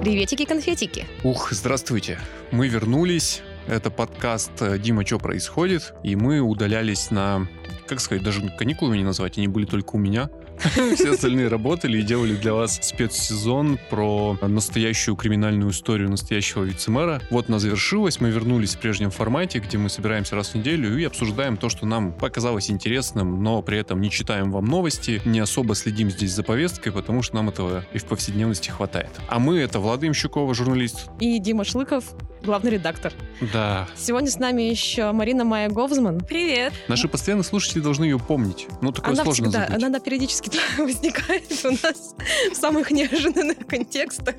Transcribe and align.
Приветики-конфетики. 0.00 1.06
Ух, 1.24 1.52
здравствуйте. 1.52 2.18
Мы 2.52 2.68
вернулись. 2.68 3.42
Это 3.66 3.90
подкаст 3.90 4.50
э, 4.60 4.78
«Дима, 4.78 5.04
что 5.04 5.18
происходит?» 5.18 5.92
И 6.02 6.16
мы 6.16 6.40
удалялись 6.40 7.10
на, 7.10 7.46
как 7.86 8.00
сказать, 8.00 8.24
даже 8.24 8.40
каникулами 8.58 8.96
не 8.96 9.04
назвать, 9.04 9.36
они 9.36 9.46
были 9.46 9.66
только 9.66 9.96
у 9.96 9.98
меня. 9.98 10.30
Все 10.94 11.12
остальные 11.12 11.48
работали 11.48 11.98
и 11.98 12.02
делали 12.02 12.34
для 12.34 12.52
вас 12.54 12.78
спецсезон 12.82 13.78
про 13.88 14.36
настоящую 14.42 15.16
криминальную 15.16 15.70
историю 15.70 16.10
настоящего 16.10 16.64
вице-мэра. 16.64 17.20
Вот 17.30 17.48
она 17.48 17.58
завершилась, 17.58 18.20
мы 18.20 18.30
вернулись 18.30 18.74
в 18.74 18.78
прежнем 18.78 19.10
формате, 19.10 19.58
где 19.60 19.78
мы 19.78 19.88
собираемся 19.88 20.36
раз 20.36 20.50
в 20.50 20.54
неделю 20.56 20.98
и 20.98 21.04
обсуждаем 21.04 21.56
то, 21.56 21.68
что 21.68 21.86
нам 21.86 22.12
показалось 22.12 22.70
интересным, 22.70 23.42
но 23.42 23.62
при 23.62 23.78
этом 23.78 24.00
не 24.00 24.10
читаем 24.10 24.50
вам 24.52 24.66
новости, 24.66 25.22
не 25.24 25.40
особо 25.40 25.74
следим 25.74 26.10
здесь 26.10 26.32
за 26.32 26.42
повесткой, 26.42 26.92
потому 26.92 27.22
что 27.22 27.36
нам 27.36 27.48
этого 27.48 27.84
и 27.92 27.98
в 27.98 28.04
повседневности 28.04 28.70
хватает. 28.70 29.10
А 29.28 29.38
мы— 29.38 29.58
это 29.60 29.80
Влада 29.80 30.06
Имщукова, 30.06 30.52
журналист. 30.54 31.08
И 31.20 31.38
Дима 31.38 31.64
Шлыков, 31.64 32.04
главный 32.42 32.72
редактор. 32.72 33.12
Да. 33.52 33.88
Сегодня 33.96 34.30
с 34.30 34.38
нами 34.38 34.62
еще 34.62 35.12
Марина 35.12 35.44
Майя 35.44 35.68
Говзман. 35.70 36.20
Привет. 36.20 36.72
Наши 36.88 37.08
постоянные 37.08 37.44
слушатели 37.44 37.80
должны 37.80 38.04
ее 38.04 38.18
помнить. 38.18 38.66
Ну, 38.82 38.92
такое 38.92 39.14
Она 39.14 39.24
сложно 39.24 39.48
всегда, 39.50 39.66
забыть. 39.66 39.82
она 39.84 40.00
периодически 40.00 40.49
возникает 40.78 41.64
у 41.64 41.70
нас 41.70 42.14
в 42.50 42.54
самых 42.54 42.90
неожиданных 42.90 43.66
контекстах. 43.66 44.34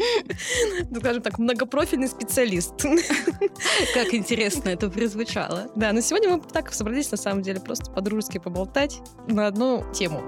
Ну, 0.90 1.00
Скажем 1.00 1.22
так, 1.22 1.40
многопрофильный 1.40 2.08
специалист. 2.08 2.74
Как 3.94 4.14
интересно 4.14 4.70
это 4.70 4.90
прозвучало. 4.90 5.72
Да, 5.76 5.92
но 5.94 6.02
сегодня 6.02 6.30
мы 6.30 6.42
так 6.42 6.74
собрались, 6.74 7.12
на 7.12 7.18
самом 7.18 7.42
деле, 7.42 7.60
просто 7.60 7.92
по-дружески 7.92 8.38
поболтать 8.38 9.00
на 9.28 9.48
одну 9.48 9.86
тему. 9.94 10.22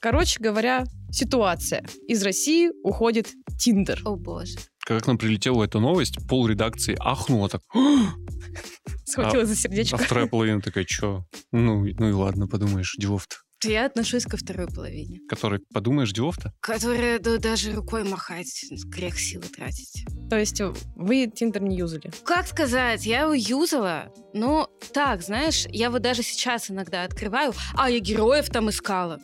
Короче 0.00 0.40
говоря, 0.40 0.84
ситуация. 1.10 1.84
Из 2.06 2.22
России 2.22 2.70
уходит 2.84 3.28
Тиндер. 3.58 4.00
О 4.04 4.16
боже. 4.16 4.56
Когда 4.88 5.04
к 5.04 5.06
нам 5.06 5.18
прилетела 5.18 5.64
эта 5.64 5.80
новость, 5.80 6.16
пол 6.26 6.48
редакции 6.48 6.96
ахнула 6.98 7.50
так. 7.50 7.60
Схватила 9.04 9.44
за 9.44 9.52
А 9.52 9.56
сердечко. 9.56 9.98
вторая 9.98 10.26
половина 10.26 10.62
такая, 10.62 10.84
чё? 10.84 11.26
Ну, 11.52 11.84
ну 11.84 12.08
и 12.08 12.12
ладно, 12.12 12.48
подумаешь, 12.48 12.94
делов-то. 12.96 13.36
Я 13.64 13.86
отношусь 13.86 14.24
ко 14.24 14.36
второй 14.36 14.68
половине, 14.68 15.18
Который, 15.28 15.58
подумаешь, 15.74 16.12
делов-то? 16.12 16.52
которая 16.60 17.18
да, 17.18 17.38
даже 17.38 17.72
рукой 17.72 18.04
махать, 18.04 18.64
грех 18.86 19.18
силы 19.18 19.44
тратить. 19.44 20.04
То 20.30 20.38
есть 20.38 20.60
вы 20.94 21.26
Тиндер 21.26 21.62
не 21.62 21.76
юзали? 21.76 22.12
Как 22.22 22.46
сказать, 22.46 23.04
я 23.04 23.22
его 23.22 23.34
юзала, 23.34 24.12
но 24.32 24.70
так, 24.92 25.22
знаешь, 25.22 25.66
я 25.70 25.90
вот 25.90 26.02
даже 26.02 26.22
сейчас 26.22 26.70
иногда 26.70 27.02
открываю, 27.02 27.52
а 27.74 27.90
я 27.90 27.98
героев 27.98 28.48
там 28.48 28.70
искала. 28.70 29.18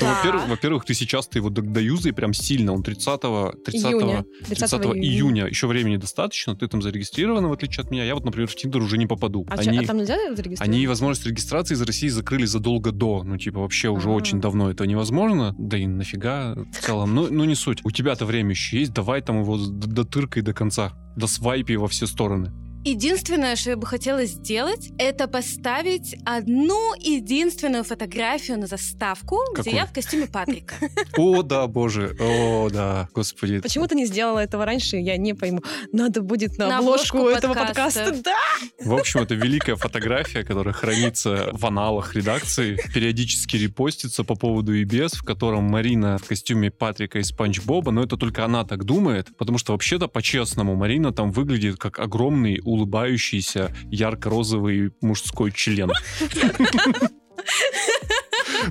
Ну, 0.00 0.46
во-первых, 0.48 0.84
ты 0.84 0.94
сейчас-то 0.94 1.38
его 1.38 1.50
д- 1.50 1.62
доюзай 1.62 2.12
прям 2.12 2.34
сильно. 2.34 2.72
Он 2.72 2.82
30 2.82 3.20
30 3.64 3.84
Июня. 3.84 4.24
30 4.46 4.72
июня. 4.96 5.46
Еще 5.46 5.66
времени 5.66 5.96
достаточно. 5.96 6.56
Ты 6.56 6.66
там 6.68 6.82
зарегистрирована, 6.82 7.48
в 7.48 7.52
отличие 7.52 7.84
от 7.84 7.90
меня. 7.90 8.04
Я 8.04 8.14
вот, 8.14 8.24
например, 8.24 8.48
в 8.48 8.54
Тиндер 8.54 8.82
уже 8.82 8.98
не 8.98 9.06
попаду. 9.06 9.46
А, 9.48 9.54
а 9.54 9.56
там 9.86 9.98
нельзя 9.98 10.16
зарегистрировать? 10.34 10.60
они 10.60 10.86
возможность 10.86 11.26
регистрации 11.26 11.74
из 11.74 11.82
России 11.82 12.08
закрыли 12.32 12.46
задолго 12.46 12.92
до. 12.92 13.22
Ну, 13.24 13.36
типа, 13.36 13.60
вообще 13.60 13.88
уже 13.88 14.08
А. 14.08 14.12
очень 14.12 14.40
давно 14.40 14.70
это 14.70 14.86
невозможно. 14.86 15.54
Да 15.58 15.76
и 15.76 15.86
нафига 15.86 16.54
в 16.54 16.80
целом. 16.80 17.14
Ну, 17.14 17.28
ну, 17.30 17.44
не 17.44 17.54
суть. 17.54 17.80
У 17.84 17.90
тебя-то 17.90 18.24
время 18.24 18.50
еще 18.50 18.78
есть. 18.80 18.92
Давай 18.94 19.20
там 19.20 19.42
его 19.42 19.58
дотыркай 19.58 20.42
до 20.42 20.54
конца. 20.54 20.92
До 21.16 21.26
свайпи 21.26 21.76
во 21.76 21.88
все 21.88 22.06
стороны. 22.06 22.50
Единственное, 22.84 23.54
что 23.54 23.70
я 23.70 23.76
бы 23.76 23.86
хотела 23.86 24.24
сделать, 24.24 24.90
это 24.98 25.28
поставить 25.28 26.16
одну 26.24 26.94
единственную 26.98 27.84
фотографию 27.84 28.58
на 28.58 28.66
заставку, 28.66 29.38
Какую? 29.54 29.62
где 29.62 29.76
я 29.76 29.86
в 29.86 29.92
костюме 29.92 30.26
Патрика. 30.26 30.74
О, 31.16 31.42
да, 31.42 31.68
боже. 31.68 32.16
О, 32.18 32.68
да. 32.70 33.08
Господи. 33.14 33.60
Почему 33.60 33.86
ты 33.86 33.94
не 33.94 34.04
сделала 34.06 34.40
этого 34.40 34.64
раньше, 34.64 34.96
я 34.96 35.16
не 35.16 35.32
пойму. 35.32 35.60
Надо 35.92 36.22
будет 36.22 36.58
на, 36.58 36.68
На 36.68 36.78
обложку, 36.78 37.18
обложку 37.18 37.38
этого 37.38 37.54
подкаста. 37.54 38.04
подкаста. 38.04 38.22
Да! 38.24 38.84
В 38.84 38.94
общем, 38.94 39.20
это 39.20 39.34
великая 39.36 39.76
фотография, 39.76 40.42
которая 40.42 40.74
хранится 40.74 41.50
в 41.52 41.64
аналах 41.64 42.16
редакции, 42.16 42.76
периодически 42.92 43.56
репостится 43.58 44.24
по 44.24 44.34
поводу 44.34 44.74
и 44.74 44.82
без, 44.82 45.12
в 45.12 45.22
котором 45.22 45.64
Марина 45.64 46.18
в 46.18 46.26
костюме 46.26 46.72
Патрика 46.72 47.20
из 47.20 47.28
Спанч 47.28 47.60
Боба, 47.60 47.92
но 47.92 48.02
это 48.02 48.16
только 48.16 48.44
она 48.44 48.64
так 48.64 48.84
думает, 48.84 49.28
потому 49.38 49.58
что 49.58 49.72
вообще-то, 49.72 50.08
по-честному, 50.08 50.74
Марина 50.74 51.12
там 51.12 51.30
выглядит 51.30 51.76
как 51.76 52.00
огромный 52.00 52.60
улыбающийся 52.72 53.74
ярко-розовый 53.90 54.92
мужской 55.00 55.52
член. 55.52 55.90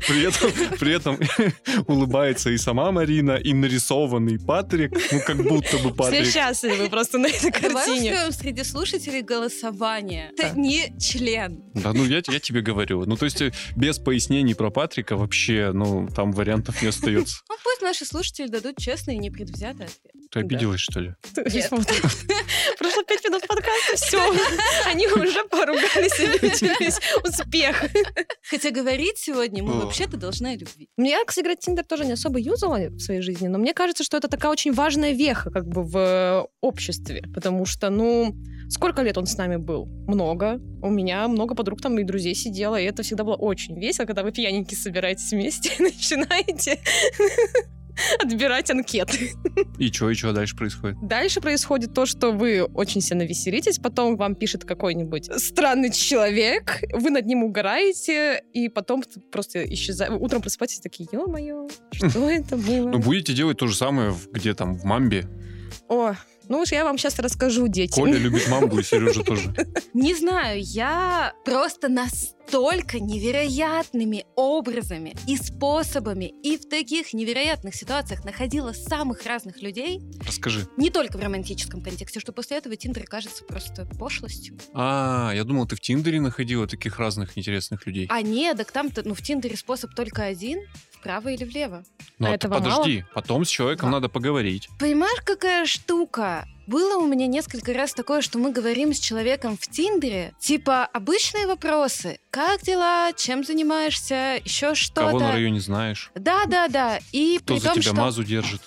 При 0.07 0.23
этом, 0.23 0.78
при 0.78 0.94
этом 0.94 1.19
улыбается 1.88 2.50
и 2.50 2.57
сама 2.57 2.91
Марина, 2.91 3.31
и 3.34 3.53
нарисованный 3.53 4.39
Патрик, 4.39 4.94
ну 5.12 5.19
как 5.25 5.38
будто 5.38 5.78
бы 5.78 5.89
Все 5.89 5.94
Патрик. 5.94 6.25
счастливы 6.28 6.89
просто 6.89 7.17
на 7.17 7.28
этой 7.28 7.51
Давай 7.51 7.85
картине. 7.85 8.12
устроим 8.12 8.31
среди 8.31 8.63
слушателей 8.63 9.22
голосование. 9.22 10.31
Это 10.38 10.57
не 10.57 10.97
член. 10.97 11.62
Да, 11.73 11.91
ну 11.94 12.06
я, 12.06 12.22
я 12.25 12.39
тебе 12.39 12.62
говорю. 12.62 13.06
Ну, 13.06 13.18
то 13.18 13.25
есть 13.25 13.41
э, 13.41 13.51
без 13.75 14.00
пояснений 14.00 14.53
про 14.53 14.69
Патрика 14.69 15.18
вообще, 15.18 15.72
ну, 15.73 16.07
там 16.07 16.31
вариантов 16.31 16.81
не 16.81 16.88
остается. 16.88 17.41
Ну, 17.50 17.56
пусть 17.63 17.81
наши 17.81 18.06
слушатели 18.06 18.47
дадут 18.47 18.78
честный 18.78 19.16
и 19.16 19.19
непредвзятый 19.19 19.88
ответ. 19.88 20.21
Ты 20.31 20.40
обиделась, 20.40 20.80
что 20.80 21.02
ли? 21.02 21.14
Нет. 21.36 21.69
Прошло 22.80 23.03
пять 23.03 23.24
минут 23.25 23.46
подкаста, 23.46 23.96
все. 23.97 24.34
Они 24.86 25.06
уже 25.08 25.44
поругались 25.46 26.19
и 26.19 26.25
обиделись. 26.25 27.00
Успех. 27.24 27.84
Хотя 28.50 28.72
говорить 28.72 29.18
сегодня 29.18 29.62
мы 29.62 29.74
вообще-то 29.74 30.16
должны 30.16 30.47
о 30.47 30.56
любви. 30.56 30.88
Я, 30.97 31.24
кстати 31.25 31.44
говоря, 31.44 31.59
Тиндер 31.59 31.84
тоже 31.84 32.06
не 32.06 32.14
особо 32.14 32.40
юзала 32.40 32.78
в 32.78 33.00
своей 33.00 33.22
жизни, 33.22 33.50
но 33.50 33.58
мне 33.58 33.74
кажется, 33.74 34.06
что 34.06 34.16
это 34.16 34.30
такая 34.30 34.52
очень 34.52 34.72
важная 34.72 35.12
веха 35.12 35.52
как 35.52 35.68
бы 35.68 35.84
в 35.84 35.97
э, 35.97 36.46
обществе, 36.62 37.24
потому 37.34 37.66
что, 37.66 37.90
ну, 37.90 38.34
сколько 38.69 39.02
лет 39.02 39.18
он 39.18 39.25
с 39.25 39.38
нами 39.38 39.58
был? 39.58 39.88
Много. 40.08 40.62
У 40.81 40.90
меня 40.90 41.28
много 41.28 41.56
подруг 41.56 41.81
там 41.81 42.00
и 42.00 42.03
друзей 42.03 42.36
сидело, 42.36 42.80
и 42.80 42.86
это 42.86 43.03
всегда 43.03 43.25
было 43.25 43.36
очень 43.36 43.78
весело, 43.78 44.06
когда 44.06 44.24
вы 44.24 44.31
пьяненькие 44.31 44.78
собираетесь 44.78 45.31
вместе 45.31 45.74
и 45.78 45.84
начинаете 45.84 46.80
отбирать 48.19 48.69
анкеты. 48.72 49.31
И 49.78 49.91
что, 49.91 50.09
и 50.09 50.13
что 50.13 50.34
дальше 50.34 50.56
происходит? 50.56 50.97
Дальше 51.02 51.41
происходит 51.41 51.94
то, 51.94 52.06
что 52.06 52.31
вы 52.31 52.63
очень 52.63 53.02
сильно 53.02 53.24
веселитесь, 53.24 53.79
потом 53.79 54.18
вам 54.18 54.35
пишет 54.35 54.66
какой-нибудь 54.66 55.29
странный 55.41 55.91
человек, 55.91 56.84
вы 56.94 57.09
над 57.09 57.25
ним 57.25 57.44
угораете, 57.44 58.44
и 58.53 58.69
потом 58.69 59.03
просто 59.31 59.63
исчезаете. 59.74 60.16
Утром 60.16 60.41
просыпаетесь 60.41 60.80
такие, 60.80 61.07
ё-моё, 61.12 61.68
что 61.91 62.30
это 62.30 62.57
было? 62.57 62.90
Ну, 62.90 63.00
будете 63.00 63.34
делать 63.34 63.57
то 63.57 63.68
же 63.68 63.75
самое, 63.75 64.13
где 64.31 64.53
там, 64.53 64.75
в 64.75 64.84
Мамбе. 64.84 65.28
О, 65.88 66.16
ну 66.51 66.59
уж 66.59 66.73
я 66.73 66.84
вам 66.84 66.97
сейчас 66.97 67.17
расскажу, 67.17 67.69
дети. 67.69 67.94
Коля 67.94 68.17
любит 68.17 68.47
Мамбу, 68.50 68.79
и 68.79 68.84
Сережа 68.84 69.23
тоже. 69.23 69.53
Не 69.94 70.13
знаю, 70.13 70.62
я 70.62 71.34
просто 71.45 71.88
настолько 71.88 73.00
невероятными 73.00 74.25
образами 74.35 75.16
и 75.28 75.38
способами 75.38 76.34
и 76.44 76.57
в 76.57 76.67
таких 76.67 77.13
невероятных 77.13 77.73
ситуациях 77.73 78.25
находила 78.25 78.73
самых 78.73 79.25
разных 79.25 79.62
людей, 79.62 80.01
Расскажи. 80.28 80.67
не 80.75 80.89
только 80.89 81.17
в 81.17 81.22
романтическом 81.22 81.81
контексте, 81.81 82.19
что 82.19 82.34
после 82.34 82.57
этого 82.57 82.75
Тиндер 82.75 83.06
кажется 83.06 83.45
просто 83.45 83.85
пошлостью. 83.97 84.57
А, 84.73 85.31
я 85.33 85.45
думал, 85.45 85.68
ты 85.68 85.78
в 85.78 85.79
Тиндере 85.79 86.19
находила 86.19 86.68
таких 86.68 87.00
разных 87.00 87.38
интересных 87.38 87.85
людей. 87.88 88.07
А 88.09 88.22
нет, 88.22 88.57
так 88.57 88.73
там-то, 88.73 89.07
ну, 89.07 89.13
в 89.13 89.22
Тиндере 89.22 89.56
способ 89.56 89.95
только 89.95 90.23
один, 90.23 90.59
вправо 91.01 91.29
или 91.29 91.44
влево. 91.44 91.84
Ну, 92.19 92.28
а 92.28 92.29
ты 92.29 92.35
этого 92.35 92.56
подожди, 92.59 93.03
потом 93.16 93.44
с 93.44 93.50
человеком 93.50 93.89
Да. 93.89 93.97
надо 93.97 94.09
поговорить. 94.09 94.69
Понимаешь, 94.79 95.19
какая 95.25 95.66
штука? 95.66 96.47
Было 96.67 96.97
у 97.00 97.07
меня 97.07 97.25
несколько 97.28 97.73
раз 97.73 97.94
такое, 97.94 98.22
что 98.22 98.38
мы 98.38 98.51
говорим 98.51 98.94
с 98.94 99.00
человеком 99.00 99.57
в 99.57 99.67
Тиндере, 99.67 100.34
типа 100.39 100.86
обычные 100.86 101.48
вопросы. 101.48 102.19
Как 102.30 102.62
дела? 102.62 103.12
Чем 103.18 103.44
занимаешься? 103.44 104.39
Еще 104.45 104.68
Кого 104.68 104.69
на 104.69 104.75
что-то. 105.19 105.31
районе 105.33 105.59
знаешь? 105.59 106.12
Да, 106.15 106.45
да, 106.45 106.68
да. 106.68 107.00
И 107.12 107.39
Кто 107.39 107.56
при 107.56 107.59
за 107.59 107.65
том, 107.69 107.74
тебя 107.81 107.92
что... 107.92 107.95
мазу 107.95 108.24
держит? 108.24 108.62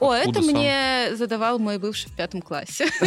О, 0.00 0.12
это 0.12 0.30
Откуда 0.30 0.42
сам? 0.42 0.54
мне 0.54 1.08
задавал 1.14 1.58
мой 1.58 1.78
бывший 1.78 2.10
в 2.10 2.16
пятом 2.16 2.42
классе. 2.42 2.88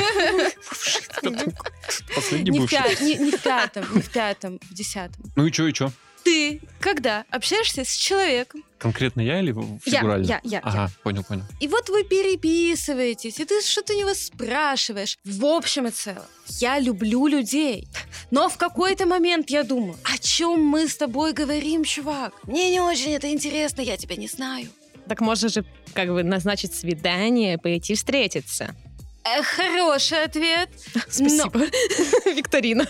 Последний 2.15 2.59
бывший. 2.59 3.17
не 3.19 3.31
в 3.31 3.41
пятом, 3.41 3.85
не 3.95 4.01
в 4.01 4.09
пятом, 4.11 4.59
в 4.61 4.73
десятом. 4.73 5.23
Ну 5.35 5.45
и 5.47 5.51
что, 5.51 5.67
и 5.67 5.73
что? 5.73 5.91
Ты, 6.23 6.61
когда 6.79 7.25
общаешься 7.29 7.83
с 7.83 7.93
человеком, 7.95 8.63
Конкретно 8.77 9.21
я 9.21 9.39
или 9.39 9.51
в- 9.51 9.79
я, 9.85 9.99
фигурально? 9.99 10.25
я, 10.25 10.39
я, 10.43 10.49
я. 10.57 10.59
Ага, 10.59 10.89
понял, 11.03 11.23
понял. 11.23 11.43
И 11.61 11.67
вот 11.67 11.89
вы 11.89 12.03
переписываетесь, 12.03 13.39
и 13.39 13.45
ты 13.45 13.61
что-то 13.61 13.93
у 13.93 13.97
него 13.99 14.13
спрашиваешь. 14.13 15.17
В 15.23 15.45
общем 15.45 15.87
и 15.87 15.91
целом, 15.91 16.23
я 16.59 16.79
люблю 16.79 17.27
людей. 17.27 17.87
Но 18.31 18.49
в 18.49 18.57
какой-то 18.57 19.05
момент 19.05 19.49
я 19.49 19.63
думаю, 19.63 19.95
о 20.03 20.17
чем 20.17 20.61
мы 20.65 20.87
с 20.87 20.97
тобой 20.97 21.33
говорим, 21.33 21.83
чувак? 21.83 22.33
Мне 22.43 22.69
не 22.71 22.79
очень 22.81 23.11
это 23.11 23.31
интересно, 23.31 23.81
я 23.81 23.97
тебя 23.97 24.15
не 24.15 24.27
знаю. 24.27 24.67
Так 25.07 25.21
можно 25.21 25.49
же 25.49 25.65
как 25.93 26.09
бы 26.09 26.23
назначить 26.23 26.73
свидание, 26.73 27.57
пойти 27.57 27.95
встретиться. 27.95 28.75
Э, 29.25 29.41
Хороший 29.41 30.23
ответ. 30.23 30.69
Спасибо. 31.09 31.59
Викторина. 32.25 32.85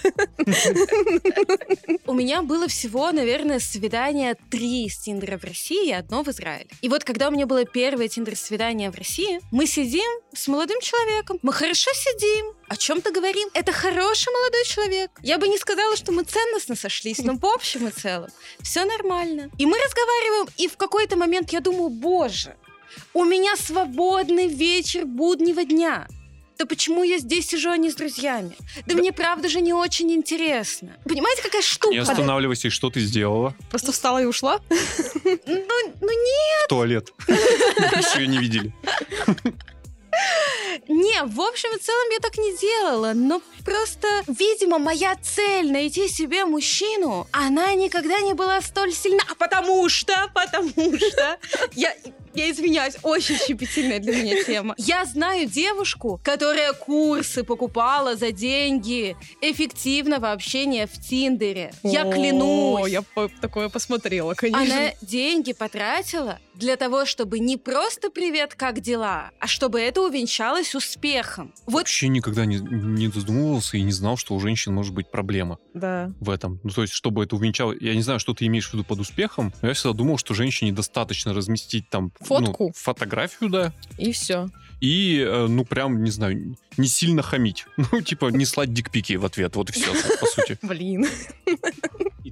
У 2.07 2.13
меня 2.13 2.41
было 2.41 2.67
всего, 2.67 3.11
наверное, 3.11 3.59
свидания 3.59 4.35
три 4.49 4.89
с 4.89 4.97
Тиндера 4.99 5.37
в 5.37 5.43
России 5.43 5.89
и 5.89 5.93
одно 5.93 6.23
в 6.23 6.29
Израиле. 6.29 6.69
И 6.81 6.89
вот 6.89 7.03
когда 7.03 7.27
у 7.27 7.31
меня 7.31 7.45
было 7.45 7.65
первое 7.65 8.07
Тиндер-свидание 8.07 8.89
в 8.89 8.95
России, 8.95 9.39
мы 9.51 9.67
сидим 9.67 10.09
с 10.33 10.47
молодым 10.47 10.79
человеком, 10.81 11.37
мы 11.43 11.53
хорошо 11.53 11.91
сидим, 11.93 12.53
о 12.67 12.77
чем-то 12.77 13.11
говорим. 13.11 13.47
Это 13.53 13.71
хороший 13.71 14.33
молодой 14.33 14.65
человек. 14.65 15.11
Я 15.21 15.37
бы 15.37 15.47
не 15.47 15.57
сказала, 15.59 15.95
что 15.95 16.11
мы 16.11 16.23
ценностно 16.23 16.75
сошлись, 16.75 17.19
но 17.19 17.33
в 17.35 17.45
общем 17.45 17.87
и 17.87 17.91
целом 17.91 18.29
все 18.61 18.85
нормально. 18.85 19.51
И 19.59 19.65
мы 19.67 19.77
разговариваем, 19.77 20.47
и 20.57 20.67
в 20.67 20.77
какой-то 20.77 21.15
момент 21.15 21.51
я 21.51 21.59
думаю, 21.59 21.89
боже, 21.89 22.55
у 23.13 23.23
меня 23.23 23.55
свободный 23.55 24.47
вечер 24.47 25.05
буднего 25.05 25.63
дня. 25.63 26.07
Да 26.57 26.65
почему 26.65 27.03
я 27.03 27.17
здесь 27.17 27.47
сижу, 27.47 27.71
а 27.71 27.77
не 27.77 27.89
с 27.89 27.95
друзьями? 27.95 28.55
Да, 28.85 28.95
мне 28.95 29.11
правда 29.11 29.49
же 29.49 29.59
не 29.61 29.73
очень 29.73 30.11
интересно. 30.11 30.95
Понимаете, 31.03 31.41
какая 31.41 31.61
штука? 31.61 31.93
Не 31.93 31.99
останавливайся, 31.99 32.67
и 32.67 32.71
что 32.71 32.89
ты 32.89 32.99
сделала? 33.01 33.55
Просто 33.69 33.91
встала 33.91 34.21
и 34.21 34.25
ушла? 34.25 34.59
Ну, 35.23 35.33
ну 35.45 36.09
не, 36.09 36.65
В 36.65 36.67
туалет. 36.69 37.11
Больше 37.27 38.21
ее 38.21 38.27
не 38.27 38.37
видели. 38.37 38.73
не, 40.87 41.23
в 41.23 41.41
общем 41.41 41.75
и 41.75 41.79
целом 41.79 42.07
я 42.11 42.19
так 42.19 42.37
не 42.37 42.55
делала, 42.57 43.13
но 43.13 43.41
просто, 43.65 44.07
видимо, 44.27 44.77
моя 44.79 45.15
цель 45.21 45.71
найти 45.71 46.07
себе 46.07 46.45
мужчину, 46.45 47.27
она 47.31 47.73
никогда 47.73 48.19
не 48.21 48.33
была 48.33 48.61
столь 48.61 48.93
сильна, 48.93 49.23
а 49.29 49.35
потому 49.35 49.89
что, 49.89 50.13
потому 50.33 50.69
что 50.97 51.39
я 51.73 51.95
я 52.35 52.49
извиняюсь, 52.51 52.95
очень 53.03 53.37
щепетильная 53.37 53.99
для 53.99 54.15
меня 54.15 54.43
тема. 54.43 54.75
Я 54.77 55.05
знаю 55.05 55.47
девушку, 55.47 56.19
которая 56.23 56.73
курсы 56.73 57.43
покупала 57.43 58.15
за 58.15 58.31
деньги 58.31 59.15
эффективного 59.41 60.31
общения 60.31 60.87
в 60.87 60.93
Тиндере. 60.99 61.71
Я 61.83 62.03
О, 62.03 62.11
клянусь. 62.11 62.89
Я 62.89 63.03
такое 63.41 63.69
посмотрела, 63.69 64.33
конечно. 64.33 64.61
Она 64.61 64.91
деньги 65.01 65.53
потратила 65.53 66.39
для 66.55 66.75
того, 66.77 67.05
чтобы 67.05 67.39
не 67.39 67.57
просто 67.57 68.09
«привет, 68.09 68.53
как 68.55 68.79
дела?», 68.79 69.31
а 69.39 69.47
чтобы 69.47 69.79
это 69.81 70.01
увенчалось 70.01 70.75
успехом. 70.75 71.53
Вот 71.65 71.83
Вообще 71.83 72.07
никогда 72.07 72.45
не, 72.45 72.57
не 72.57 73.07
задумывался 73.09 73.77
и 73.77 73.81
не 73.81 73.91
знал, 73.91 74.17
что 74.17 74.35
у 74.35 74.39
женщин 74.39 74.73
может 74.73 74.93
быть 74.93 75.09
проблема 75.11 75.57
Да. 75.73 76.11
в 76.19 76.29
этом. 76.29 76.59
Ну, 76.63 76.69
то 76.69 76.81
есть, 76.83 76.93
чтобы 76.93 77.23
это 77.23 77.35
увенчало... 77.35 77.73
Я 77.79 77.95
не 77.95 78.01
знаю, 78.01 78.19
что 78.19 78.33
ты 78.33 78.45
имеешь 78.45 78.69
в 78.69 78.73
виду 78.73 78.83
под 78.83 78.99
успехом, 78.99 79.53
но 79.61 79.67
я 79.69 79.73
всегда 79.73 79.93
думал, 79.93 80.17
что 80.17 80.33
женщине 80.33 80.71
достаточно 80.71 81.33
разместить 81.33 81.89
там... 81.89 82.11
Фотку. 82.23 82.65
ну, 82.67 82.71
фотографию, 82.75 83.49
да. 83.49 83.73
И 83.97 84.11
все. 84.11 84.49
И, 84.81 85.25
э, 85.25 85.47
ну, 85.47 85.63
прям, 85.63 86.03
не 86.03 86.11
знаю, 86.11 86.57
не 86.77 86.87
сильно 86.87 87.21
хамить. 87.21 87.65
Ну, 87.91 88.01
типа, 88.01 88.27
не 88.27 88.45
слать 88.45 88.73
дикпики 88.73 89.13
в 89.15 89.25
ответ. 89.25 89.55
Вот 89.55 89.69
и 89.69 89.73
все, 89.73 89.93
по 90.19 90.25
сути. 90.25 90.57
Блин. 90.65 91.07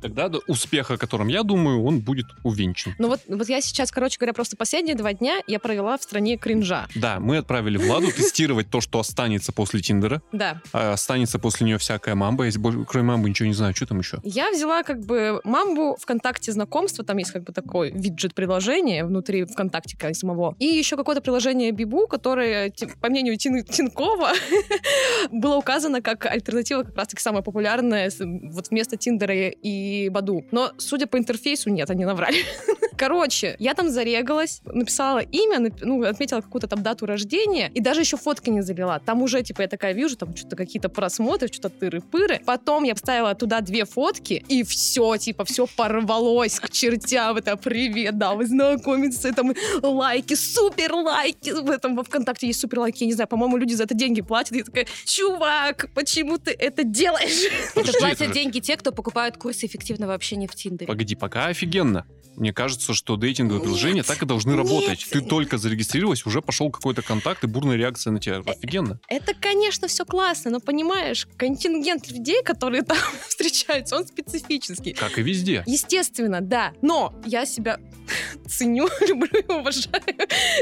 Тогда 0.02 0.30
да, 0.30 0.40
успех, 0.48 0.92
о 0.92 0.98
котором 0.98 1.28
я 1.28 1.44
думаю, 1.44 1.84
он 1.84 2.00
будет 2.00 2.28
увенчан. 2.44 2.96
Ну 2.98 3.08
вот, 3.08 3.22
вот 3.28 3.50
я 3.50 3.62
сейчас, 3.62 3.92
короче 3.92 4.18
говоря, 4.20 4.34
просто 4.34 4.58
последние 4.58 4.96
два 4.96 5.14
дня 5.14 5.40
я 5.48 5.60
провела 5.60 5.98
в 5.98 6.04
стране 6.04 6.38
кринжа. 6.38 6.88
Да, 6.96 7.20
мы 7.20 7.38
отправили 7.38 7.78
Владу 7.78 8.12
тестировать 8.12 8.70
то, 8.70 8.82
что 8.82 9.00
останется 9.00 9.52
после 9.52 9.82
Тиндера. 9.82 10.22
Да. 10.32 10.62
А 10.74 10.94
останется 10.94 11.40
после 11.40 11.66
нее 11.66 11.78
всякая 11.78 12.16
мамба. 12.16 12.46
Я 12.46 12.52
кроме 12.88 13.08
мамбы 13.08 13.30
ничего 13.30 13.48
не 13.48 13.54
знаю, 13.54 13.76
что 13.76 13.86
там 13.86 14.00
еще. 14.00 14.20
Я 14.24 14.52
взяла 14.52 14.84
как 14.84 15.06
бы 15.06 15.42
мамбу 15.44 15.98
ВКонтакте 16.00 16.52
знакомства, 16.52 17.06
там 17.06 17.18
есть 17.18 17.32
как 17.32 17.44
бы 17.44 17.54
такой 17.54 17.92
виджет 17.92 18.34
приложения 18.34 19.06
внутри 19.06 19.46
ВКонтакте 19.46 19.98
самого. 20.14 20.56
И 20.60 20.66
еще 20.66 20.98
какое-то 20.98 21.22
приложение 21.22 21.72
Бибу, 21.72 22.08
которое, 22.08 22.74
по 23.00 23.10
мнению 23.10 23.36
Тин- 23.36 23.62
было 25.32 25.56
указано 25.58 26.02
как 26.02 26.26
альтернатива 26.26 26.84
как 26.84 26.98
раз-таки 26.98 27.22
самая 27.22 27.42
популярная 27.42 28.12
вот 28.20 28.70
вместо 28.70 28.98
Тиндера 28.98 29.36
и 29.36 29.91
Баду. 30.10 30.46
Но, 30.52 30.72
судя 30.78 31.08
по 31.08 31.18
интерфейсу, 31.18 31.70
нет, 31.70 31.90
они 31.90 32.06
наврали. 32.06 32.38
Короче, 33.02 33.56
я 33.58 33.74
там 33.74 33.90
зарегалась, 33.90 34.62
написала 34.64 35.24
имя, 35.24 35.58
нап- 35.58 35.80
ну, 35.82 36.04
отметила 36.04 36.42
какую-то 36.42 36.68
там 36.68 36.84
дату 36.84 37.08
рождения, 37.08 37.72
и 37.74 37.82
даже 37.82 38.02
еще 38.02 38.16
фотки 38.16 38.52
не 38.52 38.62
залила. 38.62 39.02
Там 39.04 39.24
уже, 39.24 39.42
типа, 39.42 39.64
я 39.64 39.68
такая 39.68 39.94
вижу, 39.94 40.16
там 40.16 40.36
что-то 40.36 40.56
какие-то 40.56 40.88
просмотры, 40.88 41.48
что-то 41.48 41.70
тыры-пыры. 41.70 42.44
Потом 42.46 42.84
я 42.84 42.94
вставила 42.94 43.34
туда 43.34 43.62
две 43.62 43.86
фотки, 43.86 44.46
и 44.48 44.62
все, 44.62 45.18
типа, 45.18 45.46
все 45.46 45.66
порвалось 45.66 46.60
к 46.60 46.70
чертям. 46.70 47.38
Это 47.38 47.58
привет, 47.58 48.20
да, 48.20 48.36
вы 48.36 48.46
знакомиться, 48.46 49.34
там 49.34 49.56
лайки, 49.82 50.36
супер 50.36 50.94
лайки. 50.94 51.50
В 51.50 51.72
этом 51.72 51.96
во 51.96 52.04
ВКонтакте 52.04 52.46
есть 52.46 52.60
супер 52.60 52.82
лайки, 52.82 53.02
я 53.02 53.08
не 53.08 53.14
знаю, 53.14 53.30
по-моему, 53.30 53.58
люди 53.58 53.74
за 53.74 53.86
это 53.86 53.96
деньги 53.96 54.22
платят. 54.22 54.56
Я 54.56 54.64
такая, 54.64 54.86
чувак, 55.06 55.90
почему 55.96 56.38
ты 56.38 56.52
это 56.52 56.84
делаешь? 56.84 57.50
это 57.76 57.98
платят 57.98 58.32
деньги 58.32 58.60
те, 58.60 58.78
кто 58.78 58.92
покупают 58.92 59.38
курсы 59.38 59.66
эффективного 59.66 60.14
общения 60.14 60.48
в 60.48 60.54
Тиндере. 60.54 60.86
Погоди, 60.86 61.16
пока 61.16 61.48
офигенно. 61.48 62.06
Мне 62.36 62.54
кажется, 62.54 62.91
что 62.94 63.16
дейтинговые 63.16 63.62
приложения 63.64 64.04
так 64.04 64.22
и 64.22 64.26
должны 64.26 64.56
работать. 64.56 65.08
Ты 65.10 65.22
только 65.22 65.58
зарегистрировалась, 65.58 66.26
уже 66.26 66.42
пошел 66.42 66.70
какой-то 66.72 67.02
контакт 67.02 67.44
и 67.44 67.48
бурная 67.48 67.76
реакция 67.78 68.12
на 68.12 68.20
тебя. 68.20 68.42
Офигенно. 68.46 69.00
Это, 69.08 69.34
конечно, 69.34 69.88
все 69.88 70.06
классно, 70.06 70.52
но 70.52 70.60
понимаешь, 70.60 71.28
контингент 71.38 72.10
людей, 72.12 72.44
которые 72.44 72.82
там 72.84 72.98
встречаются, 73.28 73.96
он 73.96 74.06
специфический. 74.08 74.94
Как 74.94 75.18
и 75.18 75.22
везде. 75.22 75.64
Естественно, 75.66 76.42
да. 76.42 76.74
Но 76.82 77.14
я 77.26 77.46
себя 77.46 77.80
ценю, 78.48 78.90
люблю 79.08 79.40
и 79.40 79.52
уважаю. 79.52 80.02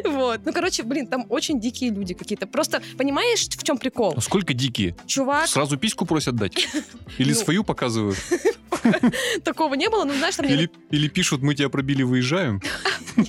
Вот. 0.06 0.42
Ну, 0.46 0.54
короче, 0.54 0.84
блин, 0.84 1.08
там 1.08 1.26
очень 1.30 1.60
дикие 1.60 1.92
люди 1.92 2.14
какие-то. 2.14 2.48
Просто 2.48 2.82
понимаешь, 2.98 3.48
в 3.48 3.64
чем 3.64 3.78
прикол? 3.78 4.14
Ну, 4.16 4.22
Сколько 4.22 4.54
дикие? 4.54 4.96
Чувак, 5.06 5.48
Сразу 5.48 5.78
письку 5.78 6.06
просят 6.06 6.36
дать? 6.36 6.68
Или 7.18 7.34
Ну. 7.34 7.40
свою 7.40 7.64
показывают? 7.64 8.18
такого 9.44 9.74
не 9.74 9.90
было, 9.90 10.06
ну, 10.06 10.14
знаешь, 10.14 10.36
там... 10.36 10.46
Или, 10.46 11.08
пишут, 11.08 11.42
мы 11.42 11.56
тебя 11.56 11.70
пробили, 11.70 12.04
выезжаем? 12.20 12.62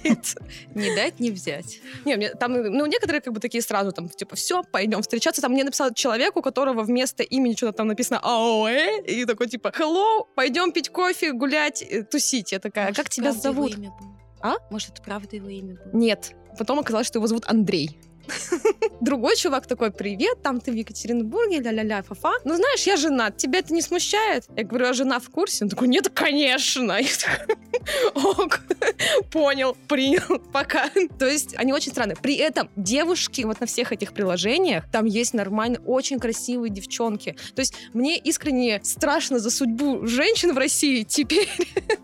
Нет. 0.05 0.37
Не 0.75 0.95
дать, 0.95 1.21
не 1.21 1.31
взять. 1.31 1.81
Не, 2.05 2.17
мне 2.17 2.31
там, 2.31 2.53
ну, 2.53 2.87
некоторые 2.87 3.21
как 3.21 3.33
бы 3.33 3.41
такие 3.41 3.63
сразу 3.63 3.93
там, 3.93 4.09
типа, 4.09 4.37
все, 4.37 4.63
пойдем 4.63 5.03
встречаться. 5.03 5.43
Там 5.43 5.53
мне 5.53 5.65
написал 5.65 5.93
человек, 5.95 6.37
у 6.37 6.43
которого 6.43 6.83
вместо 6.83 7.23
имени 7.23 7.55
что-то 7.55 7.73
там 7.79 7.89
написано 7.89 8.21
АОЭ, 8.23 9.03
и 9.03 9.25
такой, 9.25 9.49
типа, 9.49 9.69
hello, 9.69 10.27
пойдем 10.35 10.73
пить 10.73 10.91
кофе, 10.91 11.33
гулять, 11.33 11.83
э, 11.83 12.03
тусить. 12.03 12.53
Я 12.53 12.59
такая, 12.59 12.89
Может, 12.89 12.97
как 12.97 13.09
тебя 13.11 13.33
зовут? 13.33 13.77
имя 13.77 13.91
было? 13.91 14.17
А? 14.43 14.55
Может, 14.71 14.91
это 14.91 15.03
правда 15.03 15.37
его 15.37 15.49
имя 15.49 15.75
было? 15.75 15.91
Нет. 15.93 16.33
Потом 16.59 16.79
оказалось, 16.79 17.07
что 17.07 17.19
его 17.19 17.27
зовут 17.27 17.45
Андрей. 17.47 17.99
Другой 19.01 19.37
чувак 19.37 19.67
такой, 19.67 19.91
привет, 19.91 20.43
там 20.43 20.61
ты 20.61 20.73
в 20.73 20.75
Екатеринбурге, 20.75 21.61
ля-ля-ля, 21.61 22.03
фа-фа. 22.03 22.33
Ну, 22.45 22.55
знаешь, 22.55 22.83
я 22.87 22.97
женат, 22.97 23.37
тебя 23.37 23.61
это 23.61 23.73
не 23.73 23.83
смущает? 23.83 24.45
Я 24.57 24.65
говорю, 24.65 24.89
а 24.89 24.93
жена 24.93 25.21
в 25.21 25.29
курсе? 25.31 25.65
Он 25.65 25.71
такой, 25.71 25.89
нет, 25.89 26.09
конечно. 26.09 26.99
Ок, 28.15 28.61
понял, 29.31 29.77
принял, 29.89 30.39
пока. 30.53 30.91
То 31.19 31.27
есть 31.27 31.55
они 31.57 31.73
очень 31.73 31.93
странные. 31.93 32.17
При 32.17 32.37
этом 32.37 32.71
девушки 32.77 33.43
вот 33.43 33.61
на 33.61 33.67
всех 33.67 33.93
этих 33.93 34.13
приложениях, 34.13 34.91
там 34.91 35.07
есть 35.07 35.35
нормально, 35.35 35.79
очень 35.87 36.19
красивые 36.19 36.71
девчонки. 36.71 37.37
То 37.55 37.61
есть 37.61 37.75
мне 37.93 38.19
искренне 38.19 38.81
страшно 38.85 39.39
за 39.39 39.51
судьбу 39.51 40.07
женщин 40.07 40.53
в 40.55 40.59
России 40.59 41.03
теперь. 41.03 41.49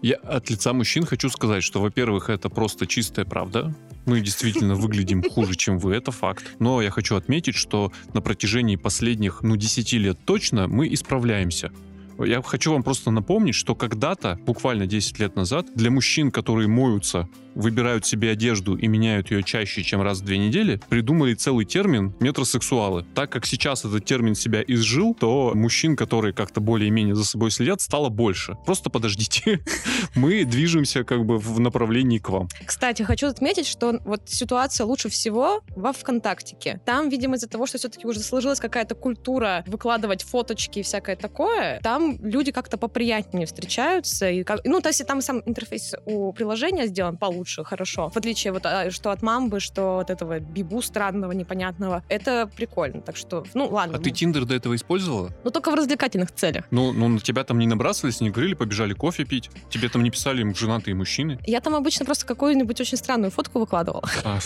Я 0.02 0.16
от 0.16 0.50
лица 0.50 0.73
мужчин 0.73 1.04
хочу 1.04 1.28
сказать, 1.30 1.62
что, 1.62 1.80
во-первых, 1.80 2.30
это 2.30 2.49
просто 2.49 2.87
чистая 2.87 3.25
правда. 3.25 3.75
Мы 4.06 4.21
действительно 4.21 4.76
выглядим 4.76 5.23
хуже, 5.23 5.56
чем 5.56 5.78
вы, 5.78 5.95
это 5.95 6.12
факт. 6.16 6.56
Но 6.58 6.82
я 6.82 6.90
хочу 6.90 7.14
отметить, 7.16 7.54
что 7.54 7.92
на 8.14 8.20
протяжении 8.20 8.76
последних, 8.76 9.42
ну, 9.42 9.56
10 9.56 9.92
лет 9.92 10.18
точно 10.25 10.66
мы 10.66 10.92
исправляемся. 10.92 11.70
Я 12.18 12.42
хочу 12.42 12.73
вам 12.73 12.82
просто 12.82 13.11
напомнить, 13.11 13.54
что 13.54 13.75
когда-то, 13.75 14.38
буквально 14.46 14.87
10 14.87 15.18
лет 15.18 15.37
назад, 15.37 15.66
для 15.75 15.90
мужчин, 15.90 16.30
которые 16.30 16.68
моются, 16.68 17.28
выбирают 17.56 18.06
себе 18.06 18.30
одежду 18.30 18.76
и 18.76 18.87
меняют 18.87 19.30
ее 19.30 19.42
чаще, 19.42 19.82
чем 19.82 20.02
раз 20.02 20.20
в 20.20 20.25
две 20.25 20.38
недели, 20.38 20.80
придумали 20.88 21.35
целый 21.35 21.64
термин 21.64 22.14
метросексуалы. 22.20 23.04
Так 23.14 23.30
как 23.30 23.46
сейчас 23.46 23.85
этот 23.85 24.04
термин 24.04 24.35
себя 24.35 24.62
изжил, 24.62 25.14
то 25.14 25.52
мужчин, 25.54 25.96
которые 25.96 26.35
как-то 26.35 26.61
более-менее 26.61 27.14
за 27.14 27.25
собой 27.25 27.50
следят, 27.50 27.80
стало 27.80 28.11
больше. 28.11 28.56
Просто 28.66 28.90
подождите. 28.90 29.61
Мы 30.14 30.44
движемся 30.44 31.02
как 31.02 31.25
бы 31.25 31.38
в 31.38 31.58
направлении 31.58 32.18
к 32.18 32.28
вам. 32.28 32.49
Кстати, 32.64 33.02
хочу 33.02 33.26
отметить, 33.26 33.66
что 33.66 33.99
вот 34.04 34.23
ситуация 34.26 34.85
лучше 34.85 35.08
всего 35.08 35.62
во 35.75 35.92
ВКонтактике. 35.92 36.80
Там, 36.85 37.08
видимо, 37.08 37.37
из-за 37.37 37.49
того, 37.49 37.66
что 37.66 37.78
все-таки 37.78 38.06
уже 38.06 38.20
сложилась 38.20 38.61
какая-то 38.61 38.94
культура 38.94 39.64
выкладывать 39.66 40.23
фоточки 40.23 40.80
и 40.80 40.82
всякое 40.82 41.16
такое, 41.16 41.80
там 41.80 42.05
там 42.06 42.18
люди 42.22 42.52
как-то 42.52 42.78
поприятнее 42.78 43.46
встречаются. 43.46 44.30
И 44.30 44.44
как... 44.44 44.60
Ну, 44.64 44.80
то 44.80 44.88
есть 44.88 45.06
там 45.06 45.20
сам 45.20 45.42
интерфейс 45.46 45.94
у 46.04 46.32
приложения 46.32 46.86
сделан 46.86 47.16
получше, 47.16 47.64
хорошо. 47.64 48.10
В 48.10 48.16
отличие 48.16 48.52
вот 48.52 48.64
а, 48.66 48.90
что 48.90 49.10
от 49.10 49.22
Мамбы, 49.22 49.60
что 49.60 49.98
от 49.98 50.10
этого 50.10 50.38
Бибу 50.38 50.82
странного, 50.82 51.32
непонятного. 51.32 52.02
Это 52.08 52.50
прикольно. 52.54 53.00
Так 53.00 53.16
что, 53.16 53.44
ну, 53.54 53.68
ладно. 53.68 53.98
А 53.98 54.00
ты 54.00 54.10
Тиндер 54.10 54.44
до 54.44 54.54
этого 54.54 54.75
использовала? 54.75 55.32
Ну, 55.44 55.50
только 55.50 55.70
в 55.70 55.75
развлекательных 55.75 56.32
целях. 56.32 56.64
Ну, 56.70 56.92
ну, 56.92 57.08
на 57.08 57.20
тебя 57.20 57.44
там 57.44 57.58
не 57.58 57.66
набрасывались, 57.66 58.20
не 58.20 58.30
говорили, 58.30 58.54
побежали 58.54 58.92
кофе 58.92 59.25
пить? 59.25 59.50
Тебе 59.70 59.88
там 59.88 60.02
не 60.02 60.10
писали 60.10 60.52
женатые 60.54 60.94
мужчины? 60.94 61.38
Я 61.46 61.60
там 61.60 61.75
обычно 61.75 62.04
просто 62.04 62.26
какую-нибудь 62.26 62.80
очень 62.80 62.98
странную 62.98 63.30
фотку 63.30 63.58
выкладывала. 63.60 64.04
А, 64.25 64.38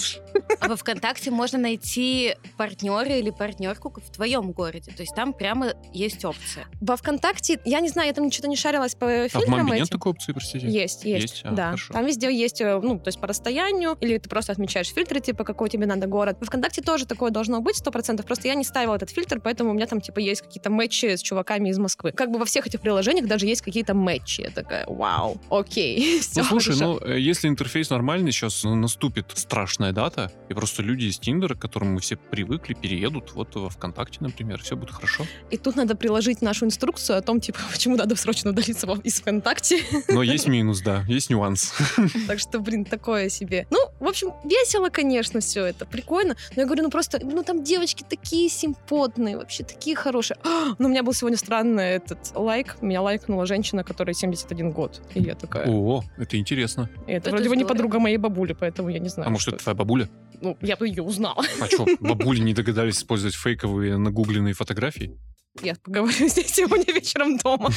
А 0.60 0.68
во 0.68 0.76
ВКонтакте 0.76 1.30
можно 1.30 1.58
найти 1.58 2.34
партнера 2.56 3.16
или 3.16 3.30
партнерку 3.30 3.90
в 3.90 4.10
твоем 4.10 4.52
городе. 4.52 4.92
То 4.92 5.02
есть 5.02 5.14
там 5.14 5.32
прямо 5.32 5.72
есть 5.92 6.24
опция. 6.24 6.66
Во 6.80 6.96
ВКонтакте, 6.96 7.50
я 7.64 7.80
не 7.80 7.88
знаю, 7.88 8.09
я 8.09 8.14
там 8.14 8.30
что-то 8.30 8.49
не 8.49 8.57
шарилась 8.57 8.95
по 8.95 9.07
а 9.07 9.28
в 9.28 9.49
Мамбе 9.49 9.73
нет 9.73 9.83
этим. 9.83 9.99
такой 9.99 10.12
опции, 10.12 10.33
простите? 10.33 10.69
Есть, 10.69 11.04
есть, 11.04 11.23
Есть? 11.23 11.40
А, 11.45 11.52
да. 11.52 11.64
хорошо. 11.66 11.92
Там 11.92 12.07
везде 12.07 12.35
есть, 12.35 12.61
э, 12.61 12.80
ну, 12.83 12.99
то 12.99 13.09
есть 13.09 13.21
по 13.21 13.26
расстоянию, 13.26 13.97
или 14.00 14.19
ты 14.19 14.28
просто 14.28 14.52
отмечаешь 14.52 14.88
фильтры, 14.88 15.21
типа, 15.21 15.45
какой 15.45 15.69
тебе 15.69 15.87
надо 15.87 16.07
город. 16.07 16.37
В 16.40 16.47
ВКонтакте 16.47 16.83
тоже 16.83 17.07
такое 17.07 17.30
должно 17.30 17.61
быть, 17.61 17.76
сто 17.76 17.90
процентов. 17.90 18.26
Просто 18.26 18.49
я 18.49 18.54
не 18.54 18.64
ставила 18.64 18.95
этот 18.95 19.11
фильтр, 19.11 19.40
поэтому 19.40 19.71
у 19.71 19.73
меня 19.75 19.87
там, 19.87 20.00
типа, 20.00 20.19
есть 20.19 20.42
какие-то 20.42 20.71
матчи 20.71 21.16
с 21.16 21.23
чуваками 21.23 21.69
из 21.69 21.78
Москвы. 21.78 22.12
Как 22.12 22.30
бы 22.30 22.38
во 22.38 22.45
всех 22.45 22.66
этих 22.66 22.80
приложениях 22.80 23.26
даже 23.26 23.47
есть 23.47 23.62
какие-то 23.62 23.95
матчи. 23.95 24.42
Я 24.42 24.50
такая, 24.50 24.87
вау, 24.87 25.40
окей, 25.50 26.21
Ну, 26.37 26.45
слушай, 26.45 26.76
ну, 26.78 26.99
э, 27.00 27.19
если 27.19 27.49
интерфейс 27.49 27.90
нормальный, 27.90 28.33
сейчас 28.33 28.64
ну, 28.64 28.75
наступит 28.75 29.26
страшная 29.35 29.92
дата, 29.92 30.30
и 30.49 30.54
просто 30.54 30.83
люди 30.83 31.07
из 31.07 31.19
Тиндера, 31.19 31.54
к 31.54 31.59
которым 31.59 31.95
мы 31.95 32.00
все 32.00 32.16
привыкли, 32.16 32.75
переедут 32.75 33.33
вот 33.35 33.54
во 33.54 33.69
ВКонтакте, 33.69 34.19
например, 34.21 34.62
все 34.62 34.76
будет 34.76 34.90
хорошо. 34.90 35.26
И 35.50 35.57
тут 35.57 35.76
надо 35.76 35.97
приложить 35.97 36.42
нашу 36.42 36.66
инструкцию 36.66 37.19
о 37.19 37.23
том, 37.23 37.39
типа, 37.40 37.59
почему 37.73 37.97
надо 37.97 38.16
срочно 38.16 38.50
удалиться 38.50 38.87
во- 38.87 38.99
из 39.02 39.20
ВКонтакте. 39.20 39.80
Но 40.09 40.23
есть 40.23 40.47
минус, 40.47 40.80
да, 40.80 41.04
есть 41.09 41.30
нюанс. 41.30 41.73
Так 42.26 42.38
что, 42.38 42.61
блин, 42.61 42.85
такое 42.85 43.28
себе. 43.28 43.66
Ну, 43.70 43.78
в 43.99 44.06
общем, 44.06 44.32
весело, 44.44 44.88
конечно, 44.90 45.40
все 45.40 45.64
это, 45.64 45.87
прикольно. 45.87 46.37
Но 46.54 46.62
я 46.62 46.66
говорю, 46.66 46.85
ну 46.85 46.90
просто, 46.90 47.18
ну 47.23 47.42
там 47.42 47.64
девочки 47.64 48.04
такие 48.09 48.49
симпотные, 48.49 49.37
вообще 49.37 49.64
такие 49.64 49.97
хорошие. 49.97 50.37
А, 50.44 50.75
Но 50.78 50.87
у 50.87 50.90
меня 50.90 51.02
был 51.02 51.12
сегодня 51.12 51.38
странный 51.38 51.85
этот 51.97 52.18
лайк. 52.35 52.76
Меня 52.80 53.02
лайкнула 53.02 53.47
женщина, 53.47 53.85
которой 53.85 54.14
71 54.14 54.70
год. 54.70 55.00
И 55.14 55.23
я 55.23 55.35
такая... 55.35 55.66
О, 55.68 56.02
это 56.16 56.38
интересно. 56.38 56.88
И 57.06 57.12
это, 57.12 57.28
Это 57.28 57.37
вроде 57.37 57.49
бы 57.49 57.56
не 57.56 57.64
подруга 57.64 57.99
моей 57.99 58.16
бабули, 58.18 58.52
поэтому 58.59 58.88
я 58.88 58.99
не 58.99 59.09
знаю. 59.09 59.28
А 59.28 59.30
может, 59.30 59.42
что 59.42 59.50
это 59.52 59.62
твоя 59.64 59.75
бабуля? 59.75 60.09
Ну, 60.40 60.56
я 60.62 60.76
бы 60.76 60.88
ее 60.88 61.02
узнала. 61.02 61.44
А 61.61 61.66
что, 61.66 61.87
бабули 62.00 62.40
не 62.40 62.54
догадались 62.54 62.97
использовать 62.99 63.35
фейковые 63.35 63.99
нагугленные 63.99 64.54
фотографии? 64.54 65.18
Я 65.62 65.74
поговорю 65.74 66.12
с 66.28 66.36
ней 66.36 66.46
сегодня 66.46 66.92
вечером 66.92 67.36
дома. 67.38 67.70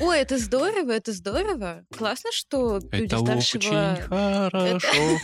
Ой, 0.00 0.18
это 0.18 0.38
здорово, 0.38 0.90
это 0.92 1.12
здорово. 1.12 1.84
Классно, 1.96 2.30
что 2.32 2.80
люди 2.90 3.04
Это 3.04 3.18
старшего... 3.18 3.58
очень 3.58 4.02
хорошо. 4.02 5.18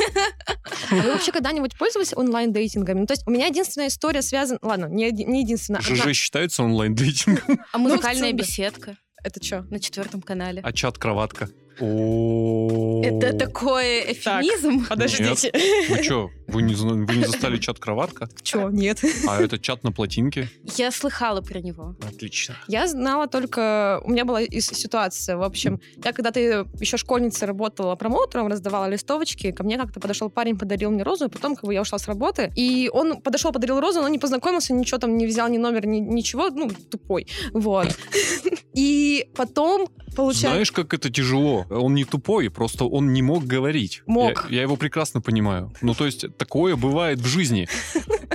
А 0.90 0.94
Вы 1.02 1.12
вообще 1.12 1.32
когда-нибудь 1.32 1.76
пользовались 1.76 2.12
онлайн-дейтингами? 2.14 3.00
Ну, 3.00 3.06
то 3.06 3.14
есть 3.14 3.26
у 3.26 3.30
меня 3.30 3.46
единственная 3.46 3.88
история 3.88 4.22
связана... 4.22 4.58
Ладно, 4.62 4.86
не, 4.86 5.10
не 5.10 5.42
единственная. 5.42 5.80
ЖЖ 5.80 6.14
считается 6.14 6.62
онлайн-дейтингом? 6.62 7.60
А 7.72 7.78
Ну, 7.78 7.88
музыкальная 7.88 8.32
да. 8.32 8.38
беседка 8.38 8.96
Это 9.24 9.42
что? 9.42 9.62
на 9.62 9.80
четвертом 9.80 10.22
канале. 10.22 10.60
А 10.62 10.72
чат-кроватка? 10.72 11.48
Это 11.80 13.32
такой 13.36 14.12
эфемизм? 14.12 14.86
Подождите. 14.86 15.52
Вы 15.88 16.02
что, 16.02 16.30
вы 16.46 16.62
не, 16.62 16.74
зна- 16.74 17.04
вы 17.06 17.16
не 17.16 17.24
застали 17.26 17.56
чат-кроватка? 17.58 18.28
Чё? 18.42 18.70
Нет. 18.70 19.00
А 19.28 19.40
это 19.40 19.58
чат 19.58 19.84
на 19.84 19.92
плотинке? 19.92 20.48
Я 20.76 20.90
слыхала 20.90 21.40
про 21.40 21.60
него. 21.60 21.94
Отлично. 22.02 22.56
Я 22.66 22.86
знала 22.88 23.26
только... 23.26 24.00
У 24.04 24.10
меня 24.10 24.24
была 24.24 24.42
ситуация, 24.42 25.36
в 25.36 25.42
общем, 25.42 25.80
я 26.04 26.12
когда-то 26.12 26.66
еще 26.80 26.96
школьницей 26.96 27.46
работала 27.46 27.94
промоутером, 27.94 28.48
раздавала 28.48 28.86
листовочки, 28.88 29.52
ко 29.52 29.62
мне 29.64 29.76
как-то 29.76 30.00
подошел 30.00 30.30
парень, 30.30 30.58
подарил 30.58 30.90
мне 30.90 31.02
розу, 31.02 31.26
и 31.26 31.28
потом 31.28 31.54
как 31.54 31.64
бы 31.64 31.74
я 31.74 31.82
ушла 31.82 31.98
с 31.98 32.06
работы, 32.08 32.52
и 32.56 32.90
он 32.92 33.20
подошел, 33.20 33.52
подарил 33.52 33.80
розу, 33.80 34.00
но 34.02 34.08
не 34.08 34.18
познакомился, 34.18 34.72
ничего 34.72 34.98
там 34.98 35.16
не 35.16 35.26
взял, 35.26 35.48
ни 35.48 35.58
номер, 35.58 35.86
ни, 35.86 35.98
ничего, 35.98 36.48
ну, 36.50 36.70
тупой. 36.90 37.26
Вот. 37.52 37.88
И 38.74 39.28
потом, 39.34 39.88
получается... 40.14 40.50
Знаешь, 40.50 40.72
как 40.72 40.94
это 40.94 41.10
тяжело? 41.10 41.66
Он 41.70 41.94
не 41.94 42.04
тупой, 42.04 42.50
просто 42.50 42.84
он 42.84 43.12
не 43.12 43.22
мог 43.22 43.44
говорить. 43.44 44.02
Мог. 44.06 44.46
Я, 44.50 44.56
я 44.56 44.62
его 44.62 44.76
прекрасно 44.76 45.20
понимаю. 45.20 45.72
Ну, 45.82 45.94
то 45.94 46.06
есть, 46.06 46.36
такое 46.36 46.76
бывает 46.76 47.18
в 47.18 47.26
жизни. 47.26 47.68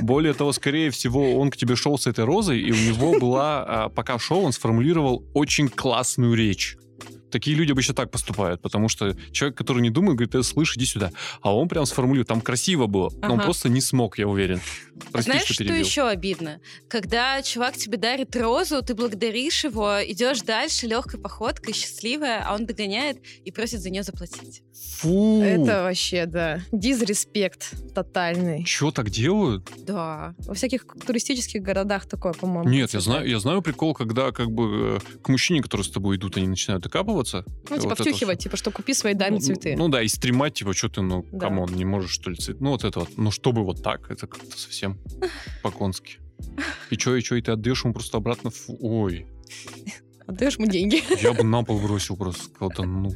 Более 0.01 0.33
того, 0.33 0.51
скорее 0.51 0.89
всего, 0.89 1.39
он 1.39 1.49
к 1.49 1.57
тебе 1.57 1.75
шел 1.75 1.97
с 1.97 2.07
этой 2.07 2.25
розой, 2.25 2.59
и 2.59 2.71
у 2.71 2.75
него 2.75 3.19
была, 3.19 3.65
а, 3.67 3.89
пока 3.89 4.19
шел, 4.19 4.43
он 4.43 4.51
сформулировал 4.51 5.23
очень 5.33 5.69
классную 5.69 6.33
речь. 6.35 6.77
Такие 7.33 7.57
люди 7.57 7.71
обычно 7.71 7.95
так 7.95 8.11
поступают, 8.11 8.61
потому 8.61 8.89
что 8.89 9.15
человек, 9.31 9.57
который 9.57 9.81
не 9.81 9.89
думает, 9.89 10.17
говорит, 10.17 10.35
«Э, 10.35 10.43
слышь, 10.43 10.77
иди 10.77 10.85
сюда. 10.85 11.11
А 11.41 11.55
он 11.55 11.67
прям 11.67 11.87
сформулирует, 11.87 12.27
там 12.27 12.41
красиво 12.41 12.85
было, 12.85 13.11
но 13.23 13.33
он 13.33 13.39
просто 13.39 13.69
не 13.69 13.81
смог, 13.81 14.19
я 14.19 14.27
уверен. 14.27 14.61
Прости, 15.11 15.31
Знаешь, 15.31 15.45
что 15.45 15.55
что 15.55 15.73
еще 15.73 16.07
обидно? 16.07 16.59
Когда 16.87 17.41
чувак 17.41 17.75
тебе 17.75 17.97
дарит 17.97 18.35
розу, 18.35 18.83
ты 18.83 18.93
благодаришь 18.93 19.63
его, 19.63 19.97
идешь 20.05 20.41
дальше 20.41 20.85
легкой 20.85 21.19
походкой, 21.19 21.73
счастливая, 21.73 22.43
а 22.45 22.53
он 22.53 22.67
догоняет 22.67 23.17
и 23.43 23.51
просит 23.51 23.81
за 23.81 23.89
нее 23.89 24.03
заплатить. 24.03 24.61
Фу! 24.99 25.41
Это 25.41 25.83
вообще, 25.83 26.27
да, 26.27 26.61
disrespect 26.71 27.73
тотальный. 27.95 28.63
Чё 28.63 28.91
так 28.91 29.09
делают? 29.09 29.71
Да. 29.77 30.35
Во 30.39 30.53
всяких 30.53 30.85
туристических 31.05 31.63
городах 31.63 32.05
такое, 32.05 32.33
по-моему. 32.33 32.69
Нет, 32.69 32.93
я 32.93 32.99
знаю, 32.99 33.27
я 33.27 33.39
знаю 33.39 33.61
прикол, 33.63 33.93
когда 33.95 34.31
как 34.31 34.51
бы 34.51 34.99
э, 35.03 35.17
к 35.21 35.29
мужчине, 35.29 35.61
который 35.61 35.81
с 35.81 35.89
тобой 35.89 36.17
идут, 36.17 36.37
они 36.37 36.47
начинают 36.47 36.83
докапываться. 36.83 37.22
Ну, 37.69 37.77
типа 37.77 37.89
Вот 37.89 37.99
втюхивать, 37.99 38.39
типа, 38.39 38.57
что 38.57 38.71
купи 38.71 38.93
своей 38.93 39.15
даме 39.15 39.35
Ну, 39.37 39.41
цветы. 39.41 39.75
Ну 39.77 39.87
да, 39.89 40.01
и 40.01 40.07
стремать, 40.07 40.53
типа, 40.55 40.73
что 40.73 40.89
ты, 40.89 41.01
ну, 41.01 41.25
Да. 41.31 41.39
come 41.47 41.62
on, 41.62 41.73
не 41.73 41.85
можешь, 41.85 42.11
что 42.11 42.29
ли, 42.29 42.35
цвет. 42.35 42.61
Ну, 42.61 42.71
вот 42.71 42.83
это 42.83 42.99
вот. 42.99 43.09
Ну, 43.17 43.31
чтобы 43.31 43.63
вот 43.63 43.81
так, 43.83 44.09
это 44.11 44.27
как-то 44.27 44.57
совсем 44.57 44.97
по-конски. 45.63 46.19
И 46.89 46.95
что, 46.97 47.15
и 47.15 47.21
что, 47.21 47.35
и 47.35 47.41
ты 47.41 47.51
отдаешь 47.51 47.83
ему 47.83 47.93
просто 47.93 48.17
обратно? 48.17 48.51
Ой, 48.67 49.27
Отдаешь 50.25 50.57
ему 50.57 50.67
деньги. 50.67 51.01
я 51.21 51.33
бы 51.33 51.43
на 51.43 51.63
пол 51.63 51.79
бросил 51.79 52.15
просто. 52.17 52.49
Кого-то, 52.57 52.83
ну, 52.83 53.11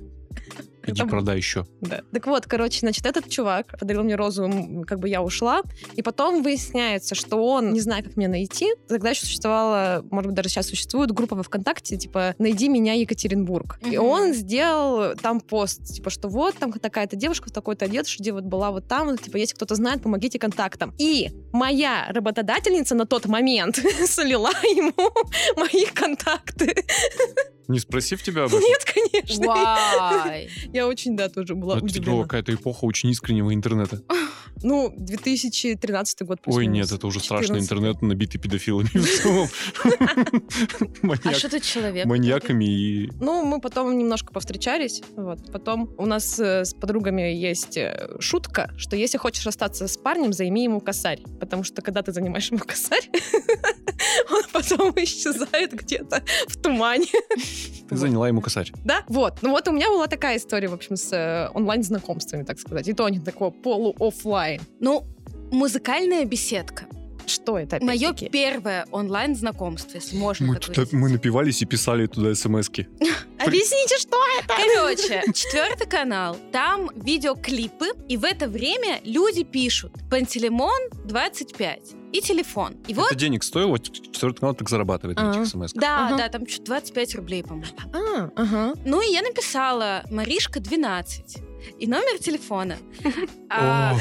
иди 0.88 1.02
Это- 1.02 1.10
продай 1.10 1.38
еще. 1.38 1.66
Да. 1.82 2.02
Так 2.12 2.26
вот, 2.28 2.46
короче, 2.46 2.80
значит, 2.80 3.06
этот 3.06 3.30
чувак 3.30 3.78
подарил 3.80 4.04
мне 4.04 4.16
розу, 4.16 4.50
как 4.88 5.00
бы 5.00 5.10
я 5.10 5.22
ушла, 5.22 5.62
и 5.96 6.02
потом 6.02 6.42
выясняется, 6.44 7.16
что 7.16 7.38
он, 7.38 7.74
не 7.74 7.80
знаю, 7.82 8.04
как 8.04 8.16
меня 8.18 8.30
найти, 8.30 8.70
тогда 8.88 9.10
еще 9.12 9.22
существовала, 9.26 10.04
может 10.12 10.28
быть, 10.28 10.36
даже 10.36 10.50
сейчас 10.50 10.68
существует 10.68 11.12
группа 11.12 11.36
во 11.36 11.44
ВКонтакте, 11.44 11.98
типа 11.98 12.36
«Найди 12.40 12.70
меня, 12.70 12.94
Екатеринбург». 12.94 13.80
И 13.84 13.98
Мгм. 13.98 14.06
он 14.06 14.34
сделал 14.34 15.16
там 15.22 15.40
пост, 15.42 15.84
типа, 15.86 16.10
что 16.10 16.28
вот, 16.30 16.56
там 16.56 16.72
такая-то 16.74 17.16
девушка 17.16 17.50
в 17.50 17.52
такой-то 17.52 17.86
одежде 17.86 18.32
вот 18.32 18.44
была 18.44 18.72
вот 18.72 18.88
там, 18.88 19.18
типа, 19.18 19.38
если 19.38 19.56
кто-то 19.56 19.76
знает, 19.76 20.02
помогите 20.02 20.40
контактам. 20.40 20.94
И 20.98 21.30
моя 21.52 22.06
работодательница 22.10 22.96
на 22.96 23.06
тот 23.06 23.26
момент 23.26 23.76
слила 24.08 24.52
ему 24.64 24.94
мои 25.58 25.86
контакты. 25.86 26.74
Не 27.68 27.80
спросив 27.80 28.24
тебя 28.24 28.44
об 28.44 28.48
этом? 28.54 28.62
Нет, 28.62 28.86
конечно. 28.86 29.48
Вай. 29.48 30.50
Я 30.78 30.88
очень, 30.88 31.18
да, 31.18 31.28
тоже 31.28 31.56
была 31.56 31.74
Ну, 31.74 31.88
Это 31.88 31.98
удивлена. 32.00 32.22
какая-то 32.22 32.54
эпоха 32.54 32.86
очень 32.86 33.10
искреннего 33.10 33.52
интернета. 33.54 34.02
Ну, 34.64 34.92
2013 34.98 36.24
год. 36.24 36.40
Ой, 36.48 36.66
нет, 36.66 36.92
это 36.92 37.06
уже 37.06 37.20
страшный 37.20 37.62
14. 37.62 37.64
интернет, 37.64 38.02
набитый 38.02 38.42
педофилами. 38.42 38.90
А 41.28 41.34
что 41.34 41.50
тут 41.50 41.62
человек? 41.62 42.08
Маньяками 42.08 42.66
и... 42.66 43.12
Ну, 43.20 43.46
мы 43.46 43.62
потом 43.62 43.96
немножко 43.96 44.34
повстречались. 44.34 45.04
Вот. 45.16 45.52
Потом 45.52 45.94
у 46.00 46.08
нас 46.08 46.40
э, 46.40 46.66
с 46.66 46.74
подругами 46.74 47.22
есть 47.22 47.78
э, 47.78 48.18
шутка, 48.20 48.72
что 48.78 48.96
если 48.96 49.20
хочешь 49.20 49.46
расстаться 49.46 49.88
с 49.88 49.96
парнем, 49.96 50.34
займи 50.34 50.64
ему 50.64 50.82
косарь. 50.82 51.22
Потому 51.40 51.64
что 51.64 51.84
когда 51.84 52.02
ты 52.02 52.12
занимаешь 52.12 52.50
ему 52.50 52.62
косарь, 52.66 53.08
он 54.32 54.42
потом 54.52 54.92
исчезает 54.96 55.74
где-то 55.74 56.24
в 56.48 56.58
тумане. 56.58 57.06
Ты 57.90 57.96
заняла 57.96 58.28
ему 58.28 58.42
косарь. 58.42 58.72
Да? 58.84 59.04
Вот. 59.08 59.44
Ну 59.44 59.52
вот 59.52 59.68
у 59.68 59.72
меня 59.72 59.88
была 59.90 60.08
такая 60.08 60.38
история, 60.38 60.67
в 60.68 60.74
общем, 60.74 60.96
с 60.96 61.14
э, 61.14 61.50
онлайн-знакомствами, 61.54 62.44
так 62.44 62.60
сказать. 62.60 62.88
И 62.88 62.94
то 62.94 63.06
они 63.06 63.20
такого 63.20 63.52
полу-оффлайн. 63.52 64.62
Ну, 64.80 65.06
музыкальная 65.52 66.26
беседка. 66.26 66.86
Что 67.28 67.60
это? 67.60 67.84
Мое 67.84 68.14
первое 68.14 68.86
онлайн-знакомство, 68.92 69.98
если 69.98 70.16
можно 70.16 70.48
Мы, 70.48 70.56
так 70.60 70.94
мы 70.94 71.10
напивались 71.10 71.62
и 71.62 71.66
писали 71.66 72.06
туда 72.08 72.34
смс-ки. 72.34 72.88
Объясните, 73.38 73.98
что 73.98 74.18
это? 74.40 74.54
Короче, 74.56 75.24
четвертый 75.34 75.88
канал. 75.88 76.38
Там 76.54 76.90
видеоклипы, 76.96 77.88
и 78.08 78.16
в 78.16 78.24
это 78.24 78.48
время 78.48 79.02
люди 79.04 79.44
пишут 79.44 79.92
Пантелеймон 80.10 80.90
25 81.06 81.97
и 82.12 82.22
телефон. 82.22 82.76
И 82.88 82.94
вот, 82.94 83.08
Это 83.08 83.16
денег 83.16 83.44
стоило, 83.44 83.78
четвертый 83.80 84.40
канал 84.40 84.56
так 84.56 84.70
зарабатывает 84.70 85.18
на 85.18 85.32
А. 85.32 85.36
этих 85.36 85.48
смс 85.48 85.74
да, 85.74 86.16
да, 86.18 86.30
там 86.30 86.48
что 86.48 86.64
25 86.64 87.16
рублей, 87.16 87.44
по-моему. 87.44 87.68
А. 87.94 88.74
Ну 88.86 89.02
и 89.02 89.12
я 89.12 89.22
написала 89.22 90.04
Маришка 90.10 90.60
12. 90.60 91.38
и 91.80 91.88
номер 91.88 92.18
телефона. 92.20 92.78
А, 93.50 93.96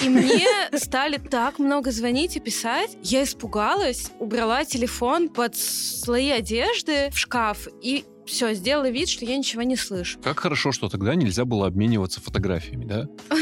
и 0.00 0.08
мне 0.08 0.46
стали 0.78 1.16
так 1.16 1.58
много 1.58 1.90
звонить 1.90 2.36
и 2.36 2.40
писать. 2.40 2.96
Я 3.02 3.24
испугалась, 3.24 4.12
убрала 4.20 4.64
телефон 4.64 5.28
под 5.28 5.56
слои 5.56 6.30
одежды 6.30 7.10
в 7.10 7.18
шкаф 7.18 7.66
и 7.82 8.04
все, 8.26 8.54
сделала 8.54 8.88
вид, 8.88 9.08
что 9.08 9.24
я 9.24 9.36
ничего 9.36 9.62
не 9.62 9.76
слышу. 9.76 10.18
Как 10.22 10.40
хорошо, 10.40 10.72
что 10.72 10.88
тогда 10.88 11.14
нельзя 11.14 11.44
было 11.44 11.66
обмениваться 11.66 12.20
фотографиями, 12.20 12.84
да? 12.84 13.08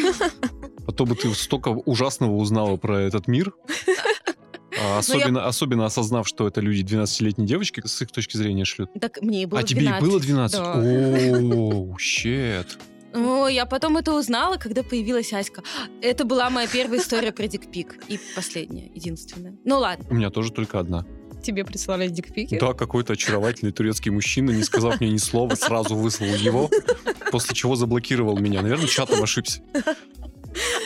А 0.87 0.93
то 0.93 1.05
бы 1.05 1.15
ты 1.15 1.33
столько 1.35 1.69
ужасного 1.69 2.35
узнала 2.35 2.77
про 2.77 3.01
этот 3.01 3.29
мир. 3.29 3.55
А 4.83 4.99
Особенно, 4.99 5.47
особенно 5.47 5.87
осознав, 5.87 6.27
что 6.27 6.49
это 6.49 6.61
люди 6.61 6.83
12-летние 6.83 7.47
девочки 7.47 7.83
с 7.85 8.03
их 8.03 8.11
точки 8.11 8.37
зрения 8.37 8.65
шлют. 8.65 8.91
Так 9.01 9.21
мне 9.23 9.43
и 9.43 9.47
было 9.47 9.61
а 9.61 9.63
тебе 9.63 9.83
и 9.83 9.87
12. 9.87 10.03
было 10.03 10.19
12? 10.19 10.59
Да. 10.59 10.75
О, 10.75 11.97
щет. 11.99 12.79
Ну, 13.13 13.49
я 13.49 13.67
потом 13.67 13.97
это 13.97 14.13
узнала, 14.13 14.57
когда 14.57 14.83
появилась 14.83 15.33
Аська. 15.33 15.63
Это 16.01 16.25
была 16.25 16.49
моя 16.51 16.69
первая 16.69 17.01
история 17.01 17.33
про 17.33 17.47
дикпик. 17.47 17.97
И 18.09 18.19
последняя, 18.35 18.91
единственная. 18.95 19.57
Ну 19.65 19.79
ладно. 19.79 20.07
У 20.11 20.15
меня 20.15 20.31
тоже 20.31 20.53
только 20.53 20.79
одна. 20.79 21.05
Тебе 21.43 21.65
присылали 21.65 22.09
дикпики? 22.09 22.59
Да, 22.59 22.73
какой-то 22.75 23.15
очаровательный 23.15 23.73
турецкий 23.73 24.11
мужчина, 24.11 24.51
не 24.51 24.63
сказав 24.63 25.01
мне 25.01 25.11
ни 25.11 25.17
слова, 25.19 25.55
сразу 25.55 25.97
выслал 25.97 26.29
его, 26.35 26.71
после 27.31 27.55
чего 27.55 27.77
заблокировал 27.77 28.37
меня. 28.39 28.63
Наверное, 28.63 28.87
чатом 28.87 29.23
ошибся. 29.23 29.61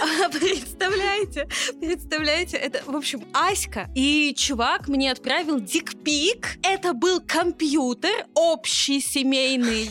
А 0.03 0.29
представляете? 0.29 1.49
Представляете? 1.81 2.59
Это, 2.59 2.83
в 2.87 2.95
общем, 2.95 3.25
Аська. 3.33 3.89
И 3.95 4.35
чувак 4.37 4.89
мне 4.89 5.11
отправил 5.11 5.59
дикпик. 5.59 6.59
Это 6.63 6.93
был 6.93 7.21
компьютер 7.27 8.27
общий 8.35 9.01
семейный. 9.01 9.91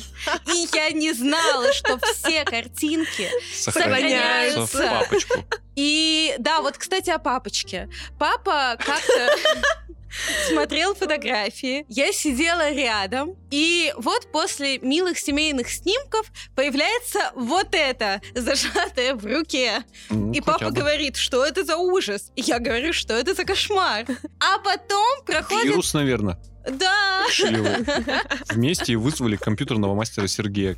И 0.53 0.67
я 0.74 0.91
не 0.91 1.12
знала, 1.13 1.74
что 1.74 1.98
все 2.00 2.46
картинки 2.46 3.27
Сохраняются 3.53 4.62
в 4.62 4.70
Сохраняются. 4.70 5.00
папочку. 5.01 5.46
И 5.75 6.36
да, 6.38 6.62
вот, 6.62 6.77
кстати, 6.77 7.10
о 7.10 7.17
папочке. 7.17 7.89
Папа 8.20 8.77
как-то 8.77 9.36
смотрел 10.48 10.96
фотографии, 10.96 11.86
я 11.89 12.12
сидела 12.12 12.72
рядом, 12.72 13.36
и 13.51 13.93
вот 13.98 14.32
после 14.32 14.79
милых 14.79 15.17
семейных 15.20 15.70
снимков 15.70 16.27
появляется 16.55 17.32
вот 17.36 17.67
это, 17.72 18.22
зажатое 18.36 19.15
в 19.15 19.25
руке. 19.25 19.84
Ну, 20.10 20.32
И 20.32 20.41
папа 20.41 20.65
бы. 20.65 20.72
говорит, 20.72 21.15
что 21.15 21.46
это 21.46 21.63
за 21.63 21.77
ужас. 21.77 22.32
И 22.36 22.41
я 22.41 22.60
говорю, 22.60 22.93
что 22.93 23.13
это 23.13 23.34
за 23.34 23.43
кошмар. 23.46 24.05
А 24.39 24.58
потом 24.60 25.24
проходит... 25.25 25.65
Вирус, 25.65 25.93
наверное, 25.93 26.39
Да. 26.67 27.25
Вместе 28.50 28.93
и 28.93 28.96
вызвали 28.96 29.36
компьютерного 29.36 29.96
мастера 29.96 30.27
Сергея. 30.27 30.77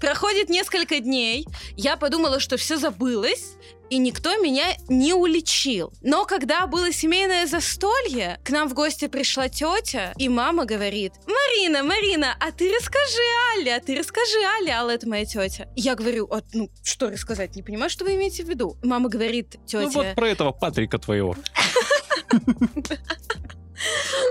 проходит 0.00 0.48
несколько 0.48 1.00
дней. 1.00 1.46
Я 1.76 1.96
подумала, 1.96 2.40
что 2.40 2.56
все 2.56 2.76
забылось, 2.76 3.56
и 3.90 3.98
никто 3.98 4.36
меня 4.36 4.76
не 4.88 5.14
уличил. 5.14 5.92
Но 6.02 6.24
когда 6.24 6.66
было 6.66 6.92
семейное 6.92 7.46
застолье, 7.46 8.38
к 8.44 8.50
нам 8.50 8.68
в 8.68 8.74
гости 8.74 9.08
пришла 9.08 9.48
тетя, 9.48 10.12
и 10.18 10.28
мама 10.28 10.64
говорит, 10.64 11.14
Марина, 11.26 11.82
Марина, 11.82 12.36
а 12.38 12.52
ты 12.52 12.70
расскажи 12.74 13.22
Але, 13.56 13.74
а 13.74 13.80
ты 13.80 13.96
расскажи 13.96 14.38
Але, 14.58 14.70
Алла 14.72 14.90
это 14.90 15.08
моя 15.08 15.24
тетя. 15.24 15.68
Я 15.74 15.94
говорю, 15.94 16.28
«А, 16.30 16.42
ну 16.52 16.70
что 16.82 17.10
рассказать, 17.10 17.56
не 17.56 17.62
понимаю, 17.62 17.90
что 17.90 18.04
вы 18.04 18.14
имеете 18.14 18.44
в 18.44 18.48
виду. 18.48 18.76
Мама 18.82 19.08
говорит, 19.08 19.56
тетя, 19.66 19.84
Ну 19.84 19.90
вот 19.90 20.14
про 20.14 20.28
этого 20.28 20.52
Патрика 20.52 20.98
твоего. 20.98 21.34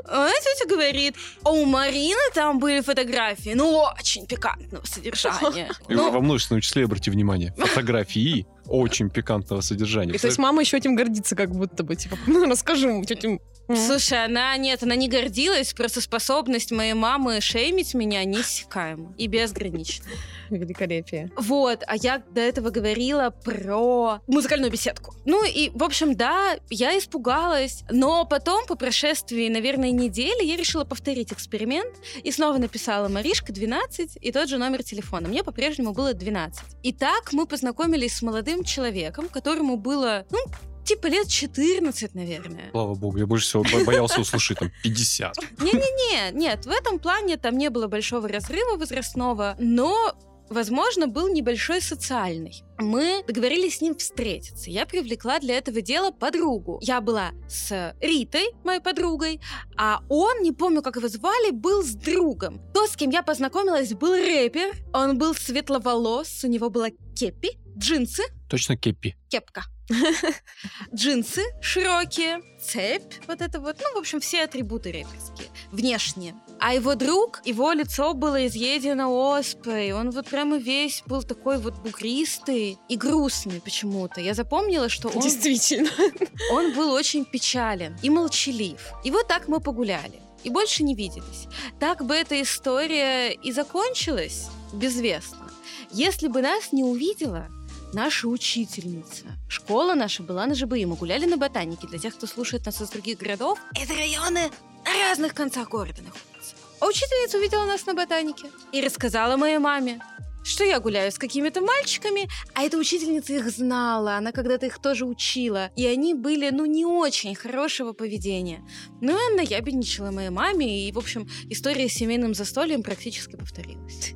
А 0.06 0.30
тетя 0.30 0.68
говорит, 0.70 1.16
а 1.44 1.52
у 1.52 1.66
Марины 1.66 2.20
там 2.34 2.60
были 2.60 2.82
фотографии, 2.82 3.52
ну, 3.56 3.86
очень 4.00 4.26
пикантного 4.26 4.86
содержания. 4.86 5.70
И 5.88 5.94
Ну, 5.94 6.12
Во 6.12 6.20
множественном 6.22 6.62
числе, 6.62 6.86
обрати 6.86 7.10
внимание, 7.12 7.54
фотографии 7.58 8.46
очень 8.66 9.10
пикантного 9.10 9.62
содержания. 9.62 10.14
И 10.14 10.18
то 10.18 10.28
есть 10.28 10.38
мама 10.38 10.62
еще 10.62 10.78
этим 10.78 10.96
гордится, 10.96 11.36
как 11.36 11.52
будто 11.52 11.84
бы, 11.84 11.96
типа, 11.96 12.18
ну, 12.28 12.50
расскажи 12.50 13.04
тетям. 13.06 13.40
Слушай, 13.76 14.26
она 14.26 14.56
нет, 14.56 14.84
она 14.84 14.96
не 14.96 15.10
гордилась, 15.10 15.74
просто 15.74 16.00
способность 16.00 16.72
моей 16.72 16.94
мамы 16.94 17.42
шеймить 17.42 17.94
меня 17.94 18.24
неиссякаема 18.24 19.14
и 19.18 19.28
безгранична. 19.28 20.06
Великолепие. 20.56 21.32
Вот, 21.36 21.84
а 21.88 21.96
я 21.96 22.20
до 22.20 22.42
этого 22.42 22.70
говорила 22.70 23.30
про 23.30 24.22
музыкальную 24.28 24.72
беседку. 24.72 25.14
Ну 25.26 25.44
и, 25.46 25.70
в 25.74 25.84
общем, 25.84 26.16
да, 26.16 26.58
я 26.70 26.98
испугалась, 26.98 27.84
но 27.90 28.26
потом, 28.26 28.66
по 28.66 28.76
прошествии, 28.76 29.48
наверное, 29.50 29.92
недели, 29.92 30.44
я 30.44 30.56
решила 30.56 30.84
повторить 30.86 31.32
эксперимент 31.34 31.94
и 32.24 32.32
снова 32.32 32.58
написала 32.58 33.08
Маришка 33.08 33.54
12 33.54 34.18
и 34.22 34.32
тот 34.32 34.50
же 34.50 34.58
номер 34.58 34.84
телефона. 34.84 35.28
Мне 35.28 35.44
по-прежнему 35.44 35.94
было 35.94 36.14
12. 36.14 36.64
И 36.84 36.94
так 36.94 37.34
мы 37.34 37.46
познакомились 37.46 38.18
с 38.18 38.22
молодым 38.22 38.64
человеком, 38.64 39.28
которому 39.30 39.78
было, 39.78 40.26
ну, 40.30 40.40
типа 40.84 41.08
лет 41.08 41.28
14, 41.28 42.16
наверное. 42.16 42.70
Слава 42.72 42.96
богу, 42.96 43.18
я 43.18 43.26
больше 43.26 43.46
всего 43.48 43.64
бо- 43.64 43.84
боялся 43.84 44.22
услышать 44.22 44.60
там 44.60 44.72
50. 44.84 45.36
Не-не-не, 45.60 46.32
нет, 46.32 46.66
в 46.66 46.70
этом 46.70 47.00
плане 47.00 47.38
там 47.38 47.58
не 47.58 47.70
было 47.70 47.88
большого 47.88 48.28
разрыва 48.28 48.78
возрастного, 48.78 49.56
но 49.60 50.14
Возможно, 50.50 51.08
был 51.08 51.28
небольшой 51.28 51.82
социальный. 51.82 52.64
Мы 52.78 53.24
договорились 53.28 53.78
с 53.78 53.82
ним 53.82 53.96
встретиться. 53.96 54.70
Я 54.70 54.86
привлекла 54.86 55.40
для 55.40 55.58
этого 55.58 55.82
дела 55.82 56.12
подругу. 56.12 56.80
Я 56.82 57.02
была 57.02 57.32
с 57.50 57.96
Ритой, 58.00 58.46
моей 58.64 58.80
подругой, 58.80 59.42
а 59.76 60.02
он, 60.10 60.42
не 60.42 60.52
помню, 60.54 60.82
как 60.82 60.96
его 60.96 61.08
звали, 61.10 61.52
был 61.52 61.84
с 61.84 61.94
другом. 61.94 62.62
То, 62.74 62.88
с 62.88 62.96
кем 62.96 63.10
я 63.10 63.24
познакомилась, 63.24 63.94
был 63.94 64.14
рэпер. 64.14 64.74
Он 64.94 65.18
был 65.18 65.36
светловолос, 65.36 66.44
у 66.44 66.48
него 66.48 66.70
была 66.70 66.90
кепи, 67.16 67.58
джинсы, 67.78 68.24
Точно 68.50 68.78
Кеппи. 68.78 69.16
кепка. 69.28 69.64
Джинсы 70.94 71.42
широкие, 71.62 72.40
цепь, 72.62 73.14
вот 73.28 73.42
это 73.42 73.60
вот, 73.60 73.78
ну, 73.82 73.96
в 73.96 73.98
общем, 74.00 74.20
все 74.22 74.44
атрибуты 74.44 74.92
рэперские, 74.92 75.50
внешние. 75.72 76.34
А 76.60 76.74
его 76.74 76.96
друг, 76.96 77.42
его 77.46 77.72
лицо 77.72 78.14
было 78.14 78.48
изъедено 78.48 79.10
оспой, 79.12 79.92
он 79.92 80.12
вот 80.12 80.28
прямо 80.28 80.58
весь 80.58 81.04
был 81.06 81.24
такой 81.24 81.58
вот 81.60 81.76
бугристый 81.76 82.78
и 82.90 82.98
грустный 82.98 83.62
почему-то. 83.62 84.22
Я 84.22 84.34
запомнила, 84.34 84.90
что 84.90 85.10
он, 85.10 85.22
Действительно. 85.22 85.90
он 86.52 86.74
был 86.74 86.92
очень 86.92 87.26
печален 87.26 87.96
и 88.02 88.10
молчалив. 88.10 88.80
И 89.04 89.12
вот 89.12 89.28
так 89.28 89.48
мы 89.48 89.60
погуляли. 89.60 90.20
И 90.44 90.50
больше 90.50 90.84
не 90.84 90.96
виделись. 90.96 91.48
Так 91.80 92.06
бы 92.06 92.16
эта 92.16 92.42
история 92.42 93.32
и 93.32 93.52
закончилась 93.52 94.48
безвестно. 94.74 95.50
Если 95.92 96.28
бы 96.28 96.42
нас 96.42 96.72
не 96.72 96.84
увидела 96.84 97.48
наша 97.94 98.28
учительница. 98.28 99.26
Школа 99.48 99.94
наша 99.94 100.24
была 100.24 100.46
на 100.46 100.56
ЖБИ, 100.56 100.86
мы 100.86 100.96
гуляли 100.96 101.26
на 101.26 101.38
ботанике. 101.38 101.88
Для 101.88 102.00
тех, 102.00 102.16
кто 102.16 102.28
слушает 102.28 102.66
нас 102.66 102.82
из 102.82 102.90
других 102.90 103.18
городов, 103.18 103.60
это 103.76 103.94
районы 103.94 104.50
на 104.86 105.10
разных 105.10 105.34
концах 105.34 105.70
города 105.70 106.02
находятся. 106.02 106.37
А 106.80 106.86
учительница 106.86 107.38
увидела 107.38 107.66
нас 107.66 107.86
на 107.86 107.94
ботанике 107.94 108.48
и 108.72 108.82
рассказала 108.82 109.36
моей 109.36 109.58
маме, 109.58 110.00
что 110.44 110.64
я 110.64 110.80
гуляю 110.80 111.12
с 111.12 111.18
какими-то 111.18 111.62
мальчиками, 111.62 112.30
а 112.54 112.64
эта 112.64 112.78
учительница 112.78 113.34
их 113.34 113.50
знала, 113.50 114.16
она 114.16 114.32
когда-то 114.32 114.68
их 114.68 114.80
тоже 114.80 115.06
учила, 115.06 115.72
и 115.76 115.86
они 115.86 116.14
были, 116.14 116.50
ну, 116.52 116.66
не 116.66 116.86
очень 116.86 117.36
хорошего 117.36 117.94
поведения. 117.94 118.64
Ну, 119.02 119.12
и 119.12 119.34
она 119.34 119.42
ябедничала 119.42 120.12
моей 120.12 120.30
маме, 120.30 120.88
и, 120.88 120.92
в 120.92 120.98
общем, 120.98 121.28
история 121.50 121.90
с 121.90 121.94
семейным 121.94 122.34
застольем 122.34 122.84
практически 122.84 123.36
повторилась. 123.36 124.14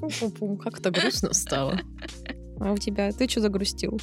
Пу-пу-пу, 0.00 0.56
Как-то 0.56 0.90
грустно 0.90 1.34
стало. 1.34 1.80
А 2.60 2.72
у 2.72 2.78
тебя? 2.78 3.10
Ты 3.12 3.28
что 3.28 3.40
загрустил? 3.40 4.00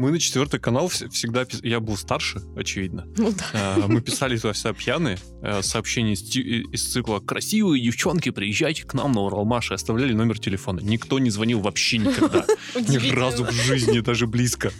Мы 0.00 0.12
на 0.12 0.18
четвертый 0.18 0.58
канал 0.58 0.86
вс- 0.86 1.10
всегда... 1.10 1.44
Я 1.62 1.78
был 1.78 1.94
старше, 1.94 2.40
очевидно. 2.56 3.06
Ну 3.18 3.32
да. 3.32 3.44
А, 3.52 3.86
Мы 3.86 4.00
писали 4.00 4.38
туда 4.38 4.54
вся 4.54 4.72
пьяные 4.72 5.18
э, 5.42 5.60
сообщения 5.60 6.14
из, 6.14 6.22
ти- 6.22 6.62
из 6.72 6.90
цикла 6.90 7.20
«Красивые 7.20 7.82
девчонки, 7.84 8.30
приезжайте 8.30 8.84
к 8.84 8.94
нам 8.94 9.12
на 9.12 9.20
Уралмаш» 9.20 9.72
и 9.72 9.74
оставляли 9.74 10.14
номер 10.14 10.38
телефона. 10.38 10.80
Никто 10.80 11.18
не 11.18 11.28
звонил 11.28 11.60
вообще 11.60 11.98
никогда. 11.98 12.46
Ни 12.76 13.10
разу 13.10 13.44
в 13.44 13.50
жизни, 13.52 14.00
даже 14.00 14.26
близко. 14.26 14.72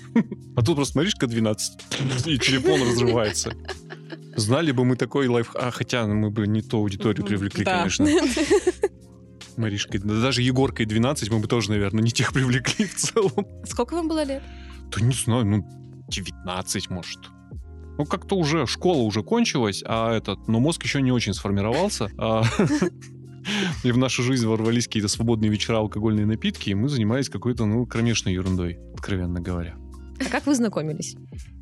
А 0.56 0.62
тут 0.62 0.76
просто 0.76 0.96
Маришка 0.96 1.26
12, 1.26 1.72
и 2.26 2.38
телефон 2.38 2.80
разрывается. 2.88 3.52
Знали 4.36 4.72
бы 4.72 4.86
мы 4.86 4.96
такой 4.96 5.28
лайф... 5.28 5.50
А, 5.54 5.70
хотя 5.70 6.06
мы 6.06 6.30
бы 6.30 6.46
не 6.46 6.62
ту 6.62 6.78
аудиторию 6.78 7.26
привлекли, 7.26 7.66
Да. 7.66 7.80
конечно. 7.80 8.08
Маришкой. 9.58 10.00
Да 10.02 10.18
даже 10.22 10.40
Егоркой 10.40 10.86
12 10.86 11.30
мы 11.30 11.40
бы 11.40 11.46
тоже, 11.46 11.68
наверное, 11.72 12.02
не 12.02 12.10
тех 12.10 12.32
привлекли 12.32 12.86
в 12.86 12.94
целом. 12.94 13.46
Сколько 13.66 13.94
вам 13.96 14.08
было 14.08 14.24
лет? 14.24 14.42
Да 14.90 15.04
не 15.04 15.12
знаю, 15.12 15.46
ну, 15.46 15.66
19, 16.08 16.90
может. 16.90 17.18
Ну, 17.98 18.04
как-то 18.06 18.36
уже, 18.36 18.66
школа 18.66 19.02
уже 19.02 19.22
кончилась, 19.22 19.82
а 19.86 20.14
этот, 20.14 20.48
но 20.48 20.58
мозг 20.58 20.82
еще 20.84 21.02
не 21.02 21.12
очень 21.12 21.34
сформировался. 21.34 22.08
а, 22.16 22.42
И 23.84 23.92
в 23.92 23.98
нашу 23.98 24.22
жизнь 24.22 24.46
ворвались 24.46 24.86
какие-то 24.86 25.08
свободные 25.08 25.50
вечера, 25.50 25.78
алкогольные 25.78 26.26
напитки, 26.26 26.70
и 26.70 26.74
мы 26.74 26.88
занимались 26.88 27.28
какой-то, 27.28 27.64
ну, 27.66 27.86
кромешной 27.86 28.34
ерундой, 28.34 28.78
откровенно 28.94 29.40
говоря. 29.40 29.76
А 30.20 30.28
как 30.30 30.46
вы 30.46 30.54
знакомились? 30.54 31.16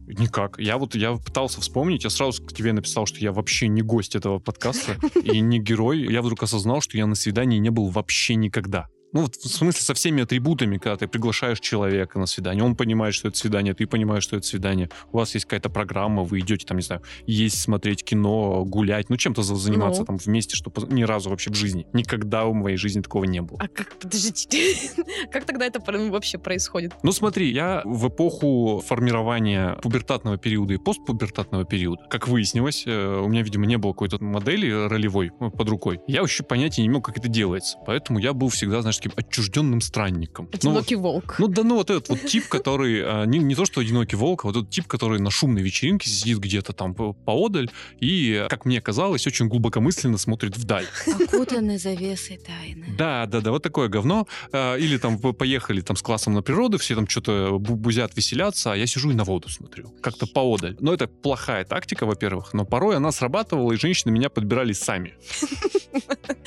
Никак. 0.07 0.59
Я 0.59 0.79
вот 0.79 0.95
я 0.95 1.12
пытался 1.14 1.61
вспомнить, 1.61 2.05
я 2.05 2.11
сразу 2.11 2.45
к 2.45 2.53
тебе 2.53 2.73
написал, 2.73 3.07
что 3.07 3.19
я 3.21 3.31
вообще 3.31 3.69
не 3.69 3.83
гость 3.83 4.17
этого 4.17 4.38
подкаста 4.38 4.97
и 5.23 5.41
не 5.41 5.61
герой. 5.61 6.01
Я 6.11 6.23
вдруг 6.23 6.43
осознал, 6.43 6.81
что 6.81 6.97
я 6.97 7.07
на 7.07 7.14
свидании 7.14 7.59
не 7.59 7.71
был 7.71 7.88
вообще 7.88 8.35
никогда. 8.35 8.87
Ну, 9.12 9.23
вот 9.23 9.37
в 9.37 9.49
смысле 9.49 9.81
со 9.81 9.94
всеми 9.94 10.23
атрибутами, 10.23 10.77
когда 10.79 10.97
ты 10.97 11.09
приглашаешь 11.09 11.61
человека 11.61 12.18
на 12.18 12.27
свидание, 12.27 12.62
он 12.62 12.77
понимает, 12.77 13.14
что 13.14 13.29
это 13.29 13.38
свидание, 13.38 13.73
ты 13.75 13.87
понимаешь, 13.87 14.23
что 14.23 14.37
это 14.37 14.47
свидание, 14.47 14.90
у 15.12 15.18
вас 15.18 15.33
есть 15.35 15.47
какая-то 15.47 15.71
программа, 15.71 16.25
вы 16.25 16.40
идете 16.40 16.66
там, 16.66 16.77
не 16.77 16.83
знаю, 16.83 17.03
есть, 17.27 17.61
смотреть 17.61 18.05
кино, 18.05 18.64
гулять, 18.64 19.09
ну, 19.09 19.16
чем-то 19.16 19.42
за- 19.42 19.57
заниматься 19.57 20.01
Ну. 20.03 20.07
там 20.07 20.16
вместе, 20.18 20.57
чтобы 20.57 20.83
ни 20.92 21.03
разу 21.05 21.31
вообще 21.31 21.51
в 21.51 21.55
жизни. 21.55 21.87
Никогда 21.92 22.44
в 22.44 22.53
моей 22.55 22.77
жизни 22.77 23.01
такого 23.01 23.25
не 23.25 23.40
было. 23.40 23.59
А 23.61 23.68
как, 23.68 23.94
подождите, 23.99 24.75
как 25.33 25.44
тогда 25.44 25.64
это 25.66 25.81
про- 25.81 25.99
вообще 26.11 26.38
происходит? 26.38 26.92
Ну 27.03 27.12
смотри, 27.12 27.51
я 27.51 27.83
в 27.85 28.09
эпоху 28.09 28.83
формирования 28.87 29.77
пубертатного 29.83 30.37
периода 30.37 30.75
и 30.75 30.77
постпубертатного 30.77 31.64
периода, 31.64 32.03
как 32.11 32.29
выяснилось, 32.29 32.85
э, 32.87 33.21
у 33.25 33.29
меня, 33.29 33.42
видимо, 33.42 33.64
не 33.66 33.79
было 33.79 33.92
какой-то 33.92 34.23
модели 34.23 34.71
ролевой 34.88 35.33
э, 35.40 35.51
под 35.51 35.68
рукой. 35.68 36.01
Я 36.07 36.21
вообще 36.21 36.42
понятия 36.42 36.83
не 36.83 36.88
имел, 36.88 37.01
как 37.01 37.16
это 37.16 37.29
делается. 37.29 37.79
Поэтому 37.87 38.18
я 38.18 38.33
был 38.33 38.49
всегда, 38.49 38.83
знаешь, 38.83 38.98
таким 38.99 39.13
отчужденным 39.17 39.81
странником. 39.81 40.49
Ну, 40.53 40.57
Одинокий 40.57 40.97
волк. 40.97 41.37
ну 41.39 41.49
да, 41.49 41.63
ну 41.65 41.77
вот 41.77 41.91
этот 41.91 42.09
вот 42.09 42.21
тип, 42.27 42.49
который, 42.49 43.03
а, 43.05 43.25
не, 43.25 43.39
не 43.39 43.55
то 43.55 43.65
что 43.65 43.81
одинокий 43.81 44.17
волк, 44.17 44.45
а 44.45 44.49
вот 44.49 44.57
этот 44.57 44.71
тип, 44.71 44.87
который 44.87 45.19
на 45.21 45.31
шумной 45.31 45.63
вечеринке 45.63 46.09
сидит 46.11 46.39
где-то 46.39 46.73
там 46.73 46.95
по- 46.95 47.13
поодаль 47.13 47.71
и, 48.01 48.47
как 48.49 48.65
мне 48.65 48.81
казалось, 48.81 49.27
очень 49.27 49.49
глубокомысленно 49.49 50.19
смотрит 50.19 50.57
вдаль. 50.57 50.87
Окутаны 51.07 51.79
завесой 51.79 52.39
тайны. 52.39 52.87
Да, 52.97 53.27
да, 53.27 53.41
да, 53.41 53.51
вот 53.51 53.63
такое 53.63 53.89
говно. 53.89 54.27
А, 54.53 54.77
Или 54.77 54.99
там 54.99 55.19
по- 55.19 55.33
поехали 55.33 55.81
там 55.81 55.97
с 55.97 56.03
классом 56.03 56.35
на 56.35 56.43
природу, 56.43 56.79
все 56.79 56.95
там 56.95 57.09
что-то 57.09 57.57
бу- 57.61 57.77
бузят, 57.77 58.17
веселятся, 58.17 58.73
а 58.73 58.77
я 58.77 58.87
сижу 58.87 59.11
и 59.11 59.15
на 59.15 59.25
воду 59.25 59.49
смотрю. 59.49 59.89
Как-то 60.03 60.27
поодаль. 60.27 60.77
Но 60.81 60.93
это 60.93 61.07
плохая 61.07 61.65
тактика, 61.65 62.07
во-первых, 62.07 62.53
но 62.55 62.65
порой 62.65 62.97
она 62.97 63.13
срабатывала, 63.13 63.73
и 63.73 63.77
женщины 63.77 64.11
меня 64.13 64.29
подбирали 64.29 64.73
сами. 64.73 65.15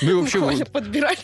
Ну 0.04 0.10
и 0.10 0.14
вообще... 0.14 0.66
Подбирали. 0.66 1.18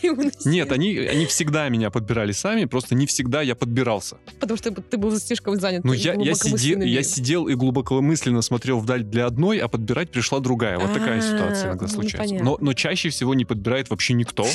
Нет, 0.44 0.70
они, 0.72 0.96
они 1.18 1.26
всегда 1.26 1.68
меня 1.68 1.90
подбирали 1.90 2.30
сами, 2.32 2.64
просто 2.64 2.94
не 2.94 3.06
всегда 3.06 3.42
я 3.42 3.56
подбирался. 3.56 4.18
Потому 4.38 4.56
что 4.56 4.70
ты 4.70 4.96
был 4.96 5.16
слишком 5.18 5.58
занят. 5.58 5.82
Ну, 5.84 5.92
я, 5.92 6.14
я, 6.14 6.34
сидел, 6.34 6.80
я 6.80 7.02
сидел 7.02 7.48
и 7.48 7.54
глубокомысленно 7.54 8.40
смотрел 8.40 8.78
вдаль 8.78 9.02
для 9.02 9.26
одной, 9.26 9.58
а 9.58 9.66
подбирать 9.66 10.12
пришла 10.12 10.38
другая. 10.38 10.78
Вот 10.78 10.92
такая 10.92 11.18
А, 11.18 11.22
ситуация 11.22 11.68
иногда 11.68 11.86
ну, 11.86 11.92
случается. 11.92 12.36
Но, 12.36 12.56
но 12.60 12.72
чаще 12.72 13.08
всего 13.08 13.34
не 13.34 13.44
подбирает 13.44 13.90
вообще 13.90 14.14
никто. 14.14 14.46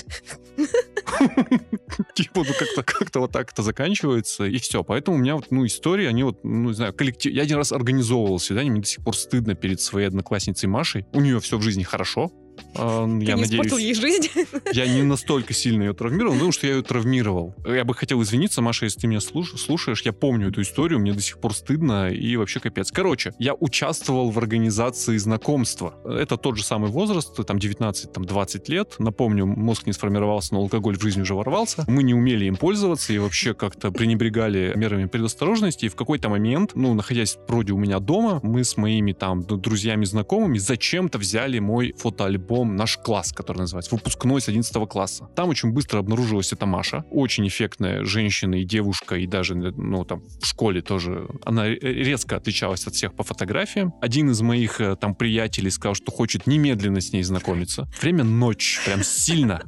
Типа, 2.15 2.43
ну 2.47 2.53
как-то 2.57 2.83
как 2.83 3.13
вот 3.15 3.31
так 3.31 3.51
это 3.51 3.61
заканчивается, 3.61 4.45
и 4.45 4.57
все. 4.57 4.83
Поэтому 4.83 5.17
у 5.17 5.19
меня 5.19 5.35
вот, 5.35 5.47
ну, 5.49 5.65
истории, 5.65 6.05
они 6.05 6.23
вот, 6.23 6.43
ну, 6.43 6.69
не 6.69 6.73
знаю, 6.73 6.93
коллектив... 6.93 7.33
Я 7.33 7.43
один 7.43 7.57
раз 7.57 7.73
организовывал 7.73 8.39
свидание, 8.39 8.71
мне 8.71 8.81
до 8.81 8.87
сих 8.87 9.03
пор 9.03 9.17
стыдно 9.17 9.53
перед 9.53 9.81
своей 9.81 10.07
одноклассницей 10.07 10.69
Машей. 10.69 11.05
У 11.11 11.19
нее 11.19 11.41
все 11.41 11.57
в 11.57 11.61
жизни 11.61 11.83
хорошо. 11.83 12.31
А, 12.75 13.05
Ты 13.05 13.25
Я 13.25 13.35
не 13.35 13.43
испортил 13.43 13.75
надеюсь, 13.75 13.79
ей 13.79 13.93
жизнь. 13.93 14.29
я 14.73 14.87
не 14.87 15.03
настолько 15.03 15.53
сильно 15.53 15.83
ее 15.83 15.93
травмировал, 15.93 16.33
потому 16.33 16.51
что 16.51 16.67
я 16.67 16.75
ее 16.75 16.81
травмировал. 16.81 17.55
Я 17.65 17.83
бы 17.83 17.93
хотел 17.93 18.21
извиниться, 18.21 18.61
Маша, 18.61 18.85
если 18.85 19.01
ты 19.01 19.07
меня 19.07 19.19
слуш- 19.19 19.57
слушаешь. 19.57 20.01
Я 20.03 20.13
помню 20.13 20.49
эту 20.49 20.61
историю, 20.61 20.99
мне 20.99 21.13
до 21.13 21.21
сих 21.21 21.39
пор 21.39 21.53
стыдно 21.53 22.09
и 22.09 22.35
вообще 22.35 22.59
капец. 22.59 22.91
Короче, 22.91 23.33
я 23.39 23.53
участвовал 23.53 24.31
в 24.31 24.37
организации 24.37 25.17
знакомства. 25.17 25.95
Это 26.05 26.37
тот 26.37 26.57
же 26.57 26.63
самый 26.63 26.89
возраст, 26.89 27.35
там 27.45 27.57
19-20 27.57 28.63
лет. 28.67 28.95
Напомню, 28.99 29.45
мозг 29.45 29.85
не 29.85 29.93
сформировался, 29.93 30.53
но 30.53 30.61
алкоголь 30.61 30.97
в 30.97 31.01
жизнь 31.01 31.21
уже 31.21 31.35
ворвался. 31.35 31.85
Мы 31.87 32.03
не 32.03 32.13
умели 32.13 32.45
им 32.45 32.55
пользоваться 32.55 33.13
и 33.13 33.17
вообще 33.17 33.53
как-то 33.53 33.91
пренебрегали 33.91 34.73
мерами 34.75 35.05
предосторожности. 35.05 35.85
И 35.85 35.89
в 35.89 35.95
какой-то 35.95 36.29
момент, 36.29 36.71
ну, 36.75 36.93
находясь 36.93 37.37
вроде 37.47 37.73
у 37.73 37.77
меня 37.77 37.99
дома, 37.99 38.39
мы 38.43 38.63
с 38.63 38.77
моими 38.77 39.13
там 39.13 39.43
друзьями, 39.43 40.05
знакомыми 40.05 40.57
зачем-то 40.57 41.17
взяли 41.17 41.59
мой 41.59 41.93
фотоальбом 41.97 42.42
«Наш 42.75 42.97
класс», 42.97 43.31
который 43.33 43.59
называется, 43.59 43.95
выпускной 43.95 44.41
с 44.41 44.47
11 44.47 44.87
класса. 44.87 45.29
Там 45.35 45.49
очень 45.49 45.71
быстро 45.71 45.99
обнаружилась 45.99 46.51
эта 46.53 46.65
Маша, 46.65 47.05
очень 47.11 47.47
эффектная 47.47 48.03
женщина 48.05 48.55
и 48.55 48.63
девушка, 48.63 49.15
и 49.15 49.27
даже, 49.27 49.55
ну, 49.55 50.05
там, 50.05 50.23
в 50.41 50.45
школе 50.45 50.81
тоже. 50.81 51.27
Она 51.45 51.65
ре- 51.65 51.79
резко 51.79 52.35
отличалась 52.35 52.85
от 52.87 52.93
всех 52.93 53.13
по 53.13 53.23
фотографиям. 53.23 53.93
Один 54.01 54.29
из 54.29 54.41
моих 54.41 54.81
э, 54.81 54.95
там 54.95 55.15
приятелей 55.15 55.69
сказал, 55.71 55.95
что 55.95 56.11
хочет 56.11 56.47
немедленно 56.47 57.01
с 57.01 57.13
ней 57.13 57.23
знакомиться. 57.23 57.87
Время 58.01 58.23
ночь, 58.23 58.81
прям 58.85 59.03
сильно. 59.03 59.61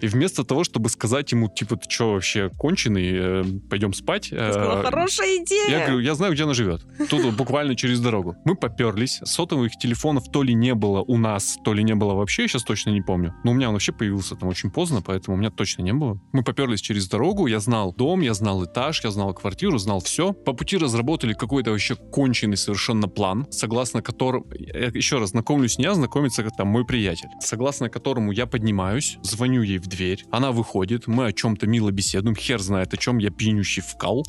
И 0.00 0.06
вместо 0.06 0.44
того, 0.44 0.64
чтобы 0.64 0.88
сказать 0.88 1.32
ему, 1.32 1.48
типа, 1.48 1.76
ты 1.76 1.90
что 1.90 2.12
вообще 2.12 2.50
конченый, 2.56 3.10
э, 3.12 3.44
пойдем 3.68 3.92
спать. 3.92 4.30
Ты 4.30 4.36
сказала, 4.36 4.80
э, 4.80 4.84
Хорошая 4.84 5.42
идея. 5.42 5.68
я 5.70 5.86
говорю, 5.86 5.98
я 5.98 6.14
знаю, 6.14 6.32
где 6.34 6.44
она 6.44 6.54
живет. 6.54 6.82
Тут 7.10 7.34
буквально 7.34 7.74
через 7.74 8.00
дорогу. 8.00 8.36
Мы 8.44 8.54
поперлись. 8.54 9.20
Сотовых 9.24 9.72
телефонов 9.76 10.30
то 10.30 10.42
ли 10.42 10.54
не 10.54 10.74
было 10.74 11.02
у 11.02 11.18
нас, 11.18 11.58
то 11.64 11.72
ли 11.72 11.82
не 11.82 11.94
было 11.94 12.14
вообще, 12.14 12.42
я 12.42 12.48
сейчас 12.48 12.62
точно 12.62 12.90
не 12.90 13.02
помню. 13.02 13.34
Но 13.44 13.50
у 13.50 13.54
меня 13.54 13.68
он 13.68 13.74
вообще 13.74 13.92
появился 13.92 14.36
там 14.36 14.48
очень 14.48 14.70
поздно, 14.70 15.02
поэтому 15.02 15.36
у 15.36 15.40
меня 15.40 15.50
точно 15.50 15.82
не 15.82 15.92
было. 15.92 16.20
Мы 16.32 16.44
поперлись 16.44 16.80
через 16.80 17.08
дорогу, 17.08 17.46
я 17.46 17.58
знал 17.58 17.92
дом, 17.92 18.20
я 18.20 18.34
знал 18.34 18.64
этаж, 18.64 19.02
я 19.02 19.10
знал 19.10 19.34
квартиру, 19.34 19.78
знал 19.78 20.00
все. 20.00 20.32
По 20.32 20.52
пути 20.52 20.76
разработали 20.76 21.32
какой-то 21.32 21.70
вообще 21.70 21.96
конченый 21.96 22.56
совершенно 22.56 23.08
план, 23.08 23.46
согласно 23.50 24.00
которому... 24.02 24.46
Я 24.52 24.86
еще 24.86 25.18
раз 25.18 25.30
знакомлюсь 25.30 25.78
не 25.78 25.88
я, 25.88 25.94
знакомится 25.94 26.42
там 26.50 26.68
мой 26.68 26.84
приятель. 26.84 27.28
Согласно 27.40 27.88
которому 27.88 28.30
я 28.30 28.46
поднимаюсь, 28.46 29.18
звоню 29.22 29.47
ей 29.48 29.78
в 29.78 29.86
дверь, 29.86 30.24
она 30.30 30.52
выходит, 30.52 31.06
мы 31.06 31.26
о 31.26 31.32
чем-то 31.32 31.66
мило 31.66 31.90
беседуем, 31.90 32.36
хер 32.36 32.60
знает 32.60 32.94
о 32.94 32.96
чем, 32.96 33.18
я 33.18 33.30
пьянющий 33.30 33.82
вкал 33.82 34.26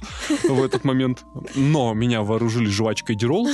в 0.48 0.64
этот 0.64 0.84
момент. 0.84 1.24
Но 1.56 1.94
меня 1.94 2.22
вооружили 2.22 2.68
жвачкой 2.68 3.16
Дирол 3.16 3.48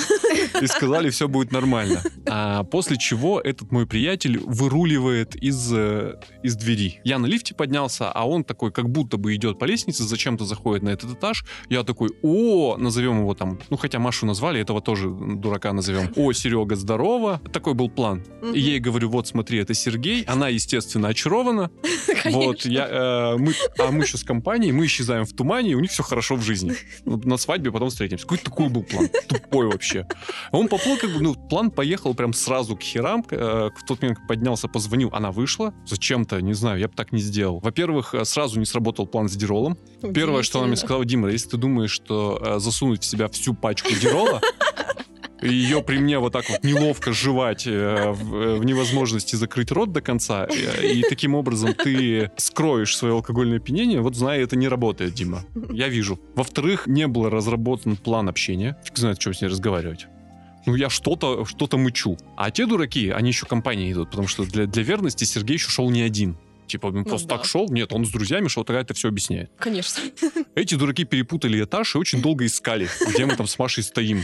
и 0.61 0.67
сказали, 0.67 1.09
все 1.09 1.27
будет 1.27 1.51
нормально. 1.51 2.01
А 2.27 2.63
после 2.63 2.97
чего 2.97 3.39
этот 3.39 3.71
мой 3.71 3.85
приятель 3.85 4.39
выруливает 4.39 5.35
из, 5.35 5.71
э, 5.73 6.19
из 6.43 6.55
двери. 6.55 7.01
Я 7.03 7.19
на 7.19 7.25
лифте 7.25 7.55
поднялся, 7.55 8.11
а 8.11 8.27
он 8.27 8.43
такой, 8.43 8.71
как 8.71 8.89
будто 8.89 9.17
бы 9.17 9.35
идет 9.35 9.59
по 9.59 9.65
лестнице, 9.65 10.03
зачем-то 10.03 10.45
заходит 10.45 10.83
на 10.83 10.89
этот 10.89 11.11
этаж. 11.11 11.45
Я 11.69 11.83
такой, 11.83 12.09
о, 12.21 12.77
назовем 12.77 13.19
его 13.19 13.33
там, 13.33 13.59
ну 13.69 13.77
хотя 13.77 13.99
Машу 13.99 14.25
назвали, 14.25 14.59
этого 14.59 14.81
тоже 14.81 15.09
дурака 15.09 15.73
назовем. 15.73 16.11
О, 16.15 16.31
Серега, 16.33 16.75
здорово. 16.75 17.41
Такой 17.51 17.73
был 17.73 17.89
план. 17.89 18.23
И 18.53 18.59
ей 18.59 18.79
говорю, 18.79 19.09
вот 19.09 19.27
смотри, 19.27 19.59
это 19.59 19.73
Сергей. 19.73 20.23
Она, 20.23 20.49
естественно, 20.49 21.09
очарована. 21.09 21.54
Вот, 22.25 22.63
Конечно. 22.63 22.69
я, 22.69 22.87
э, 22.89 23.37
мы, 23.37 23.53
а 23.77 23.91
мы 23.91 24.03
еще 24.03 24.17
с 24.17 24.23
компанией, 24.23 24.71
мы 24.71 24.85
исчезаем 24.85 25.25
в 25.25 25.33
тумане, 25.33 25.71
и 25.71 25.75
у 25.75 25.79
них 25.79 25.91
все 25.91 26.01
хорошо 26.03 26.35
в 26.35 26.41
жизни. 26.41 26.73
Вот 27.05 27.25
на 27.25 27.37
свадьбе 27.37 27.71
потом 27.71 27.89
встретимся. 27.89 28.23
Какой 28.23 28.37
такой 28.39 28.69
был 28.69 28.83
план? 28.83 29.09
Тупой 29.27 29.67
вообще. 29.67 30.07
Он 30.51 30.67
поплыл, 30.67 30.97
как 30.97 31.11
бы, 31.11 31.19
ну, 31.21 31.35
план 31.35 31.69
поехал 31.71 32.13
прям 32.15 32.33
сразу 32.33 32.75
к 32.75 32.81
херам. 32.81 33.23
Э, 33.29 33.69
В 33.75 33.85
тот 33.85 34.01
момент, 34.01 34.19
поднялся, 34.27 34.67
позвонил, 34.67 35.09
она 35.13 35.31
вышла. 35.31 35.73
Зачем-то, 35.85 36.41
не 36.41 36.53
знаю, 36.53 36.79
я 36.79 36.87
бы 36.87 36.93
так 36.95 37.11
не 37.11 37.19
сделал. 37.19 37.59
Во-первых, 37.59 38.13
э, 38.15 38.25
сразу 38.25 38.59
не 38.59 38.65
сработал 38.65 39.05
план 39.07 39.29
с 39.29 39.35
Диролом. 39.35 39.77
Первое, 40.13 40.43
что 40.43 40.59
она 40.59 40.67
мне 40.67 40.77
сказала, 40.77 41.05
Дима, 41.05 41.29
если 41.29 41.49
ты 41.49 41.57
думаешь, 41.57 41.91
что 41.91 42.41
э, 42.41 42.59
засунуть 42.59 43.03
в 43.03 43.05
себя 43.05 43.27
всю 43.27 43.53
пачку 43.53 43.89
Дирола, 44.01 44.41
ее 45.41 45.81
при 45.81 45.97
мне 45.97 46.19
вот 46.19 46.33
так 46.33 46.49
вот 46.49 46.63
неловко 46.63 47.13
жевать 47.13 47.67
э, 47.67 48.11
в, 48.11 48.35
э, 48.35 48.55
в 48.55 48.65
невозможности 48.65 49.35
закрыть 49.35 49.71
рот 49.71 49.91
до 49.91 50.01
конца, 50.01 50.47
э, 50.47 50.87
и 50.87 51.03
таким 51.03 51.35
образом 51.35 51.73
ты 51.73 52.31
скроешь 52.37 52.95
свое 52.95 53.13
алкогольное 53.13 53.57
опьянение, 53.57 54.01
вот 54.01 54.15
знаю, 54.15 54.43
это 54.43 54.55
не 54.55 54.67
работает, 54.67 55.13
Дима. 55.13 55.43
Я 55.71 55.89
вижу. 55.89 56.19
Во-вторых, 56.35 56.87
не 56.87 57.07
был 57.07 57.29
разработан 57.29 57.97
план 57.97 58.29
общения. 58.29 58.77
Фиг 58.83 58.97
знает, 58.97 59.21
что 59.21 59.33
с 59.33 59.41
ней 59.41 59.47
разговаривать. 59.47 60.07
Ну, 60.65 60.75
я 60.75 60.89
что-то 60.89 61.45
что 61.45 61.77
мычу. 61.77 62.17
А 62.37 62.49
те 62.49 62.65
дураки, 62.65 63.09
они 63.09 63.29
еще 63.29 63.45
компанией 63.45 63.91
идут, 63.91 64.09
потому 64.09 64.27
что 64.27 64.45
для, 64.45 64.65
для 64.65 64.83
верности 64.83 65.23
Сергей 65.23 65.55
еще 65.55 65.69
шел 65.69 65.89
не 65.91 66.01
один. 66.01 66.37
Типа, 66.67 66.87
он 66.87 67.03
просто 67.03 67.27
да. 67.27 67.37
так 67.37 67.45
шел. 67.45 67.69
Нет, 67.69 67.93
он 67.93 68.05
с 68.05 68.09
друзьями 68.09 68.47
шел, 68.47 68.63
тогда 68.63 68.81
это 68.81 68.93
все 68.93 69.09
объясняет. 69.09 69.51
Конечно. 69.59 70.01
Эти 70.55 70.75
дураки 70.75 71.03
перепутали 71.03 71.63
этаж 71.63 71.95
и 71.95 71.97
очень 71.97 72.21
долго 72.21 72.45
искали, 72.45 72.89
где 73.07 73.25
мы 73.25 73.35
там 73.35 73.47
с 73.47 73.59
Машей 73.59 73.83
стоим. 73.83 74.23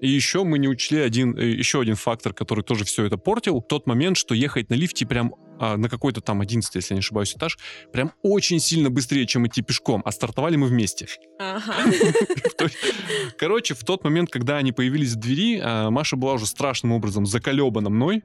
И 0.00 0.08
еще 0.08 0.44
мы 0.44 0.58
не 0.58 0.68
учли 0.68 1.00
один, 1.00 1.36
э, 1.36 1.44
еще 1.44 1.80
один 1.80 1.96
фактор, 1.96 2.32
который 2.32 2.62
тоже 2.62 2.84
все 2.84 3.04
это 3.04 3.18
портил. 3.18 3.60
Тот 3.60 3.86
момент, 3.86 4.16
что 4.16 4.34
ехать 4.34 4.70
на 4.70 4.74
лифте 4.74 5.06
прям 5.06 5.34
а, 5.58 5.76
на 5.76 5.88
какой-то 5.88 6.20
там 6.20 6.40
11, 6.40 6.74
если 6.74 6.94
я 6.94 6.96
не 6.96 7.00
ошибаюсь, 7.00 7.34
этаж, 7.34 7.58
прям 7.92 8.12
очень 8.22 8.60
сильно 8.60 8.90
быстрее, 8.90 9.26
чем 9.26 9.46
идти 9.46 9.62
пешком. 9.62 10.02
А 10.04 10.12
стартовали 10.12 10.56
мы 10.56 10.66
вместе. 10.66 11.06
Короче, 13.38 13.74
в 13.74 13.84
тот 13.84 14.04
момент, 14.04 14.30
когда 14.30 14.56
они 14.56 14.72
появились 14.72 15.12
в 15.12 15.16
двери, 15.16 15.60
а, 15.62 15.90
Маша 15.90 16.16
была 16.16 16.34
уже 16.34 16.46
страшным 16.46 16.92
образом 16.92 17.26
заколебана 17.26 17.90
мной. 17.90 18.22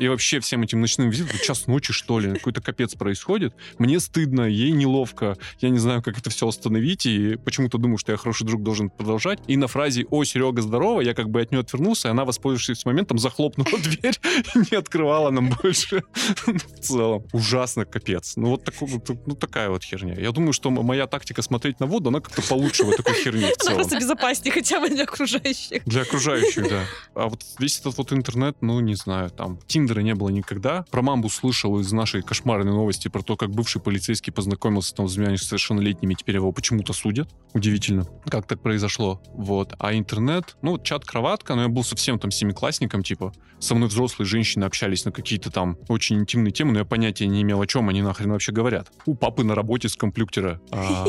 И 0.00 0.08
вообще 0.08 0.40
всем 0.40 0.62
этим 0.62 0.80
ночным 0.80 1.10
визитом. 1.10 1.38
Час 1.44 1.66
ночи, 1.66 1.92
что 1.92 2.20
ли? 2.20 2.32
Какой-то 2.32 2.62
капец 2.62 2.94
происходит. 2.94 3.54
Мне 3.78 4.00
стыдно, 4.00 4.42
ей 4.42 4.70
неловко. 4.70 5.36
Я 5.58 5.68
не 5.68 5.78
знаю, 5.78 6.02
как 6.02 6.16
это 6.16 6.30
все 6.30 6.48
остановить. 6.48 7.04
И 7.04 7.36
почему-то 7.36 7.76
думаю, 7.76 7.98
что 7.98 8.10
я 8.10 8.16
хороший 8.16 8.46
друг 8.46 8.62
должен 8.62 8.88
продолжать. 8.88 9.40
И 9.46 9.58
на 9.58 9.66
фразе 9.66 10.06
«О, 10.10 10.24
Серега, 10.24 10.62
здорово!» 10.62 11.02
я 11.02 11.12
как 11.12 11.28
бы 11.28 11.42
от 11.42 11.50
нее 11.50 11.60
отвернулся, 11.60 12.08
и 12.08 12.10
она, 12.12 12.24
воспользовавшись 12.24 12.86
моментом, 12.86 13.18
захлопнула 13.18 13.78
дверь 13.78 14.18
и 14.54 14.58
не 14.70 14.78
открывала 14.78 15.28
нам 15.28 15.50
больше. 15.62 16.02
В 16.46 16.80
целом. 16.80 17.26
Ужасно 17.32 17.84
капец. 17.84 18.34
Ну 18.36 18.50
вот 18.50 18.64
такой 18.64 18.88
вот, 18.88 19.08
ну, 19.26 19.34
такая 19.34 19.68
вот 19.70 19.84
херня. 19.84 20.14
Я 20.14 20.32
думаю, 20.32 20.52
что 20.52 20.70
моя 20.70 21.06
тактика 21.06 21.42
смотреть 21.42 21.80
на 21.80 21.86
воду, 21.86 22.08
она 22.08 22.20
как-то 22.20 22.42
получше 22.42 22.84
в 22.84 22.96
такой 22.96 23.14
херни 23.14 23.42
в 23.42 23.44
Она 23.44 23.54
целом. 23.56 23.74
просто 23.76 23.98
безопаснее 23.98 24.52
хотя 24.52 24.80
бы 24.80 24.88
для 24.88 25.04
окружающих. 25.04 25.84
Для 25.84 26.02
окружающих, 26.02 26.68
да. 26.68 26.84
А 27.14 27.28
вот 27.28 27.42
весь 27.58 27.78
этот 27.80 27.98
вот 27.98 28.12
интернет, 28.12 28.56
ну, 28.60 28.80
не 28.80 28.94
знаю, 28.94 29.30
там, 29.30 29.58
Тиндер 29.66 29.90
Тиндера 29.90 30.00
не 30.02 30.14
было 30.14 30.28
никогда. 30.28 30.84
Про 30.90 31.02
мамбу 31.02 31.28
слышал 31.28 31.78
из 31.80 31.90
нашей 31.90 32.22
кошмарной 32.22 32.72
новости 32.72 33.08
про 33.08 33.22
то, 33.22 33.36
как 33.36 33.50
бывший 33.50 33.80
полицейский 33.80 34.32
познакомился 34.32 34.94
там 34.94 35.08
с 35.08 35.14
двумя 35.14 35.32
несовершеннолетними, 35.32 36.14
теперь 36.14 36.36
его 36.36 36.52
почему-то 36.52 36.92
судят. 36.92 37.28
Удивительно, 37.54 38.06
как 38.26 38.46
так 38.46 38.60
произошло. 38.60 39.20
Вот. 39.34 39.74
А 39.78 39.94
интернет, 39.94 40.56
ну, 40.62 40.78
чат-кроватка, 40.78 41.54
но 41.54 41.62
я 41.62 41.68
был 41.68 41.82
совсем 41.82 42.18
там 42.18 42.30
семиклассником, 42.30 43.02
типа, 43.02 43.32
со 43.58 43.74
мной 43.74 43.88
взрослые 43.88 44.26
женщины 44.26 44.64
общались 44.64 45.04
на 45.04 45.12
какие-то 45.12 45.50
там 45.50 45.76
очень 45.88 46.18
интимные 46.30 46.52
темы, 46.52 46.72
но 46.72 46.78
я 46.80 46.84
понятия 46.84 47.26
не 47.26 47.42
имел, 47.42 47.60
о 47.60 47.66
чем 47.66 47.88
они 47.88 48.02
нахрен 48.02 48.30
вообще 48.30 48.52
говорят. 48.52 48.92
У 49.06 49.14
папы 49.14 49.42
на 49.42 49.54
работе 49.54 49.88
с 49.88 49.96
компьютера. 49.96 50.60
А, 50.70 51.06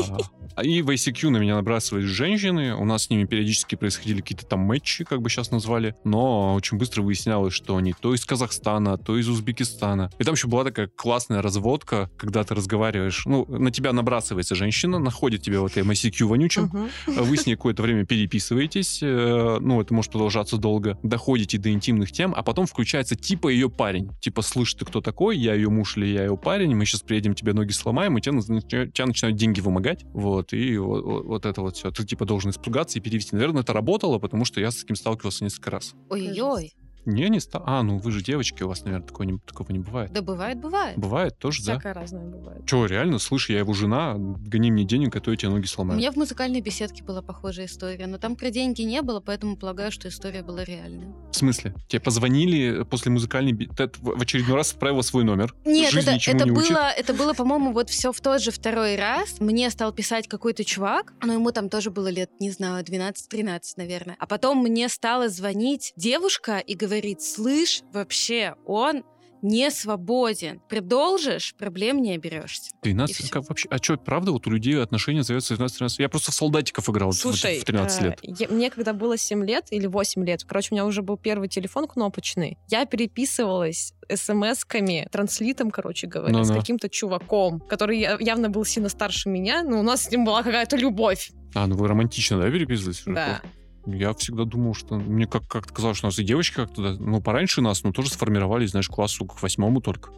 и 0.62 0.82
в 0.82 0.90
ICQ 0.90 1.30
на 1.30 1.36
меня 1.36 1.54
набрасывались 1.54 2.06
женщины, 2.06 2.74
у 2.74 2.84
нас 2.84 3.04
с 3.04 3.10
ними 3.10 3.24
периодически 3.24 3.76
происходили 3.76 4.20
какие-то 4.20 4.46
там 4.46 4.60
матчи, 4.60 5.04
как 5.04 5.22
бы 5.22 5.30
сейчас 5.30 5.50
назвали, 5.50 5.94
но 6.04 6.54
очень 6.54 6.76
быстро 6.76 7.02
выяснялось, 7.02 7.54
что 7.54 7.76
они 7.76 7.94
то 7.98 8.14
из 8.14 8.24
Казахстана, 8.24 8.98
то 8.98 9.16
из 9.16 9.28
Узбекистана. 9.28 10.10
И 10.18 10.24
там 10.24 10.34
еще 10.34 10.48
была 10.48 10.64
такая 10.64 10.88
классная 10.88 11.40
разводка, 11.40 12.10
когда 12.16 12.42
ты 12.42 12.54
разговариваешь, 12.54 13.24
ну, 13.26 13.46
на 13.46 13.70
тебя 13.70 13.92
набрасывается 13.92 14.54
женщина, 14.54 14.98
находит 14.98 15.42
тебя 15.42 15.60
в 15.60 15.66
этой 15.66 15.84
ICQ 15.84 16.24
вонючем, 16.24 16.64
uh-huh. 16.64 17.22
вы 17.22 17.36
с 17.36 17.46
ней 17.46 17.54
какое-то 17.54 17.82
время 17.82 18.04
переписываетесь, 18.04 19.00
э, 19.02 19.58
ну, 19.60 19.80
это 19.80 19.94
может 19.94 20.10
продолжаться 20.10 20.56
долго, 20.56 20.98
доходите 21.02 21.58
до 21.58 21.70
интимных 21.70 22.10
тем, 22.10 22.34
а 22.36 22.42
потом 22.42 22.66
включается 22.66 23.14
типа 23.14 23.48
ее 23.48 23.70
парень. 23.70 24.10
Типа, 24.20 24.42
слышь, 24.42 24.74
ты 24.74 24.84
кто 24.84 25.00
такой? 25.12 25.36
Я 25.36 25.54
ее 25.54 25.68
муж 25.68 25.96
или 25.96 26.06
я 26.06 26.24
ее 26.24 26.36
парень? 26.36 26.74
Мы 26.74 26.86
сейчас 26.86 27.02
приедем, 27.02 27.34
тебе 27.34 27.52
ноги 27.52 27.70
сломаем, 27.72 28.16
и 28.16 28.20
тебя, 28.20 29.06
начинают 29.06 29.36
деньги 29.36 29.60
вымогать. 29.60 30.04
Вот, 30.14 30.52
и 30.54 30.78
вот, 30.78 31.24
вот 31.24 31.46
это 31.46 31.60
вот 31.60 31.76
все. 31.76 31.90
Ты 31.90 32.04
типа 32.04 32.24
должен 32.24 32.50
испугаться 32.50 32.98
и 32.98 33.02
перевести. 33.02 33.36
Наверное, 33.36 33.62
это 33.62 33.72
работало, 33.72 34.18
потому 34.18 34.44
что 34.44 34.60
я 34.60 34.70
с 34.70 34.76
таким 34.76 34.96
сталкивался 34.96 35.44
несколько 35.44 35.70
раз. 35.70 35.94
Ой-ой-ой. 36.08 36.72
Не, 37.04 37.28
не 37.28 37.40
ста. 37.40 37.62
А, 37.66 37.82
ну 37.82 37.98
вы 37.98 38.10
же 38.12 38.22
девочки, 38.22 38.62
у 38.62 38.68
вас, 38.68 38.84
наверное, 38.84 39.06
такого 39.06 39.24
не, 39.26 39.38
такого 39.38 39.72
не 39.72 39.78
бывает. 39.80 40.12
Да 40.12 40.22
бывает, 40.22 40.58
бывает. 40.60 40.96
Бывает 40.98 41.36
тоже, 41.38 41.62
Всякое 41.62 41.94
да? 41.94 42.00
разное 42.00 42.24
бывает. 42.26 42.64
Че, 42.66 42.86
реально, 42.86 43.18
слышь, 43.18 43.50
я 43.50 43.58
его 43.58 43.72
жена, 43.74 44.14
гони 44.16 44.70
мне 44.70 44.84
денег, 44.84 45.16
а 45.16 45.20
то 45.20 45.30
я 45.30 45.36
тебе 45.36 45.50
ноги 45.50 45.64
У 45.64 45.68
сломаю. 45.68 45.98
меня 45.98 46.12
в 46.12 46.16
музыкальной 46.16 46.60
беседке 46.60 47.02
была 47.02 47.22
похожая 47.22 47.66
история, 47.66 48.06
но 48.06 48.18
там 48.18 48.36
про 48.36 48.50
деньги 48.50 48.82
не 48.82 49.02
было, 49.02 49.20
поэтому 49.20 49.56
полагаю, 49.56 49.90
что 49.92 50.08
история 50.08 50.42
была 50.42 50.64
реальная. 50.64 51.12
В 51.32 51.36
смысле? 51.36 51.74
Тебе 51.88 52.00
позвонили 52.00 52.84
после 52.84 53.10
музыкальной... 53.10 53.52
би- 53.52 53.66
Ты 53.68 53.90
в 54.00 54.20
очередной 54.22 54.56
раз 54.56 54.72
отправила 54.72 55.02
свой 55.02 55.24
номер. 55.24 55.54
Нет, 55.64 55.90
Жизнь 55.92 56.08
это, 56.10 56.30
это, 56.30 56.44
не 56.44 56.50
учит. 56.52 56.68
было, 56.70 56.88
это 56.90 57.14
было, 57.14 57.32
по-моему, 57.34 57.72
вот 57.72 57.90
все 57.90 58.12
в 58.12 58.20
тот 58.20 58.40
же 58.42 58.50
второй 58.50 58.96
раз. 58.96 59.40
Мне 59.40 59.70
стал 59.70 59.92
писать 59.92 60.28
какой-то 60.28 60.64
чувак, 60.64 61.12
но 61.22 61.32
ему 61.32 61.50
там 61.52 61.68
тоже 61.68 61.90
было 61.90 62.08
лет, 62.08 62.30
не 62.40 62.50
знаю, 62.50 62.84
12-13, 62.84 63.60
наверное. 63.76 64.16
А 64.18 64.26
потом 64.26 64.58
мне 64.58 64.88
стала 64.88 65.28
звонить 65.28 65.92
девушка 65.96 66.58
и 66.58 66.74
говорит, 66.92 67.22
слышь, 67.22 67.82
вообще, 67.92 68.54
он 68.66 69.02
не 69.44 69.72
свободен. 69.72 70.60
Продолжишь, 70.68 71.54
проблем 71.58 72.00
не 72.00 72.12
оберешься. 72.14 72.70
И 72.84 72.90
12, 72.92 73.16
всё. 73.16 73.28
как 73.32 73.48
вообще? 73.48 73.66
А 73.72 73.78
что, 73.78 73.96
правда, 73.96 74.30
вот 74.30 74.46
у 74.46 74.50
людей 74.50 74.80
отношения 74.80 75.24
завязываются 75.24 75.56
в 75.56 75.82
12-13? 75.88 75.94
Я 75.98 76.08
просто 76.08 76.30
в 76.30 76.34
солдатиков 76.34 76.88
играл 76.88 77.10
в- 77.10 77.14
Слушай, 77.16 77.58
в 77.58 77.64
13 77.64 78.02
э, 78.02 78.04
лет. 78.04 78.18
я- 78.22 78.46
мне 78.48 78.70
когда 78.70 78.92
было 78.92 79.16
7 79.16 79.44
лет 79.44 79.66
или 79.70 79.86
8 79.88 80.24
лет, 80.24 80.44
короче, 80.44 80.68
у 80.70 80.74
меня 80.74 80.84
уже 80.86 81.02
был 81.02 81.16
первый 81.16 81.48
телефон 81.48 81.88
кнопочный, 81.88 82.56
я 82.68 82.84
переписывалась 82.86 83.94
смс-ками, 84.08 85.08
транслитом, 85.10 85.72
короче 85.72 86.06
говоря, 86.06 86.44
с 86.44 86.48
Ну-ну. 86.48 86.60
каким-то 86.60 86.88
чуваком, 86.88 87.58
который 87.60 87.98
явно 88.20 88.48
был 88.48 88.64
сильно 88.64 88.88
старше 88.90 89.28
меня, 89.28 89.64
но 89.64 89.80
у 89.80 89.82
нас 89.82 90.04
с 90.04 90.10
ним 90.12 90.24
была 90.24 90.44
какая-то 90.44 90.76
любовь. 90.76 91.32
А, 91.54 91.66
ну 91.66 91.74
вы 91.76 91.88
романтично, 91.88 92.38
да, 92.40 92.48
переписывались? 92.48 93.02
Да. 93.06 93.40
Я 93.86 94.12
всегда 94.14 94.44
думал, 94.44 94.74
что... 94.74 94.96
Мне 94.96 95.26
как- 95.26 95.46
как-то 95.48 95.72
казалось, 95.72 95.96
что 95.98 96.06
у 96.06 96.10
нас 96.10 96.18
и 96.18 96.24
девочки 96.24 96.54
как-то... 96.56 96.96
Ну, 96.98 97.20
пораньше 97.20 97.60
нас, 97.60 97.82
но 97.82 97.92
тоже 97.92 98.10
сформировались, 98.10 98.70
знаешь, 98.70 98.88
классу 98.88 99.24
к 99.24 99.42
восьмому 99.42 99.80
только. 99.80 100.10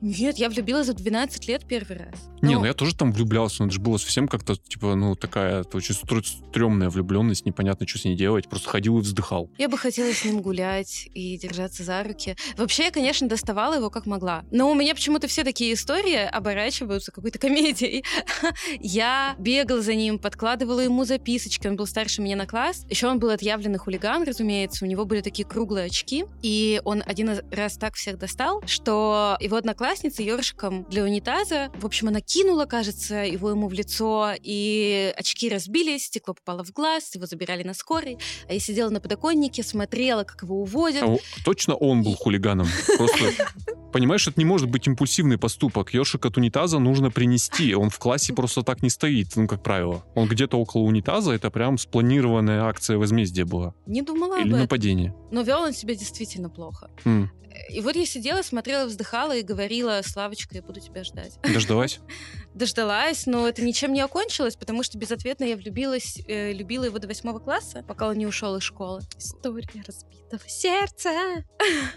Нет, 0.00 0.36
я 0.38 0.48
влюбилась 0.48 0.88
в 0.88 0.94
12 0.94 1.48
лет 1.48 1.66
первый 1.66 1.98
раз. 1.98 2.14
Не, 2.42 2.54
Ну, 2.56 2.64
я 2.64 2.74
тоже 2.74 2.94
там 2.94 3.12
влюблялся, 3.12 3.62
но 3.62 3.66
это 3.66 3.74
же 3.74 3.80
было 3.80 3.96
совсем 3.98 4.28
как-то, 4.28 4.56
типа, 4.56 4.94
ну, 4.94 5.14
такая 5.16 5.60
это 5.62 5.76
очень 5.76 5.94
стр- 5.94 6.24
стрёмная 6.24 6.90
влюбленность, 6.90 7.44
непонятно, 7.46 7.86
что 7.86 7.98
с 7.98 8.04
ней 8.04 8.16
делать. 8.16 8.48
Просто 8.48 8.68
ходил 8.68 8.98
и 8.98 9.00
вздыхал. 9.00 9.50
Я 9.58 9.68
бы 9.68 9.78
хотела 9.78 10.12
с 10.12 10.24
ним 10.24 10.40
гулять 10.42 11.08
и 11.14 11.38
держаться 11.38 11.82
за 11.82 12.02
руки. 12.02 12.36
Вообще, 12.56 12.84
я, 12.84 12.90
конечно, 12.90 13.28
доставала 13.28 13.74
его 13.74 13.90
как 13.90 14.06
могла. 14.06 14.44
Но 14.50 14.70
у 14.70 14.74
меня 14.74 14.94
почему-то 14.94 15.28
все 15.28 15.44
такие 15.44 15.74
истории 15.74 16.16
оборачиваются 16.16 17.12
какой-то 17.12 17.38
комедией. 17.38 18.04
Я 18.80 19.34
бегала 19.38 19.80
за 19.82 19.94
ним, 19.94 20.18
подкладывала 20.18 20.80
ему 20.80 21.04
записочки. 21.04 21.66
Он 21.66 21.76
был 21.76 21.86
старше 21.86 22.22
меня 22.22 22.36
на 22.36 22.46
класс. 22.46 22.84
Еще 22.88 23.06
он 23.08 23.18
был 23.18 23.30
отъявленный 23.30 23.78
хулиган, 23.78 24.22
разумеется. 24.24 24.84
У 24.84 24.88
него 24.88 25.04
были 25.04 25.20
такие 25.20 25.46
круглые 25.46 25.86
очки. 25.86 26.24
И 26.42 26.80
он 26.84 27.02
один 27.04 27.30
раз 27.50 27.76
так 27.76 27.94
всех 27.94 28.18
достал, 28.18 28.62
что 28.66 29.36
его 29.40 29.56
одноклассница 29.66 30.22
ёршиком 30.22 30.84
для 30.88 31.02
унитаза, 31.02 31.70
в 31.80 31.84
общем, 31.84 32.06
она 32.06 32.20
кинула, 32.20 32.66
кажется, 32.66 33.16
его 33.24 33.50
ему 33.50 33.66
в 33.66 33.72
лицо, 33.72 34.30
и 34.40 35.12
очки 35.16 35.48
разбились, 35.48 36.04
стекло 36.04 36.34
попало 36.34 36.62
в 36.62 36.70
глаз, 36.72 37.12
его 37.16 37.26
забирали 37.26 37.64
на 37.64 37.74
скорой. 37.74 38.16
А 38.48 38.52
я 38.52 38.60
сидела 38.60 38.90
на 38.90 39.00
подоконнике, 39.00 39.64
смотрела, 39.64 40.22
как 40.22 40.42
его 40.44 40.60
уводят. 40.62 41.02
А 41.02 41.16
точно 41.44 41.74
он 41.74 42.04
был 42.04 42.14
хулиганом. 42.14 42.68
Просто, 42.96 43.24
понимаешь, 43.92 44.28
это 44.28 44.38
не 44.38 44.44
может 44.44 44.70
быть 44.70 44.86
импульсивный 44.86 45.36
поступок. 45.36 45.92
Ёршик 45.92 46.24
от 46.26 46.36
унитаза 46.36 46.78
нужно 46.78 47.10
принести. 47.10 47.74
Он 47.74 47.90
в 47.90 47.98
классе 47.98 48.32
просто 48.34 48.62
так 48.62 48.82
не 48.84 48.90
стоит, 48.90 49.34
ну, 49.34 49.48
как 49.48 49.64
правило. 49.64 50.04
Он 50.14 50.28
где-то 50.28 50.58
около 50.58 50.82
унитаза, 50.82 51.32
это 51.32 51.50
прям 51.50 51.76
спланированная 51.76 52.62
акция 52.66 52.98
возмездия 52.98 53.44
была. 53.44 53.74
Не 53.86 54.02
думала 54.02 54.34
Или 54.36 54.42
об 54.42 54.48
этом. 54.50 54.60
нападение. 54.60 55.12
Но 55.32 55.42
вел 55.42 55.62
он 55.62 55.72
себя 55.72 55.96
действительно 55.96 56.50
плохо. 56.50 56.88
М, 57.04 57.32
И 57.68 57.80
вот 57.80 57.96
я 57.96 58.06
сидела, 58.06 58.42
смотрела, 58.42 58.86
вздыхала 58.86 59.36
и 59.36 59.42
говорила, 59.42 60.00
Славочка, 60.04 60.54
я 60.54 60.62
буду 60.62 60.80
тебя 60.80 61.04
ждать. 61.04 61.38
Дождалась? 61.42 62.00
Дождалась, 62.56 63.26
но 63.26 63.46
это 63.46 63.60
ничем 63.60 63.92
не 63.92 64.00
окончилось, 64.00 64.56
потому 64.56 64.82
что 64.82 64.96
безответно 64.96 65.44
я 65.44 65.56
влюбилась, 65.56 66.18
э, 66.26 66.52
любила 66.54 66.84
его 66.84 66.98
до 66.98 67.06
восьмого 67.06 67.38
класса, 67.38 67.84
пока 67.86 68.08
он 68.08 68.16
не 68.16 68.26
ушел 68.26 68.56
из 68.56 68.62
школы. 68.62 69.02
История 69.18 69.84
разбитого 69.86 70.48
сердца. 70.48 71.10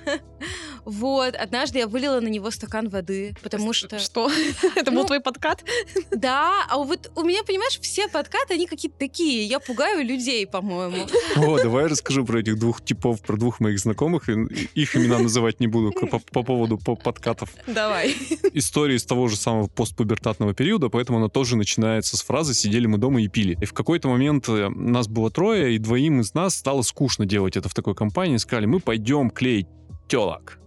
Вот, 0.86 1.36
однажды 1.36 1.80
я 1.80 1.88
вылила 1.88 2.20
на 2.22 2.30
него 2.30 2.50
стакан 2.52 2.90
воды, 2.90 3.36
потому 3.44 3.74
что... 3.74 4.00
Что? 4.00 4.32
Это 4.76 4.92
был 4.92 5.02
Ну, 5.02 5.06
твой 5.08 5.20
подкат? 5.20 5.64
Да, 6.10 6.66
а 6.70 6.78
вот 6.78 7.12
у 7.16 7.24
меня, 7.24 7.44
понимаешь, 7.44 7.80
все 7.82 8.08
подкаты, 8.08 8.54
они 8.54 8.66
какие-то 8.66 8.98
такие. 8.98 9.46
Я 9.46 9.60
пугаю 9.60 10.04
людей, 10.06 10.48
по-моему. 10.48 11.08
О, 11.36 11.58
давай 11.62 11.84
я 11.84 11.90
расскажу 11.90 12.26
про 12.26 12.40
этих 12.40 12.58
двух 12.58 12.84
типов, 12.84 13.22
про 13.22 13.36
двух 13.38 13.60
моих 13.60 13.78
знакомых. 13.80 14.30
Их 14.30 14.96
имена 14.96 15.20
называть 15.20 15.60
не 15.60 15.68
буду 15.68 15.92
по, 15.92 16.20
по 16.20 16.44
поводу 16.44 16.78
по- 16.78 16.96
подкатов. 16.96 17.50
Давай. 17.68 18.16
История 18.54 18.96
из 18.96 19.04
того 19.06 19.28
же 19.28 19.36
самого 19.36 19.68
постпубертатного 19.68 20.49
периода, 20.54 20.90
поэтому 20.90 21.20
она 21.20 21.30
тоже 21.30 21.56
начинается 21.56 22.18
с 22.18 22.22
фразы 22.22 22.54
«сидели 22.54 22.86
мы 22.88 22.98
дома 22.98 23.22
и 23.22 23.28
пили». 23.28 23.58
И 23.62 23.66
в 23.66 23.74
какой-то 23.74 24.08
момент 24.08 24.48
э, 24.50 24.70
нас 24.70 25.08
было 25.08 25.32
трое, 25.32 25.76
и 25.76 25.78
двоим 25.78 26.22
из 26.22 26.34
нас 26.34 26.56
стало 26.56 26.82
скучно 26.82 27.26
делать 27.26 27.58
это 27.58 27.70
в 27.70 27.74
такой 27.74 27.96
компании. 27.96 28.38
Сказали, 28.38 28.66
мы 28.66 28.80
пойдем 28.80 29.30
клеить 29.30 29.68
телок. 30.08 30.59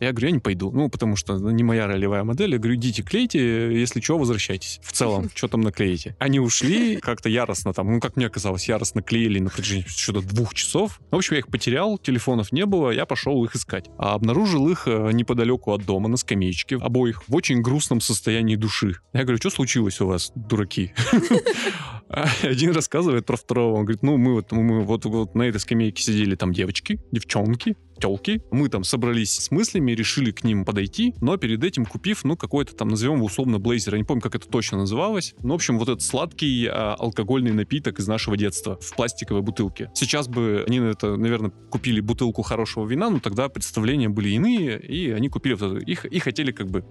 Я 0.00 0.12
говорю, 0.12 0.28
я 0.28 0.32
не 0.32 0.40
пойду. 0.40 0.70
Ну, 0.72 0.88
потому 0.88 1.16
что 1.16 1.36
не 1.38 1.64
моя 1.64 1.86
ролевая 1.86 2.24
модель. 2.24 2.52
Я 2.52 2.58
говорю, 2.58 2.76
идите, 2.76 3.02
клейте, 3.02 3.78
если 3.78 4.00
что, 4.00 4.18
возвращайтесь. 4.18 4.80
В 4.82 4.92
целом, 4.92 5.30
что 5.34 5.48
там 5.48 5.62
наклеите. 5.62 6.16
Они 6.18 6.40
ушли 6.40 6.96
как-то 6.96 7.28
яростно 7.28 7.72
там, 7.72 7.92
ну, 7.92 8.00
как 8.00 8.16
мне 8.16 8.28
казалось, 8.28 8.68
яростно 8.68 9.02
клеили 9.02 9.38
на 9.38 9.50
протяжении 9.50 9.84
что-то 9.86 10.22
двух 10.22 10.54
часов. 10.54 11.00
В 11.10 11.16
общем, 11.16 11.34
я 11.34 11.38
их 11.40 11.48
потерял, 11.48 11.98
телефонов 11.98 12.52
не 12.52 12.66
было, 12.66 12.90
я 12.90 13.06
пошел 13.06 13.44
их 13.44 13.54
искать. 13.56 13.88
А 13.98 14.14
обнаружил 14.14 14.68
их 14.68 14.86
э, 14.86 15.10
неподалеку 15.12 15.72
от 15.72 15.84
дома, 15.84 16.08
на 16.08 16.16
скамеечке, 16.16 16.76
обоих, 16.76 17.26
в 17.28 17.34
очень 17.34 17.62
грустном 17.62 18.00
состоянии 18.00 18.56
души. 18.56 18.96
Я 19.12 19.22
говорю, 19.22 19.38
что 19.38 19.50
случилось 19.50 20.00
у 20.00 20.06
вас, 20.06 20.32
дураки? 20.34 20.92
А 22.08 22.26
Один 22.42 22.72
рассказывает 22.72 23.26
про 23.26 23.36
второго. 23.36 23.76
Он 23.76 23.84
говорит, 23.84 24.02
ну, 24.02 24.16
мы 24.16 24.34
вот, 24.34 24.52
мы 24.52 24.84
вот, 24.84 25.04
вот 25.04 25.34
на 25.34 25.42
этой 25.42 25.58
скамейке 25.58 26.02
сидели 26.02 26.34
там 26.36 26.52
девочки, 26.52 27.00
девчонки, 27.10 27.76
телки. 27.98 28.42
Мы 28.50 28.68
там 28.68 28.84
собрались 28.84 29.32
с 29.32 29.50
мыслями, 29.50 29.92
решили 29.92 30.30
к 30.30 30.44
ним 30.44 30.64
подойти, 30.64 31.14
но 31.20 31.36
перед 31.36 31.64
этим 31.64 31.84
купив, 31.84 32.24
ну, 32.24 32.36
какой-то 32.36 32.74
там, 32.74 32.88
назовем 32.88 33.16
его 33.16 33.26
условно, 33.26 33.58
блейзер. 33.58 33.94
Я 33.94 33.98
не 33.98 34.04
помню, 34.04 34.22
как 34.22 34.34
это 34.34 34.48
точно 34.48 34.78
называлось. 34.78 35.34
Ну, 35.42 35.52
в 35.52 35.54
общем, 35.54 35.78
вот 35.78 35.88
этот 35.88 36.02
сладкий 36.02 36.66
а, 36.66 36.94
алкогольный 36.94 37.52
напиток 37.52 37.98
из 37.98 38.06
нашего 38.06 38.36
детства 38.36 38.78
в 38.80 38.94
пластиковой 38.94 39.42
бутылке. 39.42 39.90
Сейчас 39.94 40.28
бы 40.28 40.64
они 40.66 40.78
это, 40.78 41.16
наверное, 41.16 41.50
купили 41.70 42.00
бутылку 42.00 42.42
хорошего 42.42 42.86
вина, 42.86 43.10
но 43.10 43.18
тогда 43.18 43.48
представления 43.48 44.08
были 44.08 44.30
иные, 44.30 44.78
и 44.80 45.10
они 45.10 45.28
купили 45.28 45.54
вот 45.54 45.76
это. 45.76 45.84
Их, 45.84 46.04
и 46.04 46.18
хотели 46.18 46.52
как 46.52 46.68
бы 46.68 46.84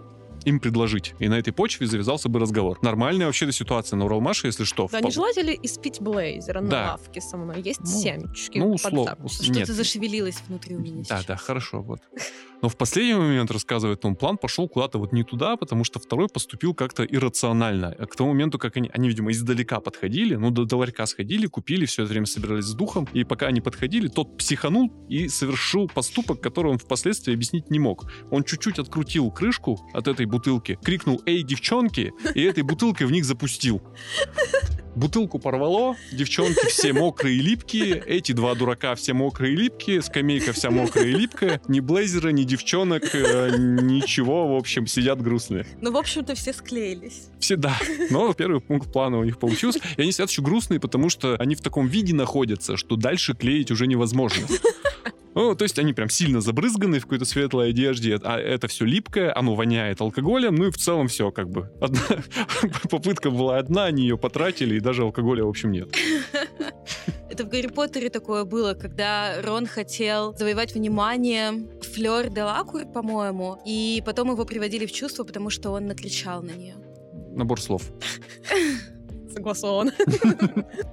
им 0.45 0.59
предложить. 0.59 1.13
И 1.19 1.27
на 1.27 1.35
этой 1.39 1.51
почве 1.51 1.87
завязался 1.87 2.29
бы 2.29 2.39
разговор. 2.39 2.77
Нормальная 2.81 3.25
вообще-то 3.25 3.51
ситуация 3.51 3.97
на 3.97 4.05
Уралмаше, 4.05 4.47
если 4.47 4.63
что. 4.63 4.87
Да, 4.91 5.01
не 5.01 5.11
желаете 5.11 5.41
ли 5.41 5.59
испить 5.63 5.99
блейзера 6.01 6.61
на 6.61 6.69
Да. 6.69 6.91
лавке 6.91 7.19
со 7.21 7.37
мной? 7.37 7.61
Есть 7.61 7.81
Ну, 7.81 7.87
семечки 7.87 8.57
ну, 8.59 8.71
условно. 8.73 9.17
Что-то 9.29 9.73
зашевелилось 9.73 10.41
внутри 10.47 10.75
у 10.75 10.79
меня 10.79 10.97
Да, 10.97 11.03
сейчас. 11.17 11.25
да, 11.25 11.35
хорошо, 11.35 11.81
вот. 11.81 11.99
Но 12.61 12.69
в 12.69 12.77
последний 12.77 13.13
момент, 13.13 13.51
рассказывает 13.51 14.03
он, 14.05 14.15
план 14.15 14.37
пошел 14.37 14.67
куда-то 14.67 14.97
вот 14.97 15.11
не 15.11 15.23
туда, 15.23 15.57
потому 15.57 15.83
что 15.83 15.99
второй 15.99 16.27
поступил 16.27 16.73
как-то 16.73 17.03
иррационально. 17.03 17.95
А 17.97 18.05
к 18.05 18.15
тому 18.15 18.31
моменту, 18.31 18.57
как 18.59 18.77
они, 18.77 18.89
они 18.93 19.09
видимо, 19.09 19.31
издалека 19.31 19.79
подходили, 19.79 20.35
ну, 20.35 20.51
до, 20.51 20.65
до 20.65 20.77
ларька 20.77 21.05
сходили, 21.05 21.47
купили, 21.47 21.85
все 21.85 22.03
это 22.03 22.11
время 22.11 22.25
собирались 22.25 22.65
с 22.65 22.73
духом, 22.73 23.07
и 23.13 23.23
пока 23.23 23.47
они 23.47 23.61
подходили, 23.61 24.07
тот 24.07 24.37
психанул 24.37 24.91
и 25.09 25.27
совершил 25.27 25.87
поступок, 25.87 26.41
который 26.41 26.71
он 26.71 26.77
впоследствии 26.77 27.33
объяснить 27.33 27.69
не 27.69 27.79
мог. 27.79 28.05
Он 28.31 28.43
чуть-чуть 28.43 28.79
открутил 28.79 29.31
крышку 29.31 29.79
от 29.93 30.07
этой 30.07 30.25
бутылки, 30.25 30.79
крикнул 30.83 31.21
«Эй, 31.25 31.43
девчонки!» 31.43 32.13
и 32.33 32.41
этой 32.41 32.63
бутылкой 32.63 33.07
в 33.07 33.11
них 33.11 33.25
запустил. 33.25 33.81
Бутылку 34.95 35.39
порвало, 35.39 35.97
девчонки 36.11 36.67
все 36.67 36.93
мокрые 36.93 37.37
и 37.37 37.41
липкие, 37.41 38.01
эти 38.05 38.31
два 38.31 38.55
дурака 38.55 38.95
все 38.95 39.13
мокрые 39.13 39.53
и 39.53 39.55
липкие, 39.55 40.01
скамейка 40.01 40.53
вся 40.53 40.71
мокрая 40.71 41.05
и 41.05 41.11
липкая, 41.11 41.61
ни 41.67 41.81
блейзера, 41.81 42.29
ни 42.29 42.43
девчонок, 42.43 43.03
э, 43.13 43.55
ничего, 43.57 44.53
в 44.53 44.57
общем, 44.57 44.87
сидят 44.87 45.21
грустные. 45.21 45.65
Ну, 45.81 45.91
в 45.91 45.97
общем-то, 45.97 46.33
все 46.35 46.53
склеились. 46.53 47.27
Все, 47.39 47.57
да. 47.57 47.77
Но 48.09 48.33
первый 48.33 48.61
пункт 48.61 48.91
плана 48.91 49.17
у 49.17 49.23
них 49.23 49.37
получился. 49.37 49.79
И 49.97 50.01
они 50.01 50.11
сидят 50.11 50.29
еще 50.29 50.41
грустные, 50.41 50.79
потому 50.79 51.09
что 51.09 51.35
они 51.35 51.55
в 51.55 51.61
таком 51.61 51.87
виде 51.87 52.13
находятся, 52.13 52.77
что 52.77 52.95
дальше 52.95 53.35
клеить 53.35 53.71
уже 53.71 53.87
невозможно. 53.87 54.47
Ну, 55.35 55.53
то 55.53 55.63
есть 55.63 55.77
они 55.77 55.91
прям 55.93 56.09
сильно 56.09 56.39
забрызганы 56.39 56.99
в 56.99 57.03
какой-то 57.03 57.25
светлой 57.25 57.69
одежде, 57.69 58.17
а 58.23 58.39
это 58.39 58.69
все 58.69 58.85
липкое, 58.85 59.37
оно 59.37 59.53
воняет 59.53 59.99
алкоголем, 59.99 60.55
ну 60.55 60.67
и 60.67 60.71
в 60.71 60.77
целом 60.77 61.09
все 61.09 61.29
как 61.29 61.49
бы. 61.49 61.69
Одна 61.81 61.99
попытка 62.89 63.29
была 63.29 63.57
одна, 63.57 63.83
они 63.83 64.03
ее 64.03 64.17
потратили, 64.17 64.77
и 64.77 64.79
даже 64.79 65.03
алкоголя, 65.03 65.43
в 65.43 65.49
общем, 65.49 65.71
нет. 65.71 65.89
Это 67.29 67.43
в 67.43 67.49
Гарри 67.49 67.67
Поттере 67.67 68.09
такое 68.09 68.45
было, 68.45 68.75
когда 68.75 69.41
Рон 69.41 69.65
хотел 69.65 70.33
завоевать 70.37 70.73
внимание 70.73 71.67
Флёр 71.81 72.29
де 72.29 72.43
Лакур, 72.43 72.85
по-моему, 72.85 73.57
и 73.65 74.01
потом 74.05 74.31
его 74.31 74.45
приводили 74.45 74.85
в 74.85 74.91
чувство, 74.93 75.25
потому 75.25 75.49
что 75.49 75.71
он 75.71 75.85
накричал 75.85 76.41
на 76.43 76.51
нее. 76.51 76.75
Набор 77.35 77.59
слов. 77.59 77.83
Согласован. 79.35 79.91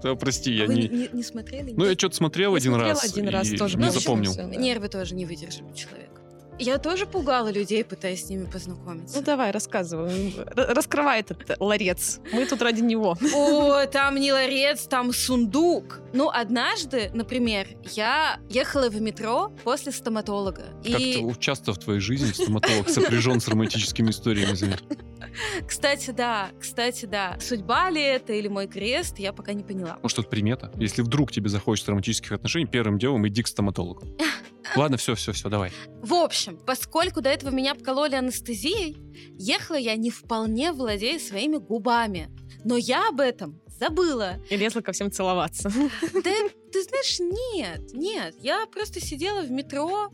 Да, 0.03 0.17
прости, 0.17 0.53
я 0.53 0.67
Вы 0.67 0.75
не... 0.75 1.09
не, 1.13 1.23
смотрели? 1.23 1.73
Ну, 1.77 1.85
я 1.85 1.93
что-то 1.95 2.17
смотрел 2.17 2.55
один 2.55 2.75
раз. 2.75 3.05
один 3.05 3.29
раз 3.29 3.49
тоже, 3.51 3.79
Не 3.79 3.91
запомнил. 3.91 4.35
Нервы 4.49 4.89
тоже 4.89 5.15
не 5.15 5.25
выдержали 5.25 5.73
человека. 5.75 6.22
Я 6.59 6.79
тоже 6.79 7.07
пугала 7.07 7.51
людей, 7.51 7.85
пытаясь 7.85 8.27
с 8.27 8.29
ними 8.29 8.47
познакомиться. 8.47 9.19
Ну 9.19 9.25
давай, 9.25 9.51
рассказывай. 9.51 10.35
Раскрывай 10.55 11.21
этот 11.21 11.57
ларец. 11.59 12.21
Мы 12.33 12.47
тут 12.47 12.63
ради 12.63 12.81
него. 12.83 13.17
О, 13.35 13.87
там 13.87 14.17
не 14.17 14.33
ларец, 14.33 14.87
там 14.87 15.13
сундук. 15.13 16.01
Ну, 16.13 16.29
однажды, 16.29 17.11
например, 17.15 17.69
я 17.93 18.39
ехала 18.49 18.89
в 18.89 19.01
метро 19.01 19.53
после 19.65 19.93
стоматолога. 19.93 20.63
И, 20.85 21.15
Как-то 21.15 21.41
часто 21.41 21.73
в 21.73 21.79
твоей 21.79 22.01
жизни 22.01 22.33
стоматолог 22.33 22.89
сопряжен 22.89 23.41
с 23.41 23.49
романтическими 23.49 24.11
историями, 24.11 24.53
кстати, 25.67 26.11
да, 26.11 26.51
кстати, 26.61 27.07
да. 27.07 27.37
Судьба 27.41 27.91
ли 27.91 28.03
это 28.03 28.33
или 28.33 28.49
мой 28.49 28.67
крест, 28.67 29.19
я 29.19 29.33
пока 29.33 29.53
не 29.53 29.63
поняла. 29.63 29.99
Может, 30.03 30.19
это 30.19 30.29
примета? 30.29 30.71
Если 30.77 31.03
вдруг 31.03 31.33
тебе 31.33 31.49
захочется 31.49 31.91
романтических 31.91 32.33
отношений, 32.33 32.67
первым 32.67 32.99
делом 32.99 33.27
иди 33.27 33.43
к 33.43 33.49
стоматологу. 33.49 34.03
Ладно, 34.77 34.97
все, 34.97 35.15
все, 35.15 35.33
все, 35.33 35.49
давай. 35.49 35.73
В 36.03 36.15
общем, 36.15 36.59
поскольку 36.59 37.21
до 37.21 37.31
этого 37.31 37.51
меня 37.51 37.73
обкололи 37.73 38.15
анестезией, 38.15 38.97
ехала 39.39 39.77
я 39.77 39.97
не 39.97 40.11
вполне 40.11 40.73
владея 40.73 41.19
своими 41.19 41.57
губами. 41.57 42.31
Но 42.65 42.77
я 42.77 43.09
об 43.09 43.21
этом 43.21 43.61
забыла. 43.67 44.37
И 44.49 44.57
лезла 44.57 44.81
ко 44.81 44.93
всем 44.93 45.11
целоваться. 45.11 45.71
Да, 46.13 46.31
ты 46.73 46.83
знаешь, 46.83 47.21
нет, 47.21 47.93
нет. 47.93 48.35
Я 48.41 48.67
просто 48.67 49.01
сидела 49.01 49.43
в 49.43 49.51
метро, 49.51 50.11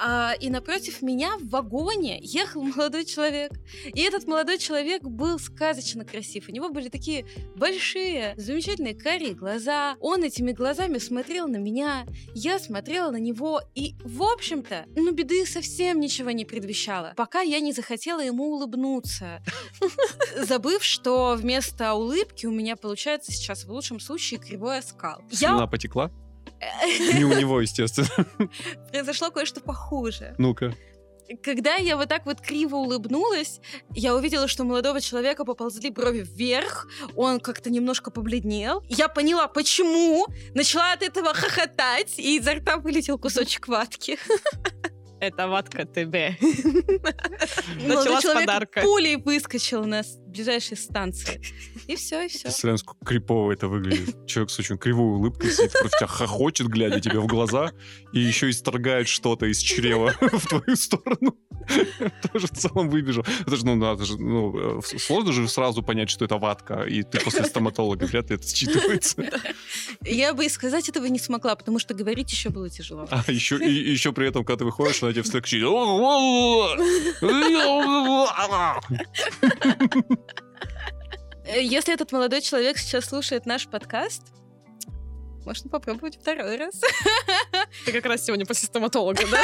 а, 0.00 0.34
и 0.40 0.50
напротив 0.50 1.02
меня 1.02 1.36
в 1.38 1.48
вагоне 1.48 2.18
ехал 2.22 2.62
молодой 2.76 3.04
человек. 3.04 3.52
И 3.84 4.00
этот 4.00 4.26
молодой 4.26 4.58
человек 4.58 5.02
был 5.02 5.38
сказочно 5.38 6.04
красив. 6.04 6.48
У 6.48 6.52
него 6.52 6.68
были 6.68 6.88
такие 6.88 7.26
большие, 7.56 8.34
замечательные 8.36 8.94
карие 8.94 9.34
глаза. 9.34 9.96
Он 10.00 10.22
этими 10.22 10.52
глазами 10.52 10.98
смотрел 10.98 11.48
на 11.48 11.56
меня, 11.56 12.06
я 12.34 12.58
смотрела 12.58 13.10
на 13.10 13.18
него. 13.18 13.60
И, 13.74 13.94
в 14.04 14.22
общем-то, 14.22 14.86
ну, 14.94 15.12
беды 15.12 15.44
совсем 15.46 16.00
ничего 16.00 16.30
не 16.30 16.44
предвещало, 16.44 17.14
пока 17.16 17.40
я 17.40 17.60
не 17.60 17.72
захотела 17.72 18.20
ему 18.20 18.52
улыбнуться. 18.52 19.42
Забыв, 20.36 20.84
что 20.84 21.34
вместо 21.36 21.94
улыбки 21.94 22.46
у 22.46 22.52
меня 22.52 22.76
получается 22.76 23.32
сейчас 23.32 23.64
в 23.64 23.72
лучшем 23.72 23.98
случае 23.98 24.38
кривой 24.38 24.78
оскал. 24.78 25.22
Я 25.30 25.48
Слюна 25.48 25.66
потекла? 25.96 26.10
Не 27.14 27.24
у 27.24 27.38
него, 27.38 27.60
естественно. 27.60 28.08
произошло 28.90 29.30
кое-что 29.30 29.60
похуже. 29.60 30.34
Ну-ка. 30.38 30.74
Когда 31.42 31.74
я 31.74 31.96
вот 31.96 32.08
так 32.08 32.24
вот 32.24 32.40
криво 32.40 32.76
улыбнулась, 32.76 33.60
я 33.90 34.14
увидела, 34.14 34.46
что 34.46 34.62
у 34.62 34.66
молодого 34.66 35.00
человека 35.00 35.44
поползли 35.44 35.90
брови 35.90 36.20
вверх, 36.24 36.86
он 37.16 37.40
как-то 37.40 37.68
немножко 37.68 38.12
побледнел. 38.12 38.84
Я 38.88 39.08
поняла, 39.08 39.48
почему, 39.48 40.26
начала 40.54 40.92
от 40.92 41.02
этого 41.02 41.34
хохотать, 41.34 42.16
и 42.18 42.36
изо 42.36 42.54
рта 42.54 42.76
вылетел 42.76 43.18
кусочек 43.18 43.66
ватки. 43.66 44.18
Это 45.18 45.48
ватка 45.48 45.84
ТБ. 45.86 46.38
Начала 47.86 48.20
с 48.20 48.24
подарка. 48.24 48.82
пулей 48.82 49.16
выскочил 49.16 49.84
на 49.84 50.02
ближайшей 50.36 50.76
станции. 50.76 51.40
И 51.86 51.96
все, 51.96 52.22
и 52.24 52.28
все. 52.28 52.42
Представляем, 52.42 52.78
сколько 52.78 53.04
крипово 53.04 53.52
это 53.52 53.68
выглядит. 53.68 54.26
Человек 54.26 54.50
с 54.50 54.58
очень 54.58 54.76
кривой 54.76 55.16
улыбкой 55.16 55.50
сидит, 55.50 55.72
против 55.72 55.96
тебя 55.98 56.06
хохочет, 56.06 56.66
глядя 56.68 57.00
тебе 57.00 57.20
в 57.20 57.26
глаза, 57.26 57.72
и 58.12 58.20
еще 58.20 58.50
исторгает 58.50 59.08
что-то 59.08 59.46
из 59.46 59.58
чрева 59.58 60.14
в 60.20 60.46
твою 60.46 60.76
сторону. 60.76 61.36
Тоже 62.32 62.46
в 62.46 62.50
целом 62.50 62.90
выбежал. 62.90 63.24
Это 63.40 63.56
же, 63.56 63.66
ну, 63.66 63.74
надо 63.74 64.04
же, 64.04 64.18
ну, 64.18 64.78
э, 64.78 64.98
сложно 64.98 65.32
же 65.32 65.48
сразу 65.48 65.82
понять, 65.82 66.10
что 66.10 66.24
это 66.24 66.36
ватка, 66.36 66.82
и 66.82 67.02
ты 67.02 67.18
после 67.20 67.44
стоматолога, 67.46 68.04
вряд 68.04 68.30
ли 68.30 68.36
это 68.36 68.44
считывается. 68.44 69.28
Я 70.02 70.34
бы 70.34 70.44
и 70.44 70.48
сказать 70.48 70.88
этого 70.88 71.06
не 71.06 71.18
смогла, 71.18 71.56
потому 71.56 71.78
что 71.78 71.94
говорить 71.94 72.30
еще 72.30 72.50
было 72.50 72.68
тяжело. 72.68 73.08
А 73.10 73.24
еще, 73.28 73.58
и, 73.58 73.70
еще 73.70 74.12
при 74.12 74.28
этом, 74.28 74.44
когда 74.44 74.58
ты 74.58 74.64
выходишь, 74.64 75.02
она 75.02 75.12
тебе 75.12 75.22
кричит. 75.22 75.56
Э, 81.46 81.62
Если 81.62 81.94
этот 81.94 82.12
молодой 82.12 82.40
человек 82.40 82.78
сейчас 82.78 83.06
слушает 83.06 83.46
наш 83.46 83.66
подкаст, 83.68 84.22
можно 85.44 85.70
попробовать 85.70 86.18
второй 86.20 86.56
раз. 86.56 86.80
Ты 87.84 87.92
как 87.92 88.04
раз 88.06 88.24
сегодня 88.24 88.44
после 88.46 88.66
стоматолога, 88.66 89.22
да? 89.30 89.40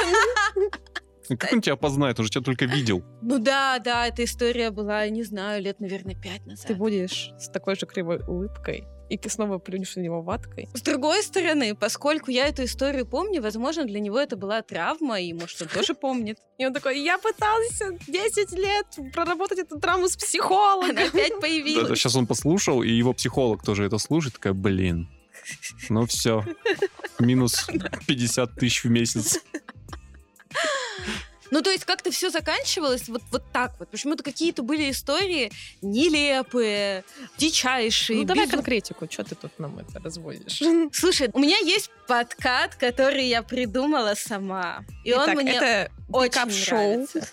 Как 1.29 1.53
он 1.53 1.61
тебя 1.61 1.77
познает? 1.77 2.19
Он 2.19 2.25
же 2.25 2.31
тебя 2.31 2.43
только 2.43 2.65
видел. 2.67 3.03
Ну 3.25 3.39
да, 3.39 3.79
да, 3.79 4.09
эта 4.09 4.25
история 4.25 4.71
была, 4.71 5.09
не 5.09 5.23
знаю, 5.23 5.63
лет, 5.63 5.79
наверное, 5.81 6.15
пять 6.17 6.45
назад. 6.45 6.67
Ты 6.67 6.75
будешь 6.75 7.31
с 7.39 7.49
такой 7.49 7.77
же 7.77 7.87
кривой 7.87 8.19
улыбкой, 8.27 8.85
и 9.09 9.17
ты 9.17 9.29
снова 9.31 9.59
плюнешь 9.59 9.95
на 9.95 10.01
него 10.01 10.23
ваткой. 10.23 10.69
С 10.75 10.83
другой 10.83 11.23
стороны, 11.23 11.77
поскольку 11.77 12.31
я 12.31 12.49
эту 12.49 12.65
историю 12.65 13.07
помню, 13.07 13.41
возможно, 13.41 13.85
для 13.85 14.01
него 14.01 14.19
это 14.19 14.37
была 14.37 14.61
травма, 14.63 15.21
и, 15.21 15.33
может, 15.33 15.63
он 15.63 15.69
тоже 15.69 15.95
помнит. 15.95 16.39
И 16.59 16.67
он 16.67 16.75
такой, 16.75 17.01
я 17.03 17.19
пытался 17.19 17.97
10 18.07 18.53
лет 18.53 18.87
проработать 19.13 19.61
эту 19.61 19.79
травму 19.81 20.09
с 20.09 20.17
психологом. 20.17 20.91
Она 20.91 21.07
опять 21.07 21.33
Да, 21.35 21.41
появилась. 21.41 21.99
Сейчас 21.99 22.17
он 22.17 22.27
послушал, 22.27 22.83
и 22.83 22.91
его 22.91 23.13
психолог 23.13 23.65
тоже 23.65 23.85
это 23.85 23.99
слушает, 23.99 24.35
такая, 24.35 24.53
блин, 24.53 25.09
ну 25.89 26.07
все, 26.07 26.45
минус 27.19 27.69
50 28.07 28.55
тысяч 28.55 28.85
в 28.85 28.91
месяц. 28.91 29.41
Ну, 31.51 31.61
то 31.61 31.71
есть 31.71 31.85
как-то 31.85 32.11
все 32.11 32.31
заканчивалось 32.31 33.11
вот, 33.11 33.21
вот 33.31 33.43
так 33.53 33.75
вот. 33.79 33.91
Почему-то 33.91 34.23
какие-то 34.23 34.63
были 34.63 34.91
истории 34.91 35.53
нелепые, 35.83 37.05
дичайшие. 37.37 38.21
Ну 38.21 38.25
давай 38.25 38.47
безу- 38.47 38.53
конкретику, 38.53 39.07
что 39.11 39.23
ты 39.25 39.35
тут 39.35 39.59
нам 39.59 39.79
это 39.79 39.99
разводишь? 40.03 40.63
Слушай, 40.95 41.29
у 41.33 41.39
меня 41.39 41.59
есть 41.59 41.91
подкат, 42.07 42.75
который 42.77 43.27
я 43.27 43.43
придумала 43.43 44.15
сама. 44.15 44.85
И 45.05 45.13
он 45.13 45.25
Итак, 45.25 45.35
мне 45.37 45.53
это 45.53 45.93
очень 46.11 46.31
пикап-шоу 46.31 46.79
нравится. 46.79 47.29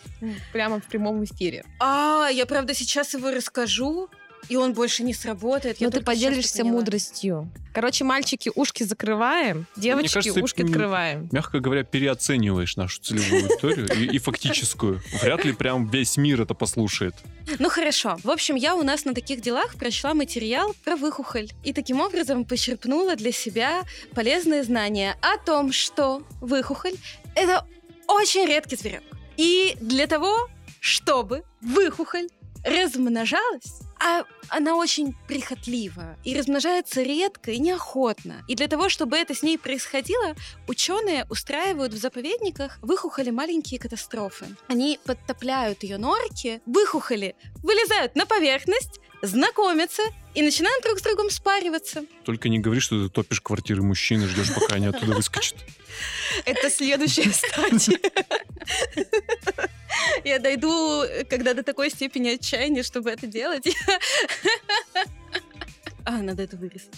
прямо 0.52 0.82
в 0.82 0.84
прямом 0.86 1.24
эфире. 1.24 1.64
А, 1.80 2.28
я 2.30 2.46
правда 2.46 2.74
сейчас 2.74 3.14
его 3.14 3.32
расскажу, 3.32 4.10
и 4.48 4.56
он 4.56 4.74
больше 4.74 5.04
не 5.04 5.14
сработает. 5.14 5.80
Я 5.80 5.88
Ну, 5.88 5.92
ты 5.92 6.02
поделишься 6.02 6.64
мудростью. 6.64 7.52
Короче, 7.74 8.04
мальчики, 8.04 8.52
ушки 8.56 8.84
закрываем, 8.84 9.68
девочки, 9.76 10.14
кажется, 10.14 10.42
ушки 10.42 10.62
м, 10.62 10.68
открываем. 10.68 11.30
Мягко 11.32 11.60
говоря, 11.60 11.84
переоцениваешь 11.84 12.76
нашу 12.78 13.02
целевую 13.02 13.44
аудиторию 13.44 13.88
и, 13.96 14.16
и 14.16 14.18
фактическую. 14.18 15.02
Вряд 15.22 15.46
ли 15.46 15.54
прям 15.54 15.88
весь 15.88 16.18
мир 16.18 16.42
это 16.42 16.54
послушает. 16.54 17.14
Ну 17.60 17.70
хорошо. 17.70 18.18
В 18.24 18.32
общем, 18.32 18.56
я 18.56 18.76
у 18.76 18.84
нас 18.84 19.06
на 19.06 19.14
таких 19.14 19.42
делах 19.42 19.76
прочла 19.76 20.14
материал 20.14 20.76
про 20.84 20.96
выхухоль. 20.96 21.50
И 21.64 21.74
таким 21.74 22.00
образом 22.00 22.46
почерпнула 22.46 23.16
для 23.16 23.32
себя 23.32 23.84
полезные 24.14 24.64
знания 24.64 25.16
о 25.22 25.38
том, 25.38 25.72
что 25.72 26.24
выхухоль— 26.42 26.96
это 27.36 27.66
очень 28.08 28.48
редкий 28.48 28.76
зверек. 28.76 29.04
И 29.38 29.78
для 29.80 30.08
того, 30.08 30.50
чтобы 30.80 31.44
выхухоль 31.62 32.28
размножалась, 32.64 33.82
а 34.00 34.24
она 34.50 34.76
очень 34.76 35.16
прихотлива 35.28 36.18
и 36.24 36.38
размножается 36.38 37.02
редко 37.02 37.52
и 37.52 37.60
неохотно. 37.60 38.44
И 38.48 38.56
для 38.56 38.68
того, 38.68 38.90
чтобы 38.90 39.18
это 39.18 39.36
с 39.36 39.44
ней 39.44 39.58
происходило, 39.58 40.36
ученые 40.68 41.26
устраивают 41.30 41.94
в 41.94 41.98
заповедниках 41.98 42.80
выхухоли 42.82 43.30
маленькие 43.30 43.80
катастрофы. 43.80 44.48
Они 44.68 45.00
подтопляют 45.06 45.84
ее 45.84 45.98
норки, 45.98 46.62
выхухоли 46.66 47.36
вылезают 47.62 48.16
на 48.16 48.26
поверхность, 48.26 49.00
знакомятся 49.22 50.04
и 50.34 50.42
начинают 50.42 50.84
друг 50.84 51.00
с 51.00 51.02
другом 51.02 51.30
спариваться. 51.30 52.04
Только 52.26 52.50
не 52.50 52.60
говори, 52.60 52.80
что 52.80 53.04
ты 53.04 53.10
топишь 53.14 53.42
квартиры 53.42 53.82
мужчин 53.82 54.24
и 54.24 54.28
ждешь, 54.28 54.54
пока 54.54 54.76
они 54.76 54.88
оттуда 54.88 55.14
выскочат. 55.14 55.58
Это 56.46 56.70
следующая 56.70 57.32
стадия. 57.32 58.00
Я 60.24 60.40
дойду, 60.40 61.04
когда 61.30 61.54
до 61.54 61.64
такой 61.64 61.90
степени 61.90 62.30
отчаяния, 62.30 62.84
чтобы 62.84 63.10
это 63.10 63.28
делать. 63.28 63.68
А, 66.10 66.24
надо 66.24 66.42
это 66.42 66.58
вырезать. 66.58 66.90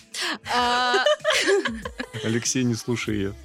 А, 0.55 1.03
Алексей, 2.23 2.63
не 2.63 2.75
слушай 2.75 3.13
ее. 3.13 3.35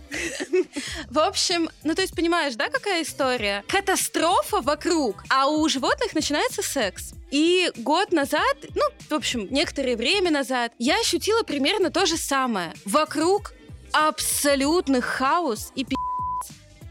В 1.10 1.18
общем, 1.18 1.68
ну 1.82 1.92
то 1.96 2.02
есть 2.02 2.14
понимаешь, 2.14 2.54
да, 2.54 2.68
какая 2.68 3.02
история? 3.02 3.64
Катастрофа 3.66 4.60
вокруг, 4.60 5.24
а 5.28 5.48
у 5.48 5.68
животных 5.68 6.14
начинается 6.14 6.62
секс. 6.62 7.14
И 7.32 7.72
год 7.78 8.12
назад, 8.12 8.56
ну, 8.76 8.82
в 9.08 9.12
общем, 9.12 9.48
некоторое 9.50 9.96
время 9.96 10.30
назад, 10.30 10.70
я 10.78 11.00
ощутила 11.00 11.42
примерно 11.42 11.90
то 11.90 12.06
же 12.06 12.16
самое. 12.16 12.72
Вокруг 12.84 13.52
абсолютный 13.90 15.00
хаос 15.00 15.72
и 15.74 15.84
пи***. 15.84 15.96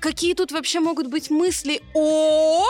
Какие 0.01 0.33
тут 0.33 0.51
вообще 0.51 0.81
могут 0.81 1.07
быть 1.07 1.29
мысли 1.29 1.81
о 1.93 2.65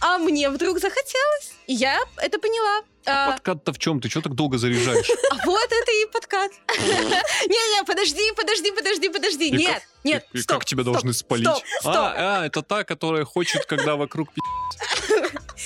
а 0.00 0.18
мне 0.18 0.48
вдруг 0.50 0.78
захотелось. 0.78 1.52
И 1.66 1.74
я 1.74 2.00
это 2.16 2.38
поняла. 2.38 2.82
А, 3.06 3.32
подкат-то 3.32 3.72
в 3.72 3.78
чем? 3.78 4.00
Ты 4.00 4.08
что 4.10 4.20
так 4.20 4.34
долго 4.34 4.58
заряжаешь? 4.58 5.10
А 5.30 5.36
вот 5.46 5.66
это 5.70 5.92
и 5.92 6.06
подкат. 6.12 6.52
Не-не, 6.78 7.84
подожди, 7.84 8.32
подожди, 8.36 8.70
подожди, 8.70 9.08
подожди. 9.08 9.50
Нет, 9.50 9.82
нет, 10.04 10.26
И 10.32 10.42
как 10.42 10.64
тебя 10.64 10.82
должны 10.82 11.12
спалить? 11.12 11.48
А, 11.84 12.40
а, 12.42 12.46
это 12.46 12.62
та, 12.62 12.84
которая 12.84 13.24
хочет, 13.24 13.64
когда 13.66 13.96
вокруг 13.96 14.28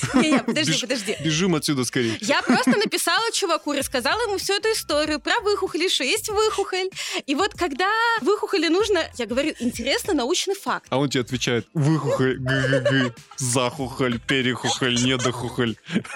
Не-не, 0.13 0.39
подожди, 0.39 0.79
подожди. 0.79 1.17
Бежим 1.23 1.55
отсюда 1.55 1.85
скорее. 1.85 2.17
Я 2.21 2.41
просто 2.45 2.71
написала 2.71 3.31
чуваку, 3.31 3.73
рассказала 3.73 4.21
ему 4.23 4.37
всю 4.37 4.53
эту 4.53 4.69
историю 4.69 5.19
про 5.19 5.39
выхухоль, 5.41 5.89
что 5.89 6.03
есть 6.03 6.29
выхухоль. 6.29 6.89
И 7.25 7.35
вот 7.35 7.53
когда 7.53 7.89
выхухоли 8.21 8.67
нужно, 8.67 8.99
я 9.17 9.25
говорю, 9.25 9.53
интересно 9.59 10.13
научный 10.13 10.55
факт. 10.55 10.87
А 10.89 10.97
он 10.97 11.09
тебе 11.09 11.21
отвечает, 11.21 11.67
выхухоль, 11.73 12.37
г-г-г, 12.39 13.13
захухоль, 13.37 14.19
перехухоль, 14.19 14.95
недохухоль. 14.95 15.75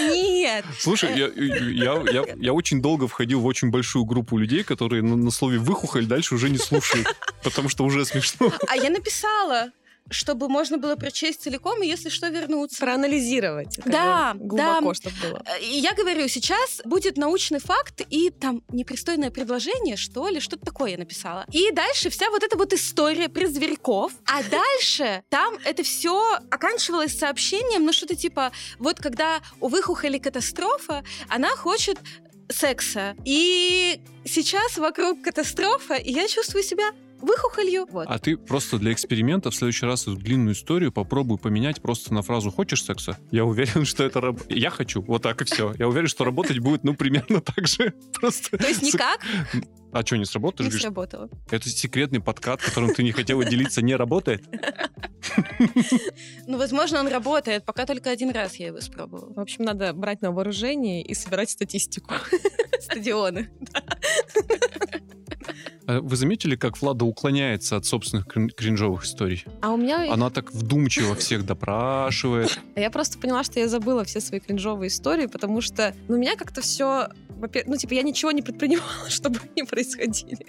Нет. 0.00 0.64
Слушай, 0.78 1.18
я, 1.18 1.28
я, 1.28 2.02
я, 2.10 2.24
я 2.36 2.52
очень 2.52 2.82
долго 2.82 3.08
входил 3.08 3.40
в 3.40 3.46
очень 3.46 3.70
большую 3.70 4.04
группу 4.04 4.38
людей, 4.38 4.64
которые 4.64 5.02
на, 5.02 5.16
на 5.16 5.30
слове 5.30 5.58
выхухоль 5.58 6.06
дальше 6.06 6.34
уже 6.34 6.50
не 6.50 6.58
слушают, 6.58 7.06
потому 7.42 7.68
что 7.68 7.84
уже 7.84 8.04
смешно. 8.04 8.52
А 8.68 8.76
я 8.76 8.90
написала 8.90 9.70
чтобы 10.10 10.48
можно 10.48 10.76
было 10.76 10.96
прочесть 10.96 11.42
целиком 11.42 11.82
и, 11.82 11.86
если 11.86 12.08
что, 12.08 12.28
вернуться. 12.28 12.80
Проанализировать. 12.80 13.78
Да, 13.84 14.34
глубоко, 14.34 14.88
да. 14.88 14.94
чтобы 14.94 15.16
было. 15.22 15.42
И 15.60 15.78
я 15.78 15.94
говорю, 15.94 16.28
сейчас 16.28 16.80
будет 16.84 17.16
научный 17.16 17.60
факт 17.60 18.02
и 18.10 18.30
там 18.30 18.62
непристойное 18.68 19.30
предложение, 19.30 19.96
что 19.96 20.28
ли, 20.28 20.40
что-то 20.40 20.64
такое 20.64 20.92
я 20.92 20.98
написала. 20.98 21.46
И 21.52 21.70
дальше 21.72 22.10
вся 22.10 22.30
вот 22.30 22.42
эта 22.42 22.56
вот 22.56 22.72
история 22.72 23.28
про 23.28 23.46
зверьков. 23.46 24.12
А 24.26 24.42
дальше 24.50 25.22
там 25.28 25.56
это 25.64 25.82
все 25.82 26.38
оканчивалось 26.50 27.16
сообщением, 27.16 27.84
ну 27.84 27.92
что-то 27.92 28.16
типа, 28.16 28.52
вот 28.78 28.98
когда 28.98 29.40
у 29.60 29.68
выхухоли 29.68 30.18
катастрофа, 30.18 31.04
она 31.28 31.50
хочет 31.50 31.98
секса. 32.48 33.14
И 33.24 34.00
сейчас 34.24 34.76
вокруг 34.76 35.22
катастрофа, 35.22 35.94
и 35.94 36.12
я 36.12 36.26
чувствую 36.28 36.64
себя 36.64 36.90
выхухолью. 37.20 37.86
Вот. 37.90 38.06
А 38.08 38.18
ты 38.18 38.36
просто 38.36 38.78
для 38.78 38.92
эксперимента 38.92 39.50
в 39.50 39.54
следующий 39.54 39.86
раз 39.86 40.02
эту 40.02 40.16
длинную 40.16 40.54
историю 40.54 40.92
попробуй 40.92 41.38
поменять 41.38 41.80
просто 41.80 42.12
на 42.14 42.22
фразу 42.22 42.50
«хочешь 42.50 42.84
секса?» 42.84 43.18
Я 43.30 43.44
уверен, 43.44 43.84
что 43.86 44.04
это... 44.04 44.20
Раб... 44.20 44.40
Я 44.48 44.70
хочу, 44.70 45.02
вот 45.02 45.22
так 45.22 45.42
и 45.42 45.44
все. 45.44 45.74
Я 45.78 45.88
уверен, 45.88 46.08
что 46.08 46.24
работать 46.24 46.58
будет, 46.58 46.84
ну, 46.84 46.94
примерно 46.94 47.40
так 47.54 47.66
же. 47.66 47.94
Просто... 48.20 48.58
То 48.58 48.68
есть 48.68 48.82
никак? 48.82 49.20
А 49.92 50.06
что, 50.06 50.16
не 50.16 50.24
сработаешь? 50.24 50.72
Не 50.72 50.78
сработало. 50.78 51.28
Это 51.50 51.68
секретный 51.68 52.20
подкат, 52.20 52.62
которым 52.62 52.94
ты 52.94 53.02
не 53.02 53.10
хотела 53.10 53.44
делиться, 53.44 53.82
не 53.82 53.96
работает? 53.96 54.44
Ну, 56.46 56.58
возможно, 56.58 57.00
он 57.00 57.08
работает, 57.08 57.64
пока 57.64 57.86
только 57.86 58.10
один 58.10 58.30
раз 58.30 58.56
я 58.56 58.68
его 58.68 58.78
испробовала. 58.78 59.32
В 59.34 59.40
общем, 59.40 59.64
надо 59.64 59.92
брать 59.92 60.22
на 60.22 60.30
вооружение 60.32 61.02
и 61.02 61.14
собирать 61.14 61.50
статистику. 61.50 62.14
Стадионы. 62.80 63.50
А 65.90 66.00
вы 66.00 66.14
заметили, 66.14 66.54
как 66.54 66.80
Влада 66.80 67.04
уклоняется 67.04 67.76
от 67.76 67.84
собственных 67.84 68.28
кринжовых 68.28 69.04
историй? 69.04 69.44
А 69.60 69.72
у 69.72 69.76
меня... 69.76 70.12
Она 70.12 70.30
так 70.30 70.52
вдумчиво 70.52 71.16
всех 71.16 71.44
допрашивает. 71.44 72.60
Я 72.76 72.90
просто 72.90 73.18
поняла, 73.18 73.42
что 73.42 73.58
я 73.58 73.66
забыла 73.66 74.04
все 74.04 74.20
свои 74.20 74.38
кринжовые 74.38 74.86
истории, 74.86 75.26
потому 75.26 75.60
что 75.60 75.92
ну, 76.06 76.14
у 76.14 76.18
меня 76.18 76.36
как-то 76.36 76.60
все 76.60 77.08
ну, 77.66 77.76
типа, 77.76 77.94
я 77.94 78.02
ничего 78.02 78.32
не 78.32 78.42
предпринимала, 78.42 78.90
чтобы 79.08 79.40
они 79.40 79.66
происходили. 79.66 80.46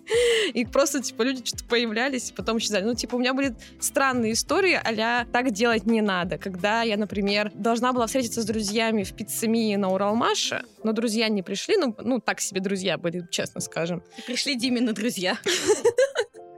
И 0.53 0.65
просто, 0.65 1.01
типа, 1.01 1.23
люди 1.23 1.45
что-то 1.45 1.65
появлялись, 1.65 2.31
и 2.31 2.33
потом 2.33 2.57
исчезали. 2.57 2.83
Ну, 2.83 2.95
типа, 2.95 3.15
у 3.15 3.19
меня 3.19 3.33
были 3.33 3.55
странные 3.79 4.33
истории, 4.33 4.79
а 4.83 5.25
так 5.25 5.51
делать 5.51 5.85
не 5.85 6.01
надо. 6.01 6.37
Когда 6.37 6.83
я, 6.83 6.97
например, 6.97 7.51
должна 7.53 7.93
была 7.93 8.07
встретиться 8.07 8.41
с 8.41 8.45
друзьями 8.45 9.03
в 9.03 9.13
пиццемии 9.13 9.75
на 9.75 9.89
Уралмаше, 9.89 10.63
но 10.83 10.93
друзья 10.93 11.29
не 11.29 11.43
пришли, 11.43 11.77
ну, 11.77 11.95
ну 12.03 12.19
так 12.19 12.41
себе 12.41 12.61
друзья 12.61 12.97
были, 12.97 13.27
честно 13.31 13.61
скажем. 13.61 14.03
Пришли 14.25 14.55
Диме 14.55 14.81
на 14.81 14.93
друзья. 14.93 15.37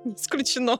не 0.05 0.13
исключено. 0.15 0.79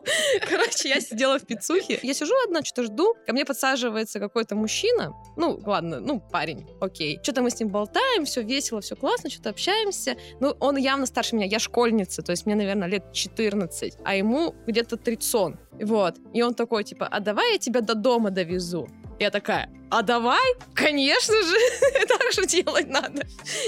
Короче, 0.50 0.90
я 0.90 1.02
сидела 1.02 1.40
в 1.40 1.46
пиццухе. 1.46 2.00
Я 2.02 2.14
сижу 2.14 2.34
одна, 2.46 2.64
что-то 2.64 2.84
жду. 2.84 3.16
Ко 3.26 3.34
мне 3.34 3.46
подсаживается 3.46 4.20
какой-то 4.20 4.56
мужчина. 4.56 5.14
Ну, 5.38 5.60
ладно, 5.66 6.00
ну, 6.00 6.20
парень, 6.20 6.68
окей. 6.82 7.20
Что-то 7.24 7.42
мы 7.42 7.50
с 7.50 7.60
ним 7.60 7.70
болтаем, 7.70 8.26
все 8.26 8.42
весело, 8.42 8.82
все 8.82 8.96
классно, 8.96 9.30
что-то 9.30 9.50
общаемся. 9.50 10.16
Ну, 10.40 10.56
он 10.60 10.78
явно 10.78 11.06
старше 11.06 11.36
меня. 11.36 11.48
Я 11.48 11.60
школьница, 11.60 12.22
то 12.22 12.32
есть 12.32 12.46
мне, 12.46 12.56
наверное, 12.56 12.88
лет 12.88 13.12
14, 13.14 13.98
а 14.04 14.16
ему 14.16 14.56
где-то 14.68 14.98
30. 14.98 15.56
Вот. 15.82 16.16
И 16.34 16.42
он 16.42 16.54
такой, 16.54 16.84
типа, 16.84 17.08
а 17.08 17.20
давай 17.20 17.54
я 17.54 17.58
тебя 17.58 17.82
до 17.82 17.96
дома 17.96 18.30
довезу. 18.30 18.88
Я 19.20 19.30
такая, 19.30 19.70
а 19.90 20.02
давай, 20.02 20.54
конечно 20.74 21.36
же, 21.36 21.56
так 22.08 22.32
же 22.34 22.46
делать 22.46 22.90
надо. 22.90 23.26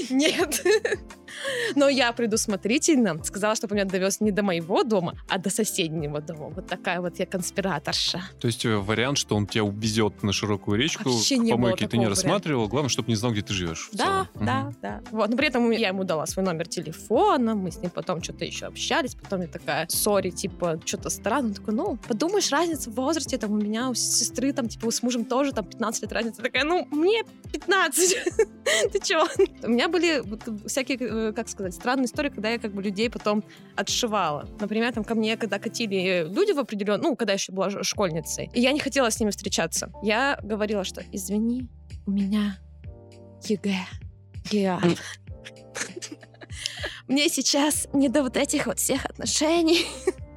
Нет. 0.09 0.63
Но 1.75 1.89
я 1.89 2.11
предусмотрительно 2.11 3.23
сказала, 3.23 3.55
чтобы 3.55 3.75
меня 3.75 3.85
довез 3.85 4.21
не 4.21 4.31
до 4.31 4.43
моего 4.43 4.83
дома, 4.83 5.15
а 5.27 5.37
до 5.37 5.49
соседнего 5.49 6.21
дома. 6.21 6.49
Вот 6.49 6.67
такая 6.67 7.01
вот 7.01 7.19
я 7.19 7.25
конспираторша. 7.25 8.21
То 8.39 8.47
есть 8.47 8.65
э, 8.65 8.77
вариант, 8.77 9.17
что 9.17 9.35
он 9.35 9.47
тебя 9.47 9.63
увезет 9.63 10.23
на 10.23 10.33
широкую 10.33 10.77
речку, 10.77 11.09
Вообще 11.09 11.37
не 11.37 11.51
помойке 11.51 11.87
ты 11.87 11.97
не 11.97 12.07
рассматривал. 12.07 12.67
Главное, 12.67 12.89
чтобы 12.89 13.09
не 13.09 13.15
знал, 13.15 13.31
где 13.31 13.41
ты 13.41 13.53
живешь. 13.53 13.89
Да, 13.93 14.27
да, 14.35 14.67
угу. 14.67 14.75
да. 14.81 15.01
Вот. 15.11 15.29
Но 15.29 15.37
при 15.37 15.47
этом 15.47 15.69
я 15.71 15.89
ему 15.89 16.03
дала 16.03 16.25
свой 16.25 16.45
номер 16.45 16.67
телефона, 16.67 17.55
мы 17.55 17.71
с 17.71 17.77
ним 17.77 17.91
потом 17.91 18.21
что-то 18.21 18.45
еще 18.45 18.65
общались, 18.65 19.15
потом 19.15 19.41
я 19.41 19.47
такая, 19.47 19.87
сори, 19.89 20.29
типа, 20.29 20.79
что-то 20.85 21.09
странно. 21.09 21.49
Он 21.49 21.53
такой, 21.53 21.73
ну, 21.73 21.97
подумаешь, 22.07 22.51
разница 22.51 22.89
в 22.89 22.93
возрасте, 22.93 23.37
там, 23.37 23.51
у 23.51 23.57
меня, 23.57 23.89
у 23.89 23.93
сестры, 23.93 24.53
там, 24.53 24.67
типа, 24.67 24.91
с 24.91 25.03
мужем 25.03 25.25
тоже, 25.25 25.51
там, 25.51 25.65
15 25.65 26.03
лет 26.03 26.11
разница. 26.11 26.41
Такая, 26.41 26.63
ну, 26.63 26.87
мне 26.91 27.23
15. 27.51 28.17
Ты 28.91 28.99
чего? 28.99 29.27
У 29.63 29.69
меня 29.69 29.87
были 29.87 30.23
всякие 30.67 30.97
э, 31.01 31.33
как 31.33 31.49
сказать, 31.49 31.73
странная 31.73 32.05
история, 32.05 32.29
когда 32.29 32.49
я 32.49 32.59
как 32.59 32.73
бы 32.73 32.81
людей 32.81 33.09
потом 33.09 33.43
отшивала. 33.75 34.47
Например, 34.59 34.93
там 34.93 35.03
ко 35.03 35.15
мне, 35.15 35.37
когда 35.37 35.59
катили 35.59 36.25
люди 36.27 36.51
в 36.51 36.59
определенном, 36.59 37.01
ну, 37.01 37.15
когда 37.15 37.33
я 37.33 37.35
еще 37.35 37.51
была 37.51 37.83
школьницей, 37.83 38.49
и 38.53 38.61
я 38.61 38.71
не 38.71 38.79
хотела 38.79 39.09
с 39.09 39.19
ними 39.19 39.31
встречаться. 39.31 39.91
Я 40.03 40.39
говорила, 40.41 40.83
что 40.83 41.03
извини, 41.11 41.69
у 42.05 42.11
меня 42.11 42.59
ЕГЭ. 43.43 43.85
Я. 44.51 44.79
Мне 47.07 47.29
сейчас 47.29 47.87
не 47.93 48.09
до 48.09 48.23
вот 48.23 48.37
этих 48.37 48.65
вот 48.65 48.79
всех 48.79 49.05
отношений. 49.05 49.85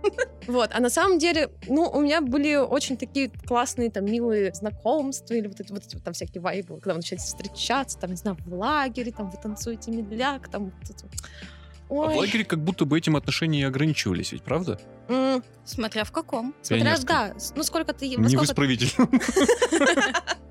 Вот, 0.49 0.70
а 0.72 0.80
на 0.80 0.88
самом 0.88 1.18
деле, 1.18 1.51
ну, 1.68 1.90
у 1.90 2.01
меня 2.01 2.22
были 2.22 2.57
очень 2.57 2.96
такие 2.96 3.30
классные, 3.46 3.90
там, 3.90 4.07
милые 4.07 4.55
знакомства, 4.55 5.34
или 5.34 5.46
вот 5.46 5.61
эти 5.61 5.70
вот, 5.70 5.82
вот 5.92 6.03
там 6.03 6.14
всякие 6.14 6.40
вайбы, 6.40 6.76
когда 6.80 6.94
вы 6.94 6.99
начинаете 7.01 7.26
встречаться, 7.26 7.99
там, 7.99 8.11
не 8.11 8.16
знаю, 8.16 8.38
в 8.46 8.55
лагере, 8.55 9.12
там, 9.12 9.30
вы 9.30 9.36
танцуете 9.36 9.90
медляк, 9.90 10.49
там, 10.49 10.72
Ой. 11.90 12.07
А 12.07 12.11
в 12.11 12.16
лагере 12.16 12.44
как 12.44 12.64
будто 12.64 12.86
бы 12.86 12.96
этим 12.96 13.16
отношения 13.16 13.61
и 13.61 13.64
ограничивались, 13.64 14.32
ведь 14.32 14.42
правда? 14.42 14.80
Mm, 15.09 15.42
смотря 15.64 16.05
в 16.05 16.12
каком. 16.12 16.55
Смотря, 16.62 16.96
да. 16.99 17.34
Ну, 17.55 17.62
сколько 17.62 17.92
ты... 17.92 18.09
Не 18.09 18.36
в 18.36 18.44
исправительном. 18.44 19.11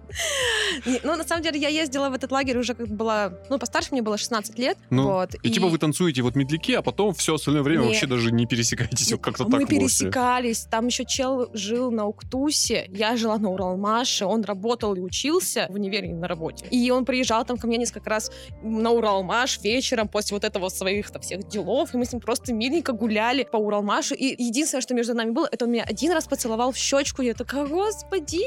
И, 0.86 1.00
ну, 1.04 1.16
на 1.16 1.24
самом 1.24 1.44
деле, 1.44 1.60
я 1.60 1.70
ездила 1.70 2.10
в 2.10 2.14
этот 2.14 2.32
лагерь 2.32 2.58
уже 2.58 2.74
как 2.74 2.88
была, 2.88 3.34
ну, 3.50 3.60
постарше 3.60 3.90
мне 3.92 4.02
было 4.02 4.18
16 4.18 4.58
лет. 4.60 4.78
Ну, 4.90 5.04
вот, 5.12 5.36
И, 5.44 5.50
типа 5.50 5.68
вы 5.68 5.78
танцуете 5.78 6.22
вот 6.22 6.36
медляки, 6.36 6.74
а 6.74 6.82
потом 6.82 7.14
все 7.14 7.36
остальное 7.36 7.64
время 7.64 7.82
Не. 7.82 7.88
вообще 7.88 8.08
даже 8.08 8.32
не 8.32 8.46
пересекаетесь. 8.46 9.12
вот 9.12 9.22
Как-то 9.22 9.44
Мы 9.46 9.52
так 9.52 9.60
можете. 9.62 9.80
пересекались. 9.80 10.62
Там 10.70 10.88
еще 10.88 11.06
чел 11.06 11.50
жил 11.54 11.92
на 11.92 12.06
Уктусе, 12.06 12.90
я 12.94 13.16
жила 13.18 13.38
на 13.38 13.50
Уралмаше, 13.50 14.26
он 14.26 14.44
работал 14.44 14.94
и 14.96 15.00
учился 15.00 15.68
в 15.70 15.76
универе 15.76 16.10
и 16.10 16.14
на 16.14 16.28
работе. 16.28 16.66
И 16.72 16.90
он 16.92 17.06
приезжал 17.06 17.46
там 17.46 17.58
ко 17.58 17.68
мне 17.68 17.78
несколько 17.78 18.10
раз 18.10 18.32
на 18.64 18.92
Уралмаш 18.92 19.60
вечером 19.62 20.08
после 20.08 20.36
вот 20.36 20.44
этого 20.44 20.70
своих 20.70 21.10
там 21.12 21.22
всех 21.22 21.48
делов, 21.48 21.94
и 21.94 21.98
мы 21.98 22.06
с 22.06 22.12
ним 22.14 22.22
просто 22.22 22.54
миленько 22.54 22.92
гуляли 22.94 23.44
по 23.52 23.58
Уралмашу. 23.58 24.16
И 24.16 24.42
единственное, 24.42 24.82
что 24.82 24.94
между 24.94 25.14
нами 25.14 25.32
было, 25.32 25.48
это 25.52 25.66
он 25.66 25.72
меня 25.72 25.84
один 25.84 26.12
раз 26.12 26.26
поцеловал 26.26 26.72
в 26.72 26.78
щечку. 26.78 27.22
Я 27.22 27.34
такая, 27.34 27.66
господи! 27.66 28.42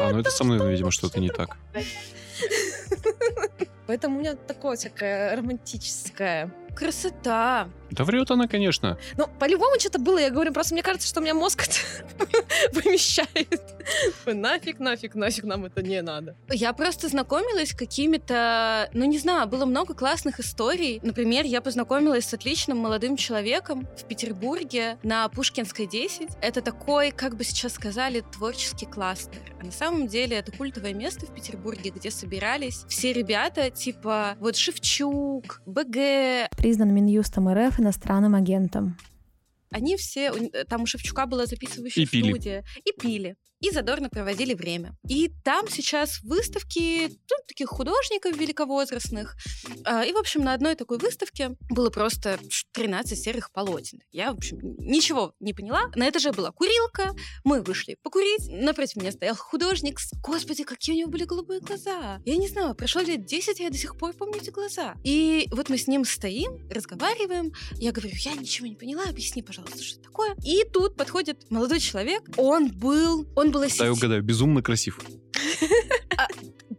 А, 0.00 0.10
ну 0.12 0.18
это 0.20 0.30
со 0.30 0.44
мной, 0.44 0.70
видимо, 0.72 0.90
что-то 1.02 1.18
не 1.20 1.30
так. 1.30 1.56
Поэтому 3.88 4.16
у 4.16 4.20
меня 4.20 4.36
такое 4.36 4.76
всякое 4.76 5.36
романтическое. 5.36 6.54
Красота. 6.76 7.68
Да 7.92 8.04
врет 8.04 8.30
она, 8.30 8.48
конечно. 8.48 8.98
Ну, 9.18 9.26
по-любому 9.38 9.78
что-то 9.78 9.98
было, 9.98 10.18
я 10.18 10.30
говорю, 10.30 10.52
просто 10.52 10.74
мне 10.74 10.82
кажется, 10.82 11.06
что 11.06 11.20
у 11.20 11.22
меня 11.22 11.34
мозг. 11.34 11.64
Ой, 14.26 14.34
Нафиг, 14.34 14.78
нафиг, 14.78 15.14
нафиг 15.14 15.44
нам 15.44 15.66
это 15.66 15.82
не 15.82 16.00
надо. 16.02 16.36
Я 16.50 16.72
просто 16.72 17.08
знакомилась 17.08 17.70
с 17.70 17.74
какими-то, 17.74 18.88
ну 18.92 19.04
не 19.04 19.18
знаю, 19.18 19.46
было 19.48 19.66
много 19.66 19.94
классных 19.94 20.40
историй. 20.40 21.00
Например, 21.02 21.44
я 21.44 21.60
познакомилась 21.60 22.26
с 22.26 22.34
отличным 22.34 22.78
молодым 22.78 23.16
человеком 23.16 23.86
в 23.98 24.04
Петербурге 24.04 24.98
на 25.02 25.28
Пушкинской 25.28 25.86
10. 25.86 26.30
Это 26.40 26.62
такой, 26.62 27.10
как 27.10 27.36
бы 27.36 27.44
сейчас 27.44 27.74
сказали, 27.74 28.24
творческий 28.32 28.86
кластер. 28.86 29.40
А 29.60 29.64
на 29.64 29.72
самом 29.72 30.06
деле 30.06 30.38
это 30.38 30.52
культовое 30.52 30.94
место 30.94 31.26
в 31.26 31.34
Петербурге, 31.34 31.90
где 31.90 32.10
собирались 32.10 32.84
все 32.88 33.12
ребята, 33.12 33.70
типа 33.70 34.36
вот 34.38 34.56
Шевчук, 34.56 35.60
БГ, 35.66 36.48
Признан 36.56 36.94
Минюстом 36.94 37.52
РФ 37.52 37.78
иностранным 37.82 38.34
агентом. 38.34 38.96
они 39.70 39.96
все, 39.96 40.32
там 40.68 40.82
у 40.82 40.86
Шевчука 40.86 41.26
была 41.26 41.46
записывающая 41.46 42.04
И 42.04 42.06
пили. 42.06 42.28
студия, 42.30 42.64
и 42.84 42.92
пили, 42.98 43.36
и 43.62 43.70
задорно 43.70 44.10
проводили 44.10 44.54
время. 44.54 44.96
И 45.08 45.30
там 45.44 45.68
сейчас 45.68 46.20
выставки 46.22 47.08
ну, 47.08 47.36
таких 47.46 47.68
художников 47.68 48.36
великовозрастных. 48.36 49.36
А, 49.84 50.04
И, 50.04 50.12
в 50.12 50.16
общем, 50.16 50.42
на 50.42 50.52
одной 50.52 50.74
такой 50.74 50.98
выставке 50.98 51.56
было 51.70 51.88
просто 51.90 52.38
13 52.72 53.18
серых 53.18 53.52
полотен. 53.52 54.00
Я, 54.10 54.32
в 54.32 54.36
общем, 54.38 54.58
ничего 54.78 55.34
не 55.38 55.54
поняла. 55.54 55.90
На 55.94 56.10
этаже 56.10 56.32
была 56.32 56.50
курилка, 56.50 57.14
мы 57.44 57.62
вышли 57.62 57.96
покурить. 58.02 58.48
Напротив 58.48 58.96
меня 58.96 59.12
стоял 59.12 59.36
художник. 59.36 60.00
Господи, 60.22 60.64
какие 60.64 60.96
у 60.96 60.98
него 60.98 61.10
были 61.10 61.24
голубые 61.24 61.60
глаза. 61.60 62.20
Я 62.24 62.36
не 62.36 62.48
знаю, 62.48 62.74
прошло 62.74 63.02
лет 63.02 63.24
10, 63.24 63.60
я 63.60 63.70
до 63.70 63.78
сих 63.78 63.96
пор 63.96 64.12
помню 64.12 64.38
эти 64.38 64.50
глаза. 64.50 64.96
И 65.04 65.46
вот 65.52 65.68
мы 65.68 65.78
с 65.78 65.86
ним 65.86 66.04
стоим, 66.04 66.68
разговариваем, 66.68 67.52
я 67.74 67.92
говорю, 67.92 68.12
я 68.12 68.34
ничего 68.34 68.66
не 68.66 68.74
поняла, 68.74 69.04
объясни, 69.04 69.42
пожалуйста, 69.42 69.82
что 69.82 70.00
это 70.00 70.08
такое. 70.08 70.34
И 70.44 70.64
тут 70.64 70.96
подходит 70.96 71.48
молодой 71.50 71.78
человек. 71.78 72.22
Он 72.36 72.68
был... 72.68 73.24
Он 73.36 73.51
был 73.52 73.60
Да, 73.60 73.66
я 73.66 73.72
осетин. 73.72 73.92
угадаю, 73.92 74.22
безумно 74.22 74.62
красив. 74.62 74.98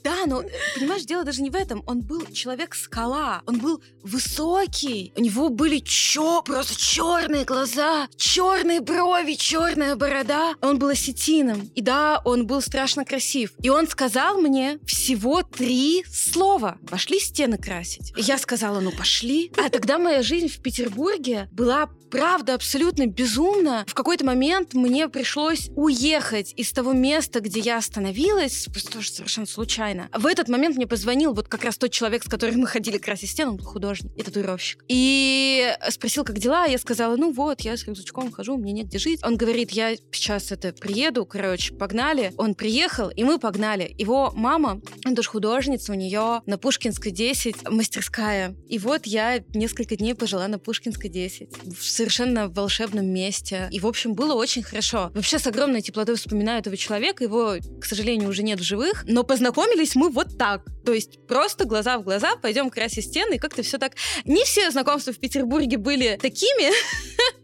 Да, 0.04 0.26
но, 0.26 0.42
э, 0.42 0.50
понимаешь, 0.76 1.04
дело 1.04 1.24
даже 1.24 1.42
не 1.42 1.50
в 1.50 1.56
этом. 1.56 1.84
Он 1.88 2.02
был 2.02 2.26
человек-скала. 2.34 3.42
Он 3.46 3.60
был 3.60 3.82
высокий. 4.04 5.14
У 5.16 5.22
него 5.22 5.50
были 5.50 5.80
чё, 5.80 6.42
просто 6.42 6.76
черные 6.76 7.46
глаза, 7.46 8.08
черные 8.18 8.82
брови, 8.82 9.34
черная 9.34 9.96
борода. 9.96 10.56
Он 10.62 10.78
был 10.78 10.90
осетином. 10.90 11.72
И 11.76 11.82
да, 11.82 12.22
он 12.26 12.48
был 12.48 12.62
страшно 12.62 13.06
красив. 13.06 13.54
И 13.62 13.70
он 13.70 13.88
сказал 13.88 14.40
мне 14.40 14.80
всего 14.86 15.44
три 15.44 16.04
слова. 16.12 16.78
Пошли 16.90 17.20
стены 17.20 17.58
красить. 17.58 18.14
И 18.18 18.22
я 18.22 18.38
сказала, 18.38 18.82
ну 18.82 18.92
пошли. 18.92 19.52
А 19.58 19.70
тогда 19.70 19.98
моя 19.98 20.22
жизнь 20.22 20.48
в 20.50 20.62
Петербурге 20.62 21.48
была 21.52 21.90
правда 22.14 22.54
абсолютно 22.54 23.08
безумна. 23.08 23.86
В 23.88 23.96
какой-то 23.96 24.24
момент 24.24 24.76
мне 24.76 25.10
пришлось 25.10 25.70
уехать 25.76 26.54
из 26.56 26.72
того 26.72 26.94
места, 26.94 27.40
где 27.40 27.60
я 27.60 27.78
остановилась, 27.78 28.68
просто 28.72 29.02
совершенно 29.02 29.48
случайно. 29.48 29.93
В 30.14 30.26
этот 30.26 30.48
момент 30.48 30.76
мне 30.76 30.88
позвонил 30.88 31.34
вот 31.34 31.48
как 31.48 31.64
раз 31.64 31.78
тот 31.78 31.92
человек, 31.92 32.24
с 32.24 32.28
которым 32.28 32.60
мы 32.60 32.68
ходили 32.68 32.98
красить 32.98 33.32
стену, 33.32 33.52
он 33.52 33.58
был 33.58 33.66
художник 33.66 34.12
и 34.16 34.24
татуировщик. 34.24 34.84
И 34.88 35.74
спросил, 35.90 36.24
как 36.24 36.40
дела, 36.40 36.66
я 36.66 36.78
сказала, 36.78 37.16
ну 37.16 37.32
вот, 37.32 37.62
я 37.62 37.78
с 37.78 37.86
рюкзачком 37.86 38.32
хожу, 38.32 38.58
мне 38.58 38.72
негде 38.72 38.98
жить. 38.98 39.20
Он 39.24 39.38
говорит, 39.38 39.72
я 39.72 39.96
сейчас 40.12 40.52
это 40.52 40.74
приеду, 40.74 41.26
короче, 41.26 41.74
погнали. 41.74 42.34
Он 42.38 42.56
приехал, 42.56 43.10
и 43.10 43.24
мы 43.24 43.40
погнали. 43.40 43.94
Его 43.98 44.32
мама, 44.36 44.82
она 45.04 45.16
тоже 45.16 45.30
художница, 45.30 45.92
у 45.92 45.96
нее 45.96 46.42
на 46.46 46.58
Пушкинской 46.58 47.12
10 47.12 47.70
мастерская. 47.70 48.56
И 48.68 48.80
вот 48.80 49.06
я 49.06 49.44
несколько 49.54 49.96
дней 49.96 50.16
пожила 50.16 50.48
на 50.48 50.60
Пушкинской 50.60 51.10
10 51.10 51.50
в 51.78 51.84
совершенно 51.84 52.48
волшебном 52.48 53.06
месте. 53.06 53.68
И, 53.72 53.80
в 53.80 53.88
общем, 53.88 54.14
было 54.14 54.34
очень 54.34 54.64
хорошо. 54.64 55.12
Вообще, 55.14 55.40
с 55.40 55.48
огромной 55.48 55.82
теплотой 55.82 56.16
вспоминаю 56.16 56.60
этого 56.60 56.78
человека. 56.78 57.24
Его, 57.24 57.56
к 57.82 57.86
сожалению, 57.86 58.30
уже 58.30 58.44
нет 58.44 58.60
в 58.60 58.64
живых. 58.64 59.04
Но 59.08 59.24
познакомились 59.24 59.83
мы 59.96 60.10
вот 60.10 60.38
так. 60.38 60.64
То 60.86 60.94
есть 60.94 61.26
просто 61.28 61.66
глаза 61.66 61.98
в 61.98 62.04
глаза, 62.04 62.36
пойдем 62.36 62.70
красить 62.70 63.06
стены. 63.06 63.36
И 63.36 63.40
как-то 63.40 63.64
все 63.64 63.78
так... 63.78 63.94
Не 64.26 64.44
все 64.46 64.72
знакомства 64.72 65.14
в 65.14 65.20
Петербурге 65.20 65.78
были 65.78 66.18
такими. 66.22 66.72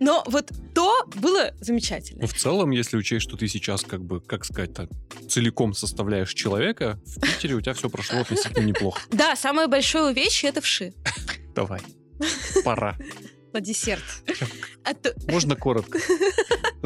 Но 0.00 0.24
вот 0.26 0.50
то 0.74 1.04
было 1.16 1.52
замечательно. 1.60 2.22
Ну, 2.22 2.26
в 2.26 2.34
целом, 2.34 2.70
если 2.70 2.96
учесть, 2.96 3.24
что 3.24 3.36
ты 3.36 3.48
сейчас, 3.48 3.82
как 3.82 4.02
бы, 4.02 4.20
как 4.20 4.44
сказать 4.44 4.74
так, 4.74 4.88
целиком 5.28 5.74
составляешь 5.74 6.32
человека, 6.34 7.00
в 7.04 7.20
Питере 7.20 7.54
у 7.54 7.60
тебя 7.60 7.74
все 7.74 7.88
прошло 7.88 8.20
относительно 8.20 8.64
неплохо. 8.64 9.00
Да, 9.10 9.36
самое 9.36 9.68
большое 9.68 10.10
увечье— 10.10 10.48
это 10.50 10.60
вши. 10.60 10.94
Давай. 11.54 11.80
Пора. 12.64 12.96
На 13.52 13.60
десерт. 13.60 14.02
А 14.84 14.94
Можно 15.30 15.54
коротко. 15.54 15.98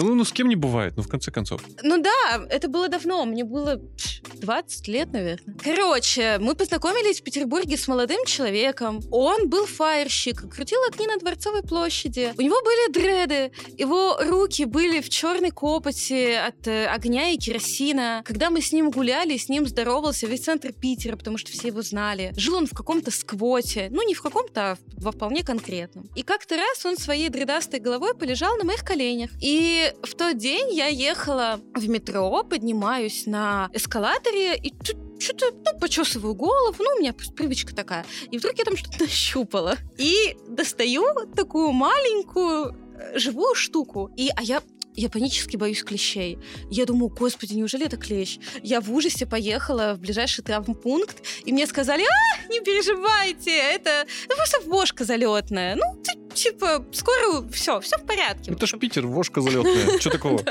Ну, 0.02 0.14
ну, 0.14 0.24
с 0.24 0.32
кем 0.32 0.48
не 0.48 0.56
бывает, 0.56 0.94
ну, 0.96 1.02
в 1.02 1.08
конце 1.08 1.30
концов. 1.32 1.60
Ну 1.82 2.00
да, 2.00 2.46
это 2.50 2.68
было 2.68 2.88
давно, 2.88 3.24
мне 3.24 3.44
было 3.44 3.80
пш, 3.96 4.22
20 4.34 4.88
лет, 4.88 5.12
наверное. 5.12 5.56
Короче, 5.62 6.38
мы 6.38 6.54
познакомились 6.54 7.20
в 7.20 7.24
Петербурге 7.24 7.76
с 7.76 7.88
молодым 7.88 8.24
человеком. 8.24 9.00
Он 9.10 9.48
был 9.48 9.66
фаерщик, 9.66 10.48
крутил 10.54 10.78
огни 10.88 11.06
на 11.06 11.18
Дворцовой 11.18 11.62
площади. 11.62 12.32
У 12.38 12.42
него 12.42 12.56
были 12.62 12.92
дреды, 12.92 13.52
его 13.76 14.18
руки 14.20 14.64
были 14.64 15.00
в 15.00 15.08
черной 15.08 15.50
копоти 15.50 16.32
от 16.32 16.68
э, 16.68 16.86
огня 16.86 17.30
и 17.30 17.36
керосина. 17.36 18.22
Когда 18.24 18.50
мы 18.50 18.60
с 18.60 18.72
ним 18.72 18.90
гуляли, 18.90 19.36
с 19.36 19.48
ним 19.48 19.66
здоровался 19.66 20.26
весь 20.26 20.44
центр 20.44 20.72
Питера, 20.72 21.16
потому 21.16 21.38
что 21.38 21.50
все 21.50 21.68
его 21.68 21.82
знали. 21.82 22.32
Жил 22.36 22.54
он 22.54 22.66
в 22.66 22.74
каком-то 22.74 23.10
сквоте, 23.10 23.88
ну 23.90 24.06
не 24.06 24.14
в 24.14 24.22
каком-то, 24.22 24.72
а 24.72 24.78
во 24.96 25.10
вполне 25.10 25.42
конкретном. 25.42 26.08
И 26.14 26.22
как-то 26.22 26.56
раз 26.56 26.86
он 26.86 26.96
своей 26.96 27.28
дредастой 27.28 27.80
головой 27.80 28.14
полежал 28.14 28.56
на 28.56 28.64
моих 28.64 28.84
коленях. 28.84 29.30
И 29.40 29.87
в 30.02 30.14
тот 30.14 30.36
день 30.36 30.72
я 30.72 30.86
ехала 30.86 31.60
в 31.74 31.88
метро, 31.88 32.44
поднимаюсь 32.44 33.26
на 33.26 33.70
эскалаторе 33.72 34.56
и 34.56 34.72
что-то, 35.18 35.46
ну, 35.52 35.78
почесываю 35.80 36.34
голову, 36.34 36.76
ну, 36.78 36.86
у 36.96 37.00
меня 37.00 37.12
привычка 37.12 37.74
такая. 37.74 38.06
И 38.30 38.38
вдруг 38.38 38.56
я 38.58 38.64
там 38.64 38.76
что-то 38.76 38.98
нащупала. 39.00 39.76
И 39.96 40.36
достаю 40.48 41.04
такую 41.34 41.72
маленькую 41.72 42.76
э, 42.98 43.18
живую 43.18 43.54
штуку. 43.54 44.10
И, 44.16 44.30
а 44.34 44.42
я 44.42 44.62
я 44.98 45.08
панически 45.08 45.56
боюсь 45.56 45.82
клещей. 45.84 46.38
Я 46.70 46.84
думаю, 46.84 47.08
господи, 47.08 47.54
неужели 47.54 47.86
это 47.86 47.96
клещ? 47.96 48.38
Я 48.62 48.80
в 48.80 48.92
ужасе 48.92 49.26
поехала 49.26 49.94
в 49.94 50.00
ближайший 50.00 50.42
травмпункт, 50.42 51.22
и 51.44 51.52
мне 51.52 51.66
сказали, 51.66 52.02
а, 52.02 52.52
не 52.52 52.60
переживайте, 52.60 53.56
это 53.56 54.06
ну, 54.28 54.34
просто 54.34 54.60
вошка 54.68 55.04
залетная. 55.04 55.76
Ну, 55.76 56.02
ты, 56.02 56.34
типа, 56.34 56.84
скоро 56.92 57.48
все, 57.50 57.80
все 57.80 57.96
в 57.96 58.06
порядке. 58.06 58.50
Это 58.50 58.66
ж 58.66 58.76
Питер, 58.78 59.06
вошка 59.06 59.40
залетная. 59.40 59.98
Что 60.00 60.10
такого? 60.10 60.42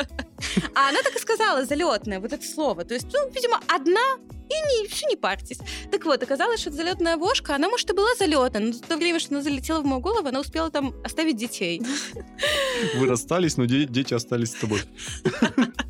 А 0.76 0.90
она 0.90 1.02
так 1.04 1.16
и 1.16 1.20
сказала, 1.20 1.66
залетная, 1.66 2.20
вот 2.20 2.32
это 2.32 2.46
слово. 2.46 2.86
То 2.86 2.94
есть, 2.94 3.08
ну, 3.14 3.30
видимо, 3.32 3.60
одна 3.68 4.18
и 4.50 4.88
все 4.88 5.08
не 5.08 5.16
парьтесь. 5.16 5.60
Так 5.92 6.06
вот, 6.06 6.22
оказалось, 6.24 6.62
что 6.62 6.70
это 6.70 6.78
залетная 6.78 7.18
вошка, 7.18 7.56
она, 7.56 7.70
может, 7.70 7.90
и 7.90 7.94
была 7.94 8.14
залетная, 8.18 8.62
но 8.62 8.72
за 8.74 8.82
то 8.82 8.98
время, 8.98 9.20
что 9.20 9.36
она 9.36 9.44
залетела 9.44 9.82
в 9.82 9.86
мою 9.86 10.02
голову, 10.02 10.28
она 10.28 10.40
успела 10.40 10.70
там 10.72 10.94
оставить 11.04 11.38
детей. 11.38 11.82
Вы 12.96 13.08
расстались, 13.08 13.58
но 13.58 13.66
де- 13.66 13.86
дети 13.86 14.14
остались 14.14 14.52
с 14.52 14.56
тобой. 14.56 14.82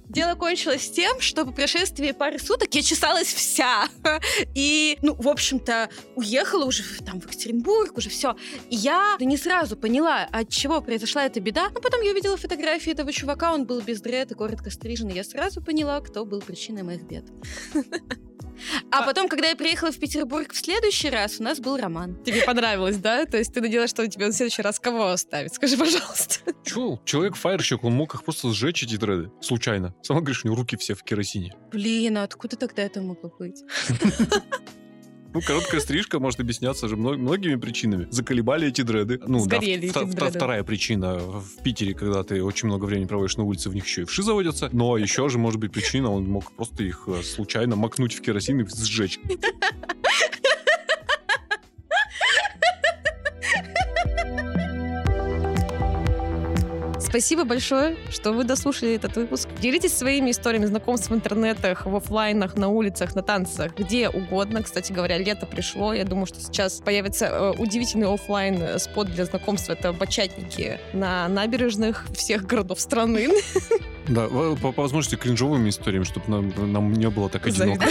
Дело 0.09 0.35
кончилось 0.35 0.89
тем, 0.89 1.19
что 1.19 1.45
по 1.45 1.51
прошествии 1.51 2.11
пары 2.11 2.39
суток 2.39 2.73
я 2.73 2.81
чесалась 2.81 3.27
вся. 3.33 3.87
И, 4.55 4.97
ну, 5.01 5.13
в 5.13 5.27
общем-то, 5.27 5.89
уехала 6.15 6.65
уже 6.65 6.81
в- 6.83 7.03
там 7.05 7.19
в 7.21 7.25
Екатеринбург, 7.25 7.97
уже 7.97 8.09
все. 8.09 8.35
И 8.69 8.75
я 8.75 9.17
не 9.19 9.37
сразу 9.37 9.75
поняла, 9.77 10.27
от 10.31 10.49
чего 10.49 10.81
произошла 10.81 11.25
эта 11.25 11.39
беда. 11.39 11.69
Но 11.73 11.81
потом 11.81 12.01
я 12.01 12.11
увидела 12.11 12.37
фотографии 12.37 12.91
этого 12.93 13.11
чувака, 13.11 13.53
он 13.53 13.65
был 13.65 13.81
без 13.81 14.01
дред 14.01 14.31
и 14.31 14.35
коротко 14.35 14.71
стрижен, 14.71 15.09
и 15.09 15.13
я 15.15 15.23
сразу 15.23 15.61
поняла, 15.61 16.01
кто 16.01 16.25
был 16.25 16.41
причиной 16.41 16.83
моих 16.83 17.03
бед. 17.03 17.25
А 18.91 19.03
потом, 19.03 19.27
когда 19.27 19.49
я 19.49 19.55
приехала 19.55 19.91
в 19.91 19.99
Петербург 19.99 20.51
в 20.51 20.57
следующий 20.57 21.09
раз, 21.09 21.39
у 21.39 21.43
нас 21.43 21.59
был 21.59 21.77
роман. 21.77 22.21
Тебе 22.23 22.43
понравилось, 22.43 22.97
да? 22.97 23.25
То 23.25 23.37
есть 23.37 23.53
ты 23.53 23.61
надеялась, 23.61 23.89
что 23.89 24.07
тебе 24.07 24.27
в 24.27 24.33
следующий 24.33 24.61
раз 24.61 24.79
кого 24.79 25.07
оставить? 25.07 25.53
Скажи, 25.53 25.77
пожалуйста. 25.77 26.39
Чё, 26.65 26.99
человек 27.05 27.35
фаерщик, 27.35 27.83
он 27.83 27.93
мог 27.93 28.15
их 28.15 28.23
просто 28.23 28.51
сжечь, 28.51 28.83
эти 28.83 28.97
дреды, 28.97 29.31
случайно. 29.41 29.95
Сама 30.01 30.21
говоришь, 30.21 30.43
у 30.43 30.47
него 30.47 30.57
руки 30.57 30.77
все 30.77 30.95
в 30.95 31.03
керосине. 31.03 31.55
Блин, 31.71 32.17
а 32.17 32.23
откуда 32.23 32.55
тогда 32.55 32.83
это 32.83 33.01
могло 33.01 33.31
быть? 33.37 33.63
Ну, 35.33 35.41
короткая 35.41 35.81
стрижка 35.81 36.19
может 36.19 36.39
объясняться 36.39 36.87
же 36.87 36.95
мно- 36.95 37.17
многими 37.17 37.55
причинами. 37.55 38.07
Заколебали 38.09 38.67
эти 38.67 38.81
дреды. 38.81 39.19
Ну, 39.27 39.39
да, 39.39 39.57
Сгорели 39.57 39.87
вт- 39.89 40.03
эти 40.03 40.15
дреды. 40.15 40.31
Вторая 40.37 40.63
причина 40.63 41.15
в 41.19 41.61
Питере, 41.63 41.93
когда 41.93 42.23
ты 42.23 42.43
очень 42.43 42.67
много 42.67 42.85
времени 42.85 43.05
проводишь 43.07 43.37
на 43.37 43.43
улице, 43.43 43.69
в 43.69 43.75
них 43.75 43.85
еще 43.85 44.01
и 44.03 44.05
вши 44.05 44.23
заводятся. 44.23 44.69
Но 44.71 44.97
еще 44.97 45.29
же 45.29 45.37
может 45.37 45.59
быть 45.59 45.71
причина, 45.71 46.11
он 46.11 46.25
мог 46.27 46.51
просто 46.53 46.83
их 46.83 47.03
э, 47.07 47.21
случайно 47.23 47.75
макнуть 47.75 48.13
в 48.15 48.21
керосин 48.21 48.61
и 48.61 48.65
сжечь. 48.67 49.19
Спасибо 57.17 57.45
большое, 57.45 57.97
что 58.11 58.31
вы 58.31 58.43
дослушали 58.43 58.93
этот 58.93 59.15
выпуск. 59.15 59.49
Делитесь 59.59 59.97
своими 59.97 60.29
историями 60.29 60.65
знакомств 60.65 61.09
в 61.09 61.15
интернетах, 61.15 61.87
в 61.87 61.95
оффлайнах, 61.95 62.55
на 62.57 62.67
улицах, 62.67 63.15
на 63.15 63.23
танцах, 63.23 63.75
где 63.75 64.07
угодно. 64.07 64.61
Кстати 64.61 64.91
говоря, 64.91 65.17
лето 65.17 65.47
пришло. 65.47 65.95
Я 65.95 66.05
думаю, 66.05 66.27
что 66.27 66.39
сейчас 66.39 66.79
появится 66.79 67.25
э, 67.25 67.53
удивительный 67.57 68.13
оффлайн 68.13 68.61
э, 68.61 68.77
спот 68.77 69.07
для 69.07 69.25
знакомства. 69.25 69.73
Это 69.73 69.93
бачатники 69.93 70.79
на 70.93 71.27
набережных 71.27 72.05
всех 72.13 72.45
городов 72.45 72.79
страны. 72.79 73.29
Да, 74.07 74.27
по, 74.27 74.55
по 74.55 74.83
возможности 74.83 75.15
кринжовыми 75.15 75.69
историями, 75.69 76.03
чтобы 76.05 76.29
нам, 76.29 76.71
нам 76.71 76.93
не 76.93 77.09
было 77.09 77.29
так 77.29 77.47
одиноко 77.47 77.87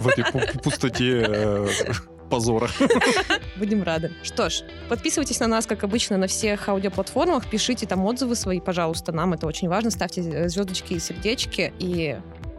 в 0.00 0.06
этой- 0.08 0.58
пустоте 0.62 1.24
э, 1.28 1.68
позора. 2.30 2.68
Будем 3.56 3.82
рады. 3.82 4.12
Что 4.22 4.48
ж, 4.48 4.62
подписывайтесь 4.88 5.40
на 5.40 5.46
нас, 5.46 5.66
как 5.66 5.84
обычно, 5.84 6.16
на 6.16 6.26
всех 6.26 6.68
аудиоплатформах. 6.68 7.48
Пишите 7.48 7.86
там 7.86 8.04
отзывы 8.04 8.34
свои, 8.34 8.60
пожалуйста. 8.60 9.12
Нам 9.12 9.32
это 9.32 9.46
очень 9.46 9.68
важно. 9.68 9.90
Ставьте 9.90 10.22
э, 10.22 10.48
звездочки 10.48 10.94
и 10.94 10.98
сердечки. 10.98 11.72
И 11.78 12.16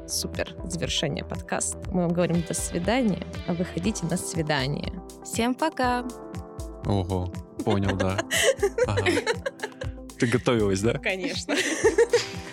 супер 0.08 0.56
завершение 0.66 1.24
подкаста. 1.24 1.78
Мы 1.92 2.04
вам 2.04 2.14
говорим 2.14 2.44
до 2.48 2.54
свидания, 2.54 3.26
а 3.48 3.54
вы 3.54 3.66
ходите 3.66 4.06
на 4.06 4.18
свидание. 4.18 4.94
Всем 5.24 5.56
пока! 5.56 6.06
Ого, 6.86 7.32
понял, 7.64 7.96
да. 7.96 8.20
Ага. 8.88 9.12
Ты 10.20 10.28
готовилась, 10.28 10.82
да? 10.82 10.94
Конечно. 11.00 11.56